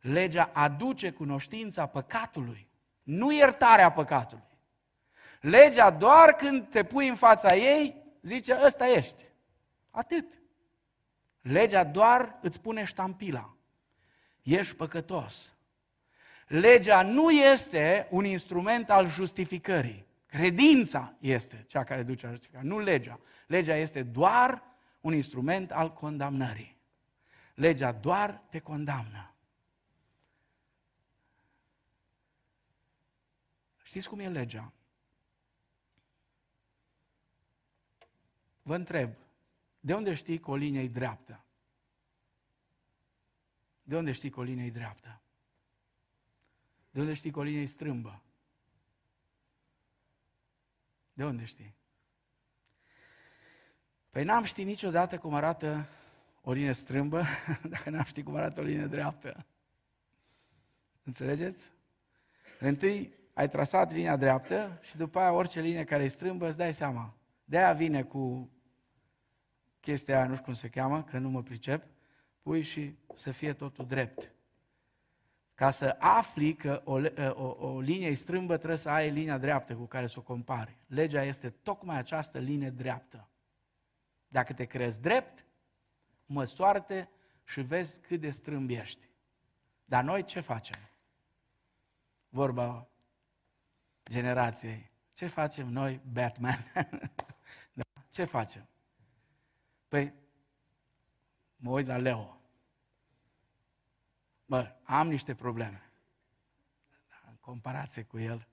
Legea 0.00 0.50
aduce 0.52 1.10
cunoștința 1.10 1.86
păcatului, 1.86 2.68
nu 3.02 3.32
iertarea 3.32 3.92
păcatului. 3.92 4.58
Legea 5.40 5.90
doar 5.90 6.32
când 6.32 6.68
te 6.68 6.84
pui 6.84 7.08
în 7.08 7.16
fața 7.16 7.56
ei, 7.56 8.02
zice, 8.22 8.60
ăsta 8.64 8.88
ești. 8.88 9.22
Atât. 9.90 10.40
Legea 11.40 11.84
doar 11.84 12.38
îți 12.40 12.60
pune 12.60 12.84
ștampila. 12.84 13.56
Ești 14.42 14.74
păcătos. 14.74 15.54
Legea 16.46 17.02
nu 17.02 17.30
este 17.30 18.06
un 18.10 18.24
instrument 18.24 18.90
al 18.90 19.08
justificării. 19.08 20.07
Credința 20.28 21.16
este 21.20 21.64
cea 21.68 21.84
care 21.84 22.02
duce 22.02 22.24
la 22.24 22.32
justificare, 22.32 22.66
nu 22.66 22.78
legea. 22.78 23.20
Legea 23.46 23.76
este 23.76 24.02
doar 24.02 24.62
un 25.00 25.14
instrument 25.14 25.72
al 25.72 25.92
condamnării. 25.92 26.76
Legea 27.54 27.92
doar 27.92 28.42
te 28.50 28.58
condamnă. 28.58 29.34
Știți 33.82 34.08
cum 34.08 34.18
e 34.18 34.28
legea? 34.28 34.72
Vă 38.62 38.74
întreb, 38.74 39.14
de 39.80 39.94
unde 39.94 40.14
știi 40.14 40.38
că 40.38 40.50
o 40.50 40.56
linie 40.56 40.82
e 40.82 40.88
dreaptă? 40.88 41.44
De 43.82 43.96
unde 43.96 44.12
știi 44.12 44.30
că 44.30 44.40
o 44.40 44.42
linie 44.42 44.64
e 44.64 44.70
dreaptă? 44.70 45.20
De 46.90 47.00
unde 47.00 47.14
știi 47.14 47.30
că 47.30 47.38
o 47.38 47.42
linie 47.42 47.60
e 47.60 47.64
strâmbă? 47.64 48.22
De 51.18 51.24
unde 51.24 51.44
știi? 51.44 51.74
Păi 54.10 54.24
n-am 54.24 54.44
ști 54.44 54.64
niciodată 54.64 55.18
cum 55.18 55.34
arată 55.34 55.88
o 56.40 56.52
linie 56.52 56.72
strâmbă 56.72 57.24
dacă 57.70 57.90
n-am 57.90 58.04
ști 58.04 58.22
cum 58.22 58.36
arată 58.36 58.60
o 58.60 58.62
linie 58.62 58.86
dreaptă. 58.86 59.46
Înțelegeți? 61.02 61.72
Întâi 62.58 63.14
ai 63.32 63.48
trasat 63.48 63.92
linia 63.92 64.16
dreaptă 64.16 64.78
și 64.82 64.96
după 64.96 65.18
aia 65.18 65.32
orice 65.32 65.60
linie 65.60 65.84
care 65.84 66.02
e 66.02 66.08
strâmbă 66.08 66.46
îți 66.46 66.56
dai 66.56 66.74
seama. 66.74 67.16
De-aia 67.44 67.72
vine 67.72 68.02
cu 68.02 68.50
chestia 69.80 70.16
aia, 70.16 70.26
nu 70.26 70.32
știu 70.32 70.44
cum 70.44 70.54
se 70.54 70.68
cheamă, 70.68 71.02
că 71.02 71.18
nu 71.18 71.28
mă 71.28 71.42
pricep, 71.42 71.84
pui 72.42 72.62
și 72.62 72.98
să 73.14 73.30
fie 73.30 73.52
totul 73.52 73.86
drept. 73.86 74.32
Ca 75.58 75.70
să 75.70 75.96
afli 75.98 76.54
că 76.54 76.82
o, 76.84 77.00
o, 77.30 77.66
o 77.66 77.80
linie 77.80 78.14
strâmbă, 78.14 78.56
trebuie 78.56 78.78
să 78.78 78.88
ai 78.90 79.10
linia 79.10 79.38
dreaptă 79.38 79.74
cu 79.74 79.84
care 79.84 80.06
să 80.06 80.18
o 80.18 80.22
compari. 80.22 80.76
Legea 80.86 81.22
este 81.22 81.50
tocmai 81.50 81.96
această 81.96 82.38
linie 82.38 82.70
dreaptă. 82.70 83.28
Dacă 84.28 84.52
te 84.52 84.64
crezi 84.64 85.00
drept, 85.00 85.44
măsoarte 86.26 87.10
și 87.44 87.60
vezi 87.60 88.00
cât 88.00 88.20
de 88.20 88.30
strâmb 88.30 88.70
ești. 88.70 89.08
Dar 89.84 90.04
noi 90.04 90.24
ce 90.24 90.40
facem? 90.40 90.90
Vorba 92.28 92.88
generației. 94.10 94.90
Ce 95.12 95.26
facem 95.26 95.68
noi, 95.68 96.00
Batman? 96.12 96.72
da. 97.72 97.84
Ce 98.08 98.24
facem? 98.24 98.68
Păi, 99.88 100.12
mă 101.56 101.70
uit 101.70 101.86
la 101.86 101.96
Leo. 101.96 102.37
Bă, 104.48 104.70
am 104.82 105.08
niște 105.08 105.34
probleme. 105.34 105.82
În 107.28 107.36
comparație 107.40 108.02
cu 108.02 108.18
el. 108.18 108.46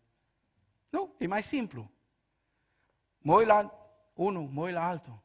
Nu, 0.89 1.15
e 1.17 1.27
mai 1.27 1.43
simplu. 1.43 1.91
Mă 3.17 3.33
uit 3.35 3.47
la 3.47 3.71
unul, 4.13 4.49
mă 4.51 4.61
uit 4.61 4.73
la 4.73 4.87
altul. 4.87 5.19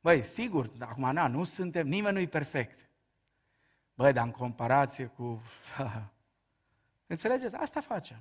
Băi, 0.00 0.24
sigur, 0.24 0.70
acum 0.78 1.10
na, 1.10 1.26
nu 1.26 1.44
suntem, 1.44 1.86
nimeni 1.86 2.14
nu 2.14 2.20
e 2.20 2.26
perfect. 2.26 2.88
Băi, 3.94 4.12
dar 4.12 4.24
în 4.24 4.30
comparație 4.30 5.06
cu... 5.06 5.42
Înțelegeți? 7.06 7.56
Asta 7.56 7.80
facem. 7.80 8.16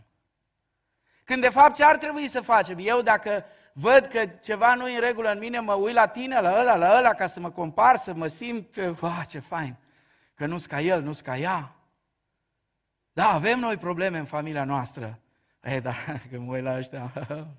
Când 1.23 1.41
de 1.41 1.49
fapt 1.49 1.75
ce 1.75 1.83
ar 1.83 1.97
trebui 1.97 2.27
să 2.27 2.41
facem? 2.41 2.77
Eu 2.79 3.01
dacă 3.01 3.45
văd 3.73 4.05
că 4.05 4.25
ceva 4.25 4.75
nu 4.75 4.87
e 4.87 4.95
în 4.95 5.01
regulă 5.01 5.31
în 5.31 5.39
mine, 5.39 5.59
mă 5.59 5.73
uit 5.73 5.93
la 5.93 6.07
tine, 6.07 6.39
la 6.39 6.59
ăla, 6.59 6.75
la 6.75 6.97
ăla, 6.97 7.13
ca 7.13 7.25
să 7.25 7.39
mă 7.39 7.51
compar, 7.51 7.97
să 7.97 8.13
mă 8.13 8.27
simt, 8.27 8.77
ah, 9.01 9.23
ce 9.27 9.39
fain, 9.39 9.75
că 10.41 10.47
nu-s 10.47 10.65
ca 10.65 10.81
el, 10.81 11.01
nu-s 11.01 11.21
ca 11.21 11.37
ea. 11.37 11.75
Da, 13.13 13.29
avem 13.29 13.59
noi 13.59 13.77
probleme 13.77 14.17
în 14.17 14.25
familia 14.25 14.63
noastră. 14.63 15.19
Ei, 15.63 15.81
da, 15.81 15.93
că 16.29 16.39
mă 16.39 16.53
uit 16.53 16.63
la 16.63 16.77
ăștia, 16.77 17.13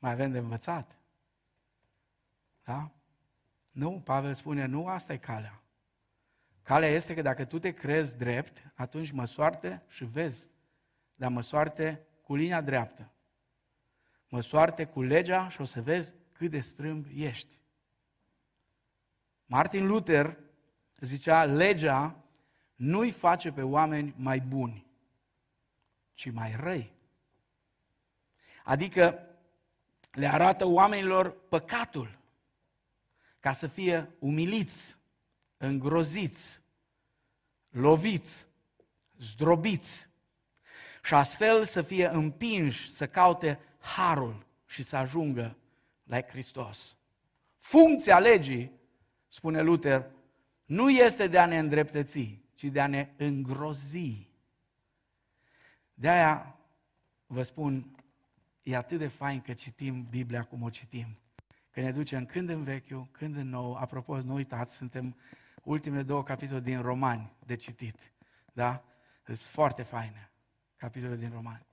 mai 0.00 0.12
avem 0.12 0.30
de 0.30 0.38
învățat. 0.38 0.96
Da? 2.64 2.90
Nu, 3.70 4.00
Pavel 4.04 4.34
spune, 4.34 4.66
nu 4.66 4.88
asta 4.88 5.12
e 5.12 5.16
calea. 5.16 5.62
Calea 6.62 6.88
este 6.88 7.14
că 7.14 7.22
dacă 7.22 7.44
tu 7.44 7.58
te 7.58 7.70
crezi 7.70 8.16
drept, 8.16 8.72
atunci 8.74 9.10
măsoarte 9.10 9.82
și 9.86 10.04
vezi. 10.04 10.48
Dar 11.14 11.30
măsoarte 11.30 12.06
cu 12.22 12.34
linia 12.34 12.60
dreaptă. 12.60 13.10
Măsoarte 14.28 14.84
cu 14.84 15.02
legea 15.02 15.48
și 15.48 15.60
o 15.60 15.64
să 15.64 15.82
vezi 15.82 16.14
cât 16.32 16.50
de 16.50 16.60
strâmb 16.60 17.06
ești. 17.14 17.58
Martin 19.46 19.86
Luther 19.86 20.46
zicea, 21.00 21.44
legea 21.44 22.16
nu-i 22.74 23.10
face 23.10 23.52
pe 23.52 23.62
oameni 23.62 24.14
mai 24.16 24.40
buni, 24.40 24.86
ci 26.14 26.30
mai 26.30 26.56
răi. 26.60 26.92
Adică 28.64 29.28
le 30.12 30.26
arată 30.26 30.64
oamenilor 30.64 31.36
păcatul 31.48 32.18
ca 33.40 33.52
să 33.52 33.66
fie 33.66 34.10
umiliți, 34.18 34.96
îngroziți, 35.56 36.60
loviți, 37.68 38.46
zdrobiți 39.18 40.08
și 41.02 41.14
astfel 41.14 41.64
să 41.64 41.82
fie 41.82 42.08
împinși 42.08 42.90
să 42.90 43.06
caute 43.06 43.60
harul 43.78 44.46
și 44.66 44.82
să 44.82 44.96
ajungă 44.96 45.56
la 46.04 46.20
Hristos. 46.20 46.96
Funcția 47.58 48.18
legii, 48.18 48.72
spune 49.28 49.62
Luther, 49.62 50.10
nu 50.68 50.90
este 50.90 51.26
de 51.26 51.38
a 51.38 51.46
ne 51.46 51.58
îndreptăți, 51.58 52.40
ci 52.54 52.64
de 52.64 52.80
a 52.80 52.86
ne 52.86 53.08
îngrozi. 53.16 54.28
De 55.94 56.08
aia 56.08 56.58
vă 57.26 57.42
spun, 57.42 57.96
e 58.62 58.76
atât 58.76 58.98
de 58.98 59.08
fain 59.08 59.40
că 59.40 59.52
citim 59.52 60.06
Biblia 60.10 60.44
cum 60.44 60.62
o 60.62 60.70
citim 60.70 61.18
că 61.78 61.84
ne 61.84 61.92
ducem 61.92 62.26
când 62.26 62.48
în 62.48 62.64
vechiul, 62.64 63.08
când 63.10 63.36
în 63.36 63.48
nou. 63.48 63.74
Apropo, 63.74 64.20
nu 64.20 64.34
uitați, 64.34 64.74
suntem 64.74 65.16
ultimele 65.62 66.02
două 66.02 66.22
capitole 66.22 66.60
din 66.60 66.80
Romani 66.80 67.32
de 67.46 67.56
citit. 67.56 68.12
Da? 68.52 68.84
Sunt 69.24 69.38
foarte 69.38 69.82
faine 69.82 70.30
capitole 70.76 71.16
din 71.16 71.30
Romani. 71.30 71.66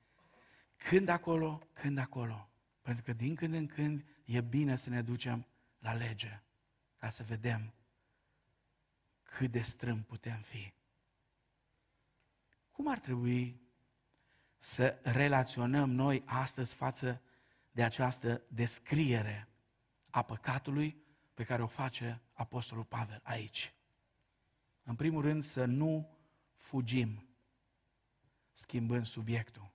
Când 0.76 1.08
acolo, 1.08 1.62
când 1.74 1.98
acolo. 1.98 2.50
Pentru 2.82 3.04
că 3.04 3.14
din 3.14 3.36
când 3.36 3.54
în 3.54 3.66
când 3.66 4.06
e 4.26 4.42
bine 4.42 4.76
să 4.76 4.90
ne 4.90 5.02
ducem 5.02 5.46
la 5.80 5.94
lege, 5.94 6.42
ca 6.98 7.10
să 7.10 7.24
vedem 7.24 7.74
cât 9.36 9.52
de 9.52 9.62
strâm 9.62 10.04
putem 10.04 10.42
fi. 10.42 10.74
Cum 12.72 12.88
ar 12.88 13.00
trebui 13.00 13.62
să 14.58 15.00
relaționăm 15.04 15.90
noi 15.90 16.24
astăzi 16.26 16.76
față 16.76 17.22
de 17.72 17.84
această 17.84 18.42
descriere 18.48 19.48
a 20.10 20.22
păcatului 20.22 21.04
pe 21.34 21.44
care 21.44 21.62
o 21.62 21.68
face 21.68 22.22
Apostolul 22.34 22.84
Pavel 22.84 23.20
aici. 23.24 23.74
În 24.84 24.96
primul 24.96 25.22
rând, 25.22 25.44
să 25.44 25.66
nu 25.66 26.18
fugim 26.56 27.28
schimbând 28.52 29.06
subiectul. 29.06 29.72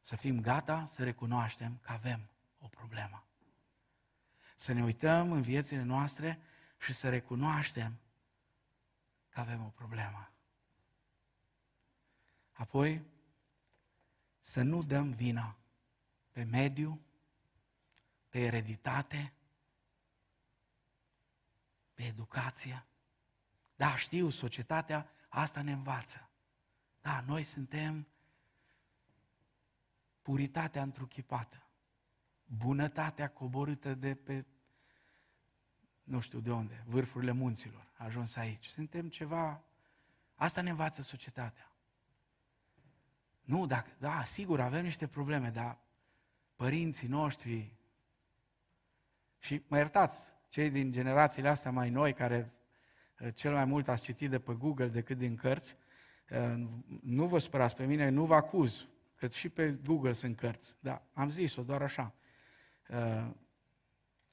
Să 0.00 0.16
fim 0.16 0.40
gata 0.40 0.84
să 0.86 1.04
recunoaștem 1.04 1.78
că 1.82 1.92
avem 1.92 2.30
o 2.58 2.68
problemă. 2.68 3.26
Să 4.56 4.72
ne 4.72 4.82
uităm 4.82 5.32
în 5.32 5.42
viețile 5.42 5.82
noastre 5.82 6.40
și 6.78 6.92
să 6.92 7.08
recunoaștem 7.08 8.00
că 9.36 9.42
avem 9.42 9.64
o 9.64 9.68
problemă. 9.68 10.32
Apoi, 12.52 13.04
să 14.40 14.62
nu 14.62 14.82
dăm 14.82 15.10
vina 15.12 15.58
pe 16.30 16.42
mediu, 16.42 17.00
pe 18.28 18.38
ereditate, 18.38 19.32
pe 21.94 22.02
educație. 22.02 22.86
Da, 23.74 23.96
știu, 23.96 24.30
societatea 24.30 25.10
asta 25.28 25.62
ne 25.62 25.72
învață. 25.72 26.30
Da, 27.00 27.20
noi 27.20 27.42
suntem 27.42 28.08
puritatea 30.22 30.82
întruchipată, 30.82 31.66
bunătatea 32.44 33.30
coborâtă 33.30 33.94
de 33.94 34.14
pe, 34.14 34.44
nu 36.06 36.20
știu 36.20 36.40
de 36.40 36.52
unde, 36.52 36.84
vârfurile 36.86 37.32
munților, 37.32 37.86
a 37.96 38.04
ajuns 38.04 38.36
aici. 38.36 38.66
Suntem 38.66 39.08
ceva, 39.08 39.62
asta 40.34 40.60
ne 40.60 40.70
învață 40.70 41.02
societatea. 41.02 41.70
Nu, 43.42 43.66
dacă, 43.66 43.90
da, 43.98 44.24
sigur, 44.24 44.60
avem 44.60 44.84
niște 44.84 45.06
probleme, 45.06 45.50
dar 45.50 45.78
părinții 46.56 47.08
noștri, 47.08 47.74
și 49.38 49.62
mă 49.66 49.76
iertați, 49.76 50.34
cei 50.48 50.70
din 50.70 50.92
generațiile 50.92 51.48
astea 51.48 51.70
mai 51.70 51.90
noi, 51.90 52.12
care 52.12 52.52
uh, 53.20 53.28
cel 53.34 53.52
mai 53.52 53.64
mult 53.64 53.88
ați 53.88 54.02
citit 54.02 54.30
de 54.30 54.38
pe 54.38 54.52
Google 54.52 54.88
decât 54.88 55.18
din 55.18 55.36
cărți, 55.36 55.76
uh, 56.30 56.66
nu 57.02 57.26
vă 57.26 57.38
spărați 57.38 57.76
pe 57.76 57.84
mine, 57.84 58.08
nu 58.08 58.24
vă 58.24 58.34
acuz, 58.34 58.88
că 59.16 59.28
și 59.28 59.48
pe 59.48 59.70
Google 59.84 60.12
sunt 60.12 60.36
cărți. 60.36 60.76
Da, 60.80 61.02
am 61.12 61.28
zis-o 61.28 61.62
doar 61.62 61.82
așa. 61.82 62.14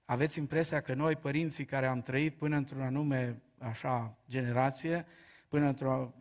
Uh, 0.06 0.14
aveți 0.14 0.40
impresia 0.40 0.82
că 0.82 0.94
noi, 0.94 1.16
părinții 1.16 1.66
care 1.66 1.88
am 1.88 2.02
trăit 2.02 2.36
până 2.36 2.56
într-un 2.56 2.82
anume 2.82 3.42
așa 3.58 4.18
generație, 4.30 5.06
până 5.48 5.68
într-o 5.68 6.14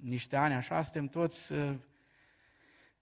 niște 0.00 0.36
ani 0.36 0.54
așa, 0.54 0.82
suntem 0.82 1.06
toți 1.06 1.52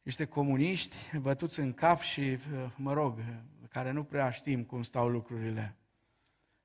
niște 0.03 0.25
comuniști 0.25 0.97
bătuți 1.21 1.61
în 1.61 1.73
cap 1.73 2.01
și, 2.01 2.39
mă 2.77 2.93
rog, 2.93 3.19
care 3.69 3.91
nu 3.91 4.05
prea 4.05 4.31
știm 4.31 4.65
cum 4.65 4.83
stau 4.83 5.09
lucrurile. 5.09 5.77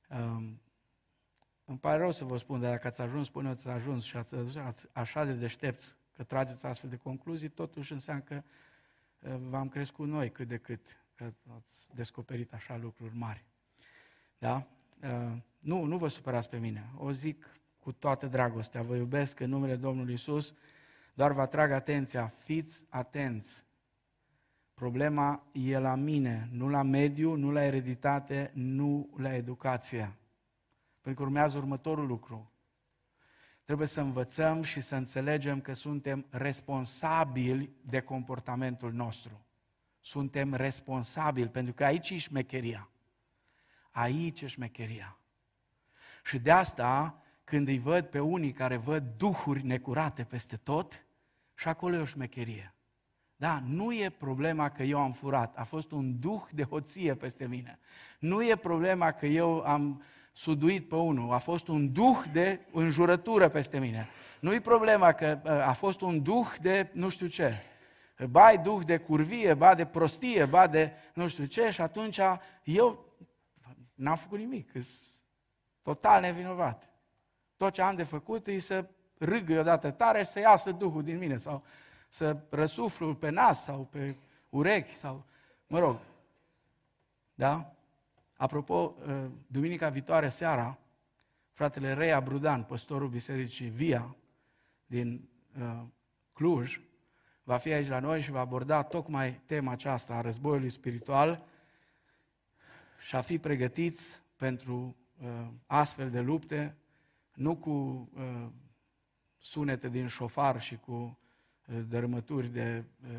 Um, 0.10 0.62
îmi 1.66 1.80
pare 1.80 1.98
rău 1.98 2.12
să 2.12 2.24
vă 2.24 2.38
spun, 2.38 2.60
dar 2.60 2.72
dacă 2.72 2.88
ați 2.88 3.02
ajuns 3.02 3.30
până 3.30 3.50
ați 3.50 3.68
ajuns 3.68 4.04
și 4.04 4.18
ați 4.18 4.36
ajuns 4.36 4.58
așa 4.92 5.26
de 5.26 5.34
deștepți 5.34 5.96
că 6.14 6.24
trageți 6.24 6.66
astfel 6.66 6.90
de 6.90 6.96
concluzii, 6.96 7.50
totuși 7.50 7.92
înseamnă 7.92 8.24
că 8.24 8.44
uh, 9.20 9.36
v-am 9.50 9.70
crescut 9.70 10.08
noi 10.08 10.32
cât 10.32 10.48
de 10.48 10.58
cât, 10.58 10.98
că 11.16 11.34
ați 11.56 11.88
descoperit 11.94 12.54
așa 12.54 12.78
lucruri 12.78 13.16
mari. 13.16 13.46
Da? 14.42 14.68
Uh, 15.04 15.38
nu, 15.60 15.84
nu 15.84 15.98
vă 15.98 16.08
supărați 16.08 16.50
pe 16.50 16.58
mine. 16.58 16.90
O 16.98 17.12
zic 17.12 17.60
cu 17.80 17.92
toată 17.92 18.28
dragostea. 18.28 18.82
Vă 18.82 18.96
iubesc 18.96 19.40
în 19.40 19.50
numele 19.50 19.76
Domnului 19.76 20.14
Isus. 20.14 20.54
Doar 21.14 21.32
vă 21.32 21.42
atrag 21.42 21.72
atenția. 21.72 22.34
Fiți 22.38 22.86
atenți. 22.90 23.64
Problema 24.74 25.44
e 25.52 25.78
la 25.78 25.96
mine, 25.96 26.50
nu 26.52 26.70
la 26.70 26.82
mediu, 26.82 27.36
nu 27.36 27.52
la 27.52 27.64
ereditate, 27.64 28.52
nu 28.54 29.10
la 29.18 29.36
educație. 29.36 30.16
Pentru 31.02 31.22
că 31.24 31.30
urmează 31.30 31.58
următorul 31.58 32.08
lucru. 32.08 32.52
Trebuie 33.64 33.88
să 33.88 34.02
învățăm 34.02 34.64
și 34.64 34.82
să 34.82 34.96
înțelegem 34.96 35.62
că 35.62 35.74
suntem 35.74 36.26
responsabili 36.30 37.70
de 37.82 38.00
comportamentul 38.00 38.92
nostru. 38.92 39.46
Suntem 40.00 40.54
responsabili, 40.54 41.48
pentru 41.48 41.74
că 41.74 41.84
aici 41.84 42.10
e 42.10 42.18
șmecheria. 42.18 42.92
Aici 43.92 44.42
e 44.42 44.48
șmecheria. 44.48 45.18
Și 46.24 46.40
de 46.40 46.52
asta, 46.52 47.22
când 47.44 47.68
îi 47.68 47.80
văd 47.80 48.06
pe 48.06 48.20
unii 48.20 48.52
care 48.52 48.76
văd 48.76 49.04
duhuri 49.18 49.66
necurate 49.66 50.24
peste 50.24 50.56
tot, 50.56 51.06
și 51.56 51.68
acolo 51.68 51.96
e 51.96 52.00
o 52.00 52.06
șmecherie. 52.06 52.74
Da, 53.36 53.64
nu 53.66 53.94
e 53.94 54.10
problema 54.10 54.70
că 54.70 54.84
eu 54.84 55.00
am 55.00 55.12
furat, 55.12 55.58
a 55.58 55.64
fost 55.64 55.92
un 55.92 56.20
duh 56.20 56.42
de 56.52 56.64
hoție 56.64 57.16
peste 57.16 57.48
mine. 57.48 57.80
Nu 58.20 58.44
e 58.44 58.56
problema 58.56 59.12
că 59.12 59.26
eu 59.26 59.62
am 59.62 60.04
suduit 60.32 60.88
pe 60.88 60.96
unul, 60.96 61.34
a 61.34 61.38
fost 61.38 61.68
un 61.68 61.92
duh 61.92 62.18
de 62.32 62.60
înjurătură 62.72 63.50
peste 63.50 63.80
mine. 63.80 64.10
Nu 64.40 64.54
e 64.54 64.60
problema 64.60 65.12
că 65.12 65.40
ă, 65.46 65.64
a 65.64 65.72
fost 65.72 66.02
un 66.02 66.24
duh 66.24 66.48
de 66.62 66.90
nu 66.94 67.10
știu 67.10 67.28
ce. 67.28 67.56
Ba 68.30 68.46
ai 68.46 68.58
duh 68.58 68.82
de 68.86 68.98
curvie, 68.98 69.54
ba 69.54 69.76
de 69.76 69.86
prostie, 69.86 70.46
ba 70.46 70.68
de 70.68 70.94
nu 71.14 71.28
știu 71.28 71.46
ce 71.46 71.70
și 71.70 71.82
atunci 71.82 72.20
eu 72.64 73.06
n-am 74.02 74.16
făcut 74.16 74.38
nimic, 74.38 74.72
total 75.82 76.22
nevinovat. 76.22 76.90
Tot 77.58 77.74
ce 77.74 77.82
am 77.82 77.96
de 77.96 78.04
făcut 78.04 78.48
e 78.48 78.60
să 78.60 78.86
râgă 79.18 79.60
odată 79.60 79.92
tare 79.92 80.24
și 80.24 80.32
să 80.32 80.40
iasă 80.40 80.72
Duhul 80.72 81.04
din 81.04 81.18
mine 81.18 81.38
sau 81.38 81.64
să 82.10 82.38
răsuflu 82.50 83.16
pe 83.16 83.30
nas 83.30 83.64
sau 83.64 83.86
pe 83.86 84.16
urechi 84.50 84.96
sau, 84.96 85.26
mă 85.68 85.80
rog. 85.80 86.00
Da? 87.34 87.74
Apropo, 88.38 88.96
ă, 89.08 89.32
duminica 89.48 89.90
viitoare 89.90 90.30
seara, 90.30 90.78
fratele 91.52 91.94
Rea 91.94 92.22
Brudan, 92.22 92.64
păstorul 92.64 93.10
Bisericii 93.10 93.70
Via 93.70 94.16
din 94.86 95.30
uh, 95.60 95.82
Cluj, 96.34 96.82
va 97.44 97.58
fi 97.58 97.72
aici 97.72 97.88
la 97.88 98.00
noi 98.00 98.22
și 98.22 98.32
va 98.32 98.40
aborda 98.40 98.84
tocmai 98.84 99.42
tema 99.46 99.72
aceasta 99.72 100.14
a 100.14 100.22
războiului 100.22 100.70
spiritual 100.70 101.46
și 103.02 103.16
a 103.16 103.22
fi 103.22 103.38
pregătiți 103.38 104.22
pentru 104.36 104.98
uh, 105.22 105.48
astfel 105.66 106.10
de 106.10 106.20
lupte, 106.20 106.76
nu 107.34 107.56
cu 107.56 107.70
uh, 108.14 108.48
sunete 109.38 109.90
din 109.90 110.08
șofar 110.08 110.62
și 110.62 110.78
cu 110.78 111.20
uh, 111.68 111.82
dărâmături 111.88 112.50
de 112.50 112.84
uh, 113.04 113.10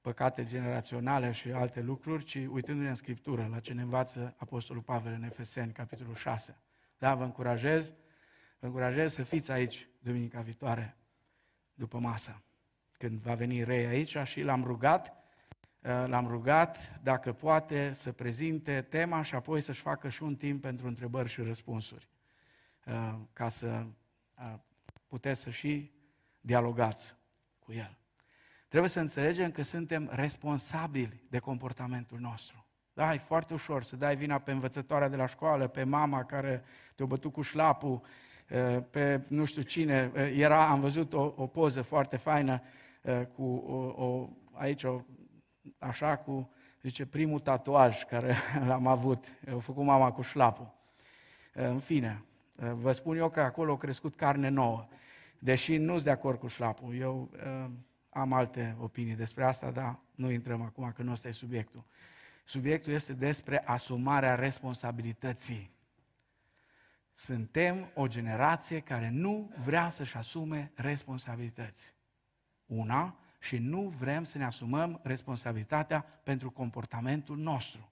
păcate 0.00 0.44
generaționale 0.44 1.32
și 1.32 1.50
alte 1.50 1.80
lucruri, 1.80 2.24
ci 2.24 2.34
uitându-ne 2.34 2.88
în 2.88 2.94
Scriptură, 2.94 3.48
la 3.50 3.60
ce 3.60 3.72
ne 3.72 3.82
învață 3.82 4.34
Apostolul 4.36 4.82
Pavel 4.82 5.12
în 5.12 5.22
Efeseni, 5.22 5.72
capitolul 5.72 6.14
6. 6.14 6.56
Da, 6.98 7.14
vă 7.14 7.24
încurajez, 7.24 7.92
vă 8.58 8.66
încurajez 8.66 9.14
să 9.14 9.22
fiți 9.22 9.50
aici 9.50 9.88
duminica 9.98 10.40
viitoare, 10.40 10.96
după 11.74 11.98
masă, 11.98 12.42
când 12.92 13.20
va 13.20 13.34
veni 13.34 13.64
rei 13.64 13.86
aici 13.86 14.16
și 14.24 14.42
l-am 14.42 14.64
rugat, 14.64 15.06
uh, 15.06 15.19
l-am 15.82 16.26
rugat 16.26 17.00
dacă 17.02 17.32
poate 17.32 17.92
să 17.92 18.12
prezinte 18.12 18.86
tema 18.88 19.22
și 19.22 19.34
apoi 19.34 19.60
să-și 19.60 19.80
facă 19.80 20.08
și 20.08 20.22
un 20.22 20.36
timp 20.36 20.62
pentru 20.62 20.86
întrebări 20.86 21.28
și 21.28 21.42
răspunsuri, 21.42 22.08
uh, 22.86 23.14
ca 23.32 23.48
să 23.48 23.86
uh, 24.38 24.54
puteți 25.06 25.40
să 25.40 25.50
și 25.50 25.90
dialogați 26.40 27.14
cu 27.58 27.72
el. 27.72 27.98
Trebuie 28.68 28.90
să 28.90 29.00
înțelegem 29.00 29.50
că 29.50 29.62
suntem 29.62 30.08
responsabili 30.12 31.22
de 31.28 31.38
comportamentul 31.38 32.18
nostru. 32.18 32.64
Da, 32.92 33.14
e 33.14 33.18
foarte 33.18 33.54
ușor 33.54 33.82
să 33.82 33.96
dai 33.96 34.16
vina 34.16 34.38
pe 34.38 34.50
învățătoarea 34.50 35.08
de 35.08 35.16
la 35.16 35.26
școală, 35.26 35.68
pe 35.68 35.84
mama 35.84 36.24
care 36.24 36.64
te-a 36.94 37.06
bătut 37.06 37.32
cu 37.32 37.42
șlapul, 37.42 38.00
eh, 38.46 38.78
pe 38.90 39.20
nu 39.28 39.44
știu 39.44 39.62
cine. 39.62 40.10
Eh, 40.14 40.38
era, 40.38 40.68
am 40.68 40.80
văzut 40.80 41.12
o, 41.12 41.34
o 41.36 41.46
poză 41.46 41.82
foarte 41.82 42.16
faină 42.16 42.62
eh, 43.02 43.22
cu 43.34 43.44
o, 43.44 44.04
o, 44.04 44.28
aici, 44.52 44.82
o, 44.82 45.00
așa, 45.78 46.16
cu, 46.16 46.50
zice, 46.82 47.06
primul 47.06 47.38
tatuaj 47.38 48.04
care 48.04 48.34
l-am 48.68 48.86
avut. 48.86 49.26
A 49.54 49.58
făcut 49.58 49.84
mama 49.84 50.12
cu 50.12 50.22
șlapul. 50.22 50.74
În 51.52 51.78
fine, 51.78 52.24
vă 52.54 52.92
spun 52.92 53.16
eu 53.16 53.30
că 53.30 53.40
acolo 53.40 53.72
a 53.72 53.78
crescut 53.78 54.16
carne 54.16 54.48
nouă. 54.48 54.88
Deși 55.38 55.76
nu 55.76 55.92
sunt 55.92 56.04
de 56.04 56.10
acord 56.10 56.38
cu 56.38 56.46
șlapul. 56.46 56.94
Eu 56.94 57.30
am 58.10 58.32
alte 58.32 58.76
opinii 58.80 59.14
despre 59.14 59.44
asta, 59.44 59.70
dar 59.70 59.98
nu 60.14 60.30
intrăm 60.30 60.62
acum, 60.62 60.92
că 60.92 61.02
nu 61.02 61.10
ăsta 61.10 61.28
e 61.28 61.32
subiectul. 61.32 61.84
Subiectul 62.44 62.92
este 62.92 63.12
despre 63.12 63.62
asumarea 63.64 64.34
responsabilității. 64.34 65.70
Suntem 67.14 67.90
o 67.94 68.06
generație 68.06 68.80
care 68.80 69.10
nu 69.12 69.52
vrea 69.64 69.88
să-și 69.88 70.16
asume 70.16 70.72
responsabilități. 70.74 71.94
Una, 72.66 73.18
și 73.40 73.58
nu 73.58 73.80
vrem 73.98 74.24
să 74.24 74.38
ne 74.38 74.44
asumăm 74.44 75.00
responsabilitatea 75.02 76.00
pentru 76.22 76.50
comportamentul 76.50 77.36
nostru. 77.36 77.90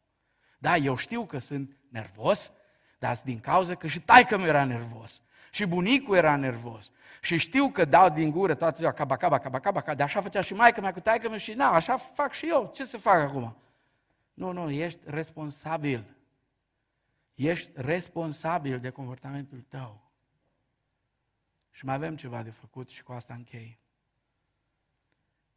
Da, 0.59 0.77
eu 0.77 0.97
știu 0.97 1.25
că 1.25 1.39
sunt 1.39 1.77
nervos, 1.89 2.53
dar 2.99 3.17
din 3.25 3.41
cauza 3.41 3.75
că 3.75 3.87
și 3.87 4.01
taică 4.01 4.39
mi 4.39 4.47
era 4.47 4.65
nervos. 4.65 5.23
Și 5.51 5.67
bunicul 5.67 6.17
era 6.17 6.37
nervos. 6.37 6.91
Și 7.21 7.37
știu 7.37 7.71
că 7.71 7.85
dau 7.85 8.11
din 8.11 8.31
gură 8.31 8.55
toată 8.55 8.77
ziua, 8.77 8.93
caba, 8.93 9.17
caba, 9.17 9.39
caba, 9.39 9.59
caba, 9.59 9.81
caba. 9.81 9.95
de 9.95 10.03
așa 10.03 10.21
făcea 10.21 10.41
și 10.41 10.55
maica 10.55 10.81
mea 10.81 10.93
cu 10.93 11.01
taică 11.01 11.37
și 11.37 11.53
na, 11.53 11.69
așa 11.69 11.97
fac 11.97 12.33
și 12.33 12.49
eu. 12.49 12.71
Ce 12.75 12.85
să 12.85 12.99
fac 12.99 13.21
acum? 13.21 13.57
Nu, 14.35 14.53
nu, 14.53 14.71
ești 14.71 15.01
responsabil. 15.05 16.05
Ești 17.35 17.71
responsabil 17.75 18.81
de 18.81 18.91
comportamentul 18.91 19.65
tău. 19.69 20.11
Și 21.71 21.85
mai 21.85 21.95
avem 21.95 22.17
ceva 22.17 22.43
de 22.43 22.51
făcut 22.51 22.89
și 22.89 23.03
cu 23.03 23.13
asta 23.13 23.35
închei. 23.35 23.79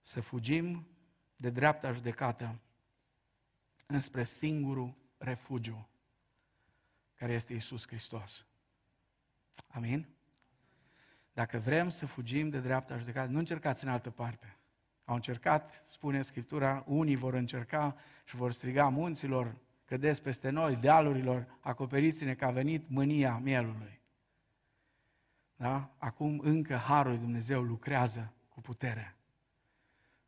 Să 0.01 0.21
fugim 0.21 0.87
de 1.35 1.49
dreapta 1.49 1.91
judecată 1.91 2.59
înspre 3.85 4.23
singurul 4.23 4.95
refugiu, 5.17 5.89
care 7.15 7.33
este 7.33 7.53
Isus 7.53 7.87
Hristos. 7.87 8.45
Amin? 9.67 10.07
Dacă 11.33 11.57
vrem 11.57 11.89
să 11.89 12.05
fugim 12.05 12.49
de 12.49 12.59
dreapta 12.59 12.97
judecată, 12.97 13.31
nu 13.31 13.37
încercați 13.37 13.83
în 13.83 13.89
altă 13.89 14.09
parte. 14.09 14.57
Au 15.05 15.15
încercat, 15.15 15.83
spune 15.85 16.21
Scriptura, 16.21 16.83
unii 16.87 17.15
vor 17.15 17.33
încerca 17.33 17.95
și 18.25 18.35
vor 18.35 18.51
striga 18.51 18.87
munților, 18.89 19.55
cădeți 19.85 20.21
peste 20.21 20.49
noi, 20.49 20.75
dealurilor, 20.75 21.57
acoperiți-ne 21.59 22.35
că 22.35 22.45
a 22.45 22.51
venit 22.51 22.89
mânia 22.89 23.37
mielului. 23.37 24.01
Da? 25.55 25.93
Acum 25.97 26.39
încă 26.39 26.75
Harul 26.75 27.17
Dumnezeu 27.17 27.61
lucrează 27.61 28.33
cu 28.49 28.61
putere. 28.61 29.15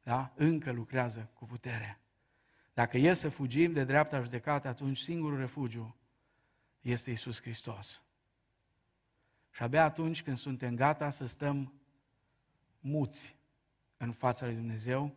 Da? 0.04 0.34
Încă 0.36 0.72
lucrează 0.72 1.30
cu 1.34 1.46
putere. 1.46 2.00
Dacă 2.74 2.98
e 2.98 3.14
să 3.14 3.30
fugim 3.30 3.74
de 3.74 3.84
dreapta 3.84 4.22
judecată, 4.22 4.68
atunci 4.68 4.98
singurul 4.98 5.38
refugiu 5.38 5.96
este 6.82 7.12
Isus 7.12 7.42
Hristos. 7.42 8.02
Și 9.52 9.64
abia 9.64 9.84
atunci 9.84 10.24
când 10.24 10.38
suntem 10.38 10.76
gata 10.76 11.10
să 11.10 11.26
stăm 11.26 11.74
muți 12.80 13.36
în 13.98 14.12
fața 14.12 14.46
lui 14.46 14.56
Dumnezeu, 14.56 15.16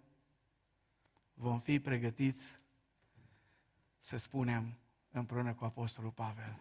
vom 1.34 1.60
fi 1.60 1.80
pregătiți 1.80 2.58
să 3.98 4.16
spunem 4.16 4.78
împreună 5.10 5.54
cu 5.54 5.64
Apostolul 5.64 6.10
Pavel, 6.10 6.56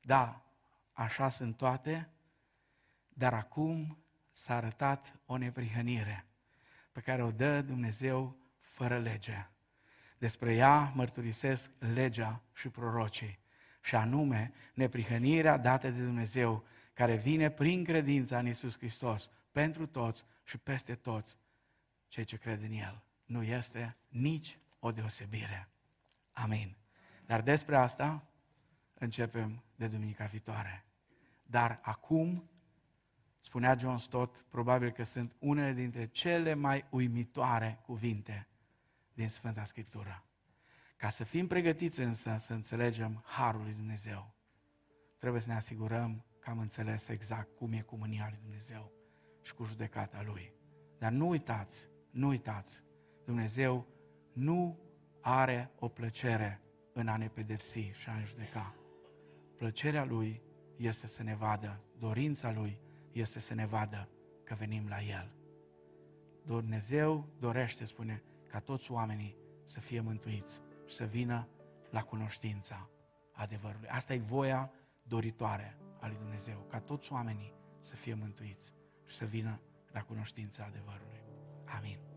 da, 0.00 0.44
așa 0.92 1.28
sunt 1.28 1.56
toate, 1.56 2.08
dar 3.08 3.34
acum 3.34 3.98
s-a 4.30 4.54
arătat 4.54 5.18
o 5.26 5.36
neprihănire 5.36 6.26
pe 6.96 7.02
care 7.02 7.22
o 7.22 7.30
dă 7.30 7.62
Dumnezeu 7.62 8.36
fără 8.60 8.98
lege. 8.98 9.46
Despre 10.18 10.54
ea 10.54 10.92
mărturisesc 10.94 11.70
legea 11.78 12.42
și 12.54 12.68
prorocii, 12.68 13.38
și 13.80 13.94
anume 13.94 14.52
neprihănirea 14.74 15.56
dată 15.56 15.90
de 15.90 16.02
Dumnezeu 16.02 16.64
care 16.94 17.16
vine 17.16 17.50
prin 17.50 17.84
credința 17.84 18.38
în 18.38 18.46
Isus 18.46 18.76
Hristos 18.76 19.30
pentru 19.52 19.86
toți 19.86 20.24
și 20.44 20.58
peste 20.58 20.94
toți 20.94 21.36
cei 22.08 22.24
ce 22.24 22.36
cred 22.36 22.62
în 22.62 22.72
El. 22.72 23.02
nu 23.24 23.42
este 23.42 23.96
nici 24.08 24.58
o 24.78 24.92
deosebire. 24.92 25.68
Amin. 26.32 26.76
Dar 27.26 27.42
despre 27.42 27.76
asta 27.76 28.26
începem 28.94 29.62
de 29.74 29.86
duminica 29.86 30.24
viitoare. 30.24 30.84
Dar 31.42 31.78
acum, 31.82 32.50
spunea 33.46 33.76
John 33.78 33.96
Stott, 33.96 34.44
probabil 34.48 34.90
că 34.90 35.02
sunt 35.02 35.36
unele 35.38 35.72
dintre 35.72 36.06
cele 36.06 36.54
mai 36.54 36.84
uimitoare 36.90 37.78
cuvinte 37.82 38.48
din 39.14 39.28
Sfânta 39.28 39.64
Scriptură. 39.64 40.24
Ca 40.96 41.08
să 41.08 41.24
fim 41.24 41.46
pregătiți 41.46 42.00
însă 42.00 42.36
să 42.38 42.52
înțelegem 42.52 43.22
Harul 43.24 43.62
lui 43.62 43.72
Dumnezeu, 43.72 44.34
trebuie 45.18 45.40
să 45.40 45.48
ne 45.48 45.54
asigurăm 45.54 46.24
că 46.38 46.50
am 46.50 46.58
înțeles 46.58 47.08
exact 47.08 47.56
cum 47.56 47.72
e 47.72 47.80
cu 47.80 47.96
mânia 47.96 48.26
lui 48.30 48.38
Dumnezeu 48.42 48.92
și 49.42 49.54
cu 49.54 49.64
judecata 49.64 50.22
Lui. 50.22 50.52
Dar 50.98 51.12
nu 51.12 51.28
uitați, 51.28 51.88
nu 52.10 52.28
uitați, 52.28 52.82
Dumnezeu 53.24 53.86
nu 54.32 54.78
are 55.20 55.70
o 55.78 55.88
plăcere 55.88 56.60
în 56.92 57.08
a 57.08 57.16
ne 57.16 57.28
pedepsi 57.28 57.90
și 57.92 58.08
a 58.08 58.16
ne 58.16 58.24
judeca. 58.24 58.74
Plăcerea 59.56 60.04
Lui 60.04 60.42
este 60.76 61.06
să 61.06 61.22
ne 61.22 61.34
vadă, 61.34 61.80
dorința 61.98 62.52
Lui 62.52 62.84
este 63.20 63.40
să 63.40 63.54
ne 63.54 63.66
vadă 63.66 64.08
că 64.44 64.54
venim 64.54 64.88
la 64.88 65.00
El. 65.00 65.32
Dumnezeu 66.44 67.28
dorește, 67.38 67.84
spune, 67.84 68.22
ca 68.48 68.60
toți 68.60 68.90
oamenii 68.90 69.36
să 69.64 69.80
fie 69.80 70.00
mântuiți 70.00 70.60
și 70.86 70.94
să 70.94 71.04
vină 71.04 71.48
la 71.90 72.02
cunoștința 72.02 72.90
adevărului. 73.32 73.88
Asta 73.88 74.14
e 74.14 74.18
voia 74.18 74.72
doritoare 75.02 75.78
a 76.00 76.06
lui 76.06 76.16
Dumnezeu, 76.16 76.66
ca 76.68 76.80
toți 76.80 77.12
oamenii 77.12 77.52
să 77.80 77.94
fie 77.94 78.14
mântuiți 78.14 78.72
și 79.06 79.16
să 79.16 79.24
vină 79.24 79.60
la 79.92 80.02
cunoștința 80.02 80.64
adevărului. 80.64 81.22
Amin. 81.64 82.15